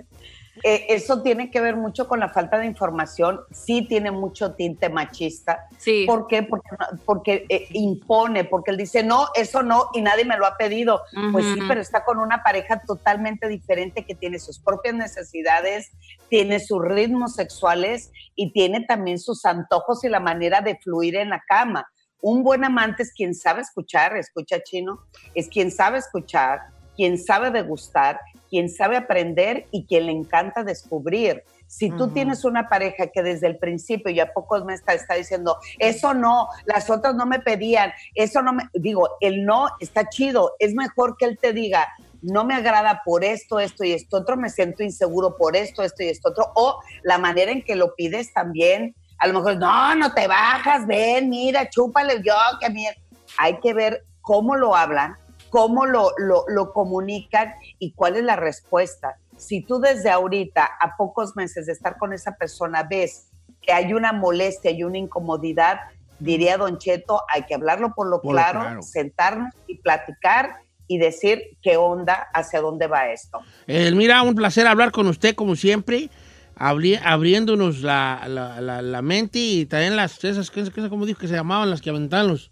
eh, 0.62 0.86
eso 0.90 1.22
tiene 1.22 1.50
que 1.50 1.60
ver 1.60 1.76
mucho 1.76 2.06
con 2.06 2.20
la 2.20 2.28
falta 2.28 2.58
de 2.58 2.66
información. 2.66 3.40
Sí 3.50 3.86
tiene 3.88 4.10
mucho 4.10 4.54
tinte 4.54 4.88
machista. 4.88 5.66
Sí. 5.78 6.04
¿Por 6.06 6.26
qué? 6.26 6.42
Porque, 6.42 6.68
porque 7.04 7.46
eh, 7.48 7.68
impone, 7.70 8.44
porque 8.44 8.70
él 8.70 8.76
dice, 8.76 9.02
no, 9.02 9.28
eso 9.34 9.62
no, 9.62 9.88
y 9.94 10.02
nadie 10.02 10.24
me 10.24 10.36
lo 10.36 10.46
ha 10.46 10.56
pedido. 10.56 11.02
Pues 11.32 11.46
sí, 11.46 11.60
pero 11.66 11.80
está 11.80 12.04
con 12.04 12.18
una 12.18 12.42
pareja 12.42 12.82
totalmente 12.86 13.48
diferente 13.48 14.04
que 14.04 14.14
tiene 14.14 14.38
sus 14.38 14.58
propias 14.58 14.94
necesidades, 14.94 15.90
tiene 16.28 16.60
sus 16.60 16.82
ritmos 16.82 17.34
sexuales 17.34 18.10
y 18.34 18.52
tiene 18.52 18.84
también 18.84 19.18
sus 19.18 19.44
antojos 19.44 20.04
y 20.04 20.08
la 20.08 20.20
manera 20.20 20.60
de 20.60 20.76
fluir 20.76 21.16
en 21.16 21.30
la 21.30 21.42
cama. 21.46 21.86
Un 22.20 22.44
buen 22.44 22.64
amante 22.64 23.02
es 23.02 23.12
quien 23.12 23.34
sabe 23.34 23.62
escuchar, 23.62 24.16
escucha 24.16 24.62
chino, 24.62 25.00
es 25.34 25.48
quien 25.48 25.70
sabe 25.70 25.98
escuchar, 25.98 26.60
quien 26.94 27.18
sabe 27.18 27.50
degustar, 27.50 28.20
quien 28.52 28.68
sabe 28.68 28.98
aprender 28.98 29.66
y 29.70 29.86
quien 29.86 30.04
le 30.04 30.12
encanta 30.12 30.62
descubrir. 30.62 31.42
Si 31.66 31.88
tú 31.88 32.04
Ujú. 32.04 32.12
tienes 32.12 32.44
una 32.44 32.68
pareja 32.68 33.06
que 33.06 33.22
desde 33.22 33.46
el 33.46 33.56
principio 33.56 34.12
y 34.12 34.20
a 34.20 34.30
pocos 34.30 34.62
meses 34.66 34.80
está, 34.80 34.92
está 34.92 35.14
diciendo, 35.14 35.56
eso 35.78 36.12
no, 36.12 36.48
las 36.66 36.90
otras 36.90 37.14
no 37.14 37.24
me 37.24 37.38
pedían, 37.38 37.94
eso 38.14 38.42
no 38.42 38.52
me, 38.52 38.64
digo, 38.74 39.08
el 39.20 39.46
no 39.46 39.68
está 39.80 40.06
chido, 40.10 40.52
es 40.58 40.74
mejor 40.74 41.16
que 41.18 41.24
él 41.24 41.38
te 41.40 41.54
diga, 41.54 41.88
no 42.20 42.44
me 42.44 42.54
agrada 42.54 43.00
por 43.06 43.24
esto, 43.24 43.58
esto 43.58 43.84
y 43.84 43.92
esto 43.92 44.18
otro, 44.18 44.36
me 44.36 44.50
siento 44.50 44.82
inseguro 44.82 45.34
por 45.38 45.56
esto, 45.56 45.82
esto 45.82 46.02
y 46.02 46.08
esto 46.08 46.28
otro, 46.28 46.52
o 46.54 46.78
la 47.04 47.16
manera 47.16 47.50
en 47.52 47.62
que 47.62 47.74
lo 47.74 47.94
pides 47.94 48.34
también, 48.34 48.94
a 49.16 49.28
lo 49.28 49.32
mejor, 49.32 49.56
no, 49.56 49.94
no 49.94 50.12
te 50.12 50.26
bajas, 50.26 50.86
ven, 50.86 51.30
mira, 51.30 51.70
chúpale 51.70 52.20
yo, 52.22 52.34
que 52.60 52.68
mierda. 52.68 52.98
Hay 53.38 53.60
que 53.60 53.72
ver 53.72 54.04
cómo 54.20 54.56
lo 54.56 54.76
hablan, 54.76 55.16
cómo 55.52 55.84
lo, 55.84 56.12
lo, 56.16 56.44
lo 56.48 56.72
comunican 56.72 57.52
y 57.78 57.92
cuál 57.92 58.16
es 58.16 58.24
la 58.24 58.36
respuesta. 58.36 59.18
Si 59.36 59.60
tú 59.60 59.78
desde 59.80 60.08
ahorita, 60.10 60.64
a 60.80 60.96
pocos 60.96 61.36
meses 61.36 61.66
de 61.66 61.72
estar 61.72 61.98
con 61.98 62.14
esa 62.14 62.36
persona, 62.36 62.84
ves 62.84 63.28
que 63.60 63.70
hay 63.70 63.92
una 63.92 64.14
molestia 64.14 64.70
y 64.70 64.82
una 64.82 64.96
incomodidad, 64.96 65.78
diría 66.18 66.56
Don 66.56 66.78
Cheto, 66.78 67.20
hay 67.32 67.42
que 67.42 67.54
hablarlo 67.54 67.92
por 67.94 68.08
lo 68.08 68.22
Por 68.22 68.32
lo 68.34 68.38
claro, 68.40 68.60
claro. 68.60 68.82
sentarnos 68.82 69.52
y 69.66 69.76
platicar 69.78 70.56
y 70.88 70.96
decir 70.96 71.42
qué 71.62 71.76
onda, 71.76 72.28
hacia 72.32 72.62
dónde 72.62 72.86
va 72.86 73.10
esto. 73.12 73.38
Mira, 73.66 74.22
un 74.22 74.34
placer 74.34 74.66
hablar 74.66 74.90
con 74.90 75.06
usted 75.06 75.34
como 75.34 75.54
siempre, 75.54 76.08
abri- 76.56 76.98
abriéndonos 77.04 77.80
la, 77.82 78.22
la- 78.26 78.58
la- 78.62 78.80
la 78.80 79.02
mente 79.02 79.38
y 79.38 79.66
también 79.66 79.96
las, 79.96 80.22
esas, 80.24 80.50
¿qué- 80.50 80.70
qué- 80.74 80.88
¿cómo 80.88 81.04
dijo 81.04 81.20
que 81.20 81.28
se 81.28 81.34
llamaban 81.34 81.68
las 81.68 81.82
que 81.82 81.90
aventaban 81.90 82.28
los, 82.28 82.50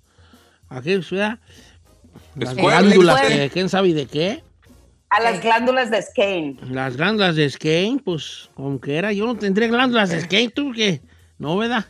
aquellos, 0.69 1.11
¿verdad? 1.11 1.39
Las 2.37 2.51
Escuelas, 2.51 2.83
glándulas, 2.85 3.21
que- 3.23 3.51
¿quién 3.53 3.69
sabe 3.69 3.93
de 3.95 4.07
qué? 4.07 4.43
A 5.11 5.21
las 5.21 5.43
glándulas 5.43 5.91
de 5.91 6.01
Skene. 6.03 6.57
Las 6.71 6.97
glándulas 6.97 7.35
de 7.35 7.51
Skane, 7.51 8.01
pues, 8.05 8.49
como 8.55 8.81
que 8.81 8.97
era, 8.97 9.13
yo 9.13 9.27
no 9.27 9.35
tendré 9.37 9.67
glándulas 9.69 10.11
de 10.11 10.21
Skane, 10.21 10.51
tú 10.51 10.73
que, 10.73 11.01
no, 11.39 11.57
¿verdad? 11.57 11.85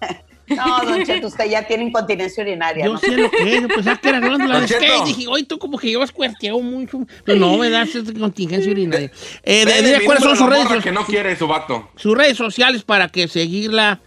No, 0.50 0.84
Don 0.84 1.04
Cheto, 1.04 1.28
usted 1.28 1.48
ya 1.48 1.64
tiene 1.64 1.84
incontinencia 1.84 2.42
urinaria. 2.42 2.84
Yo 2.84 2.94
¿no? 2.94 2.98
sé 2.98 3.16
lo 3.16 3.30
que 3.30 3.54
es, 3.56 3.66
pensaba 3.68 3.96
que 4.00 4.08
era 4.08 4.18
glándula 4.26 4.58
de. 4.60 4.66
Skane, 4.66 5.04
dije, 5.06 5.28
oye, 5.28 5.44
tú 5.44 5.60
como 5.60 5.78
que 5.78 5.92
yo 5.92 6.02
escuerteo 6.02 6.58
mucho, 6.60 7.06
pero 7.24 7.38
no, 7.38 7.56
¿verdad? 7.56 7.82
Es 7.86 8.12
contingencia 8.18 8.68
urinaria. 8.72 9.12
Eh, 9.44 10.00
¿Cuáles 10.04 10.24
son 10.24 10.36
sus 10.36 10.48
redes, 10.48 10.64
morra 10.64 10.76
so- 10.78 10.82
que 10.82 10.90
no 10.90 11.04
quiere 11.06 11.36
su 11.36 11.46
vato. 11.46 11.88
sus 11.94 12.18
redes 12.18 12.36
sociales 12.36 12.82
para 12.82 13.08
que 13.08 13.28
seguirla 13.28 14.00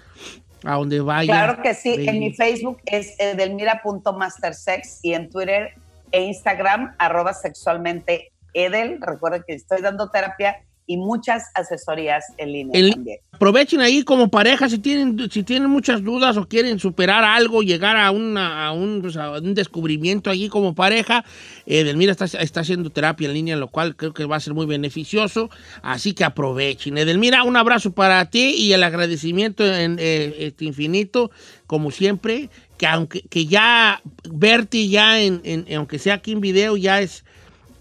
a 0.64 0.76
donde 0.76 1.00
vaya? 1.02 1.34
Claro 1.34 1.62
que 1.62 1.74
sí. 1.74 1.96
En 2.08 2.20
mi 2.20 2.34
Facebook 2.34 2.82
es 2.86 3.16
edelmira.mastersex 3.20 5.00
y 5.04 5.14
en 5.14 5.30
Twitter 5.30 5.74
e 6.12 6.22
Instagram, 6.24 6.96
arroba 7.00 7.34
sexualmente 7.34 8.32
Edel. 8.54 9.00
Recuerden 9.02 9.44
que 9.48 9.56
estoy 9.56 9.82
dando 9.82 10.10
terapia 10.10 10.62
y 10.86 10.98
muchas 10.98 11.44
asesorías 11.56 12.26
en 12.38 12.52
línea 12.52 12.80
En 12.80 12.86
li- 12.88 12.92
también. 12.92 13.18
Aprovechen 13.32 13.82
ahí 13.82 14.04
como 14.04 14.30
pareja 14.30 14.70
si 14.70 14.78
tienen, 14.80 15.30
si 15.32 15.44
tienen 15.44 15.70
muchas 15.70 16.04
dudas 16.04 16.38
o 16.38 16.48
quieren 16.48 16.80
superar 16.80 17.24
algo, 17.24 17.62
llegar 17.64 17.98
a, 17.98 18.12
una, 18.12 18.68
a, 18.68 18.72
un, 18.74 19.02
pues, 19.02 19.18
a 19.18 19.32
un 19.32 19.54
descubrimiento 19.54 20.30
allí 20.30 20.50
como 20.50 20.76
pareja. 20.76 21.26
Eh, 21.66 21.80
Edelmira 21.80 22.12
está, 22.12 22.26
está 22.26 22.62
haciendo 22.62 22.90
terapia 22.90 23.28
en 23.28 23.34
línea, 23.34 23.56
lo 23.56 23.68
cual 23.70 23.96
creo 23.96 24.14
que 24.14 24.26
va 24.26 24.36
a 24.36 24.40
ser 24.40 24.54
muy 24.54 24.66
beneficioso. 24.66 25.50
Así 25.82 26.14
que 26.14 26.24
aprovechen. 26.24 26.98
Edelmira, 26.98 27.44
un 27.44 27.58
abrazo 27.58 27.92
para 27.92 28.24
ti 28.30 28.54
y 28.58 28.74
el 28.74 28.84
agradecimiento 28.84 29.66
en, 29.66 29.98
eh, 30.00 30.36
este 30.40 30.66
infinito, 30.66 31.32
como 31.68 31.92
siempre, 31.92 32.50
que 32.78 32.88
aunque 32.88 33.22
que 33.30 33.46
ya 33.46 34.02
verte 34.30 34.88
ya 34.88 35.22
en, 35.22 35.42
en- 35.44 35.66
aunque 35.76 35.98
sea 36.00 36.16
aquí 36.16 36.32
en 36.34 36.42
video, 36.42 36.78
ya 36.78 37.02
es 37.02 37.26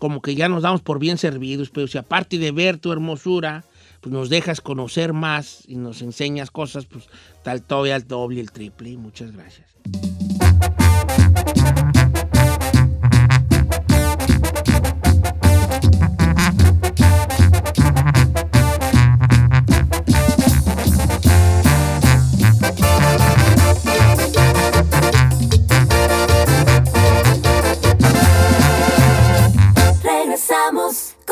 como 0.02 0.20
que 0.20 0.34
ya 0.34 0.48
nos 0.48 0.64
damos 0.64 0.82
por 0.82 0.98
bien 0.98 1.16
servidos, 1.16 1.70
pero 1.70 1.86
si 1.86 1.96
aparte 1.96 2.36
de 2.36 2.50
ver 2.50 2.76
tu 2.76 2.90
hermosura, 2.90 3.64
pues 4.00 4.12
nos 4.12 4.30
dejas 4.30 4.60
conocer 4.60 5.12
más 5.12 5.62
y 5.68 5.76
nos 5.76 6.02
enseñas 6.02 6.50
cosas, 6.50 6.86
pues 6.86 7.04
tal 7.44 7.62
todavía 7.62 7.94
el 7.94 8.08
doble, 8.08 8.40
el 8.40 8.50
triple. 8.50 8.96
Muchas 8.96 9.30
gracias. 9.30 9.68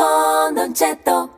Con 0.01 0.55
Don 0.55 0.73
Cheto. 0.73 1.30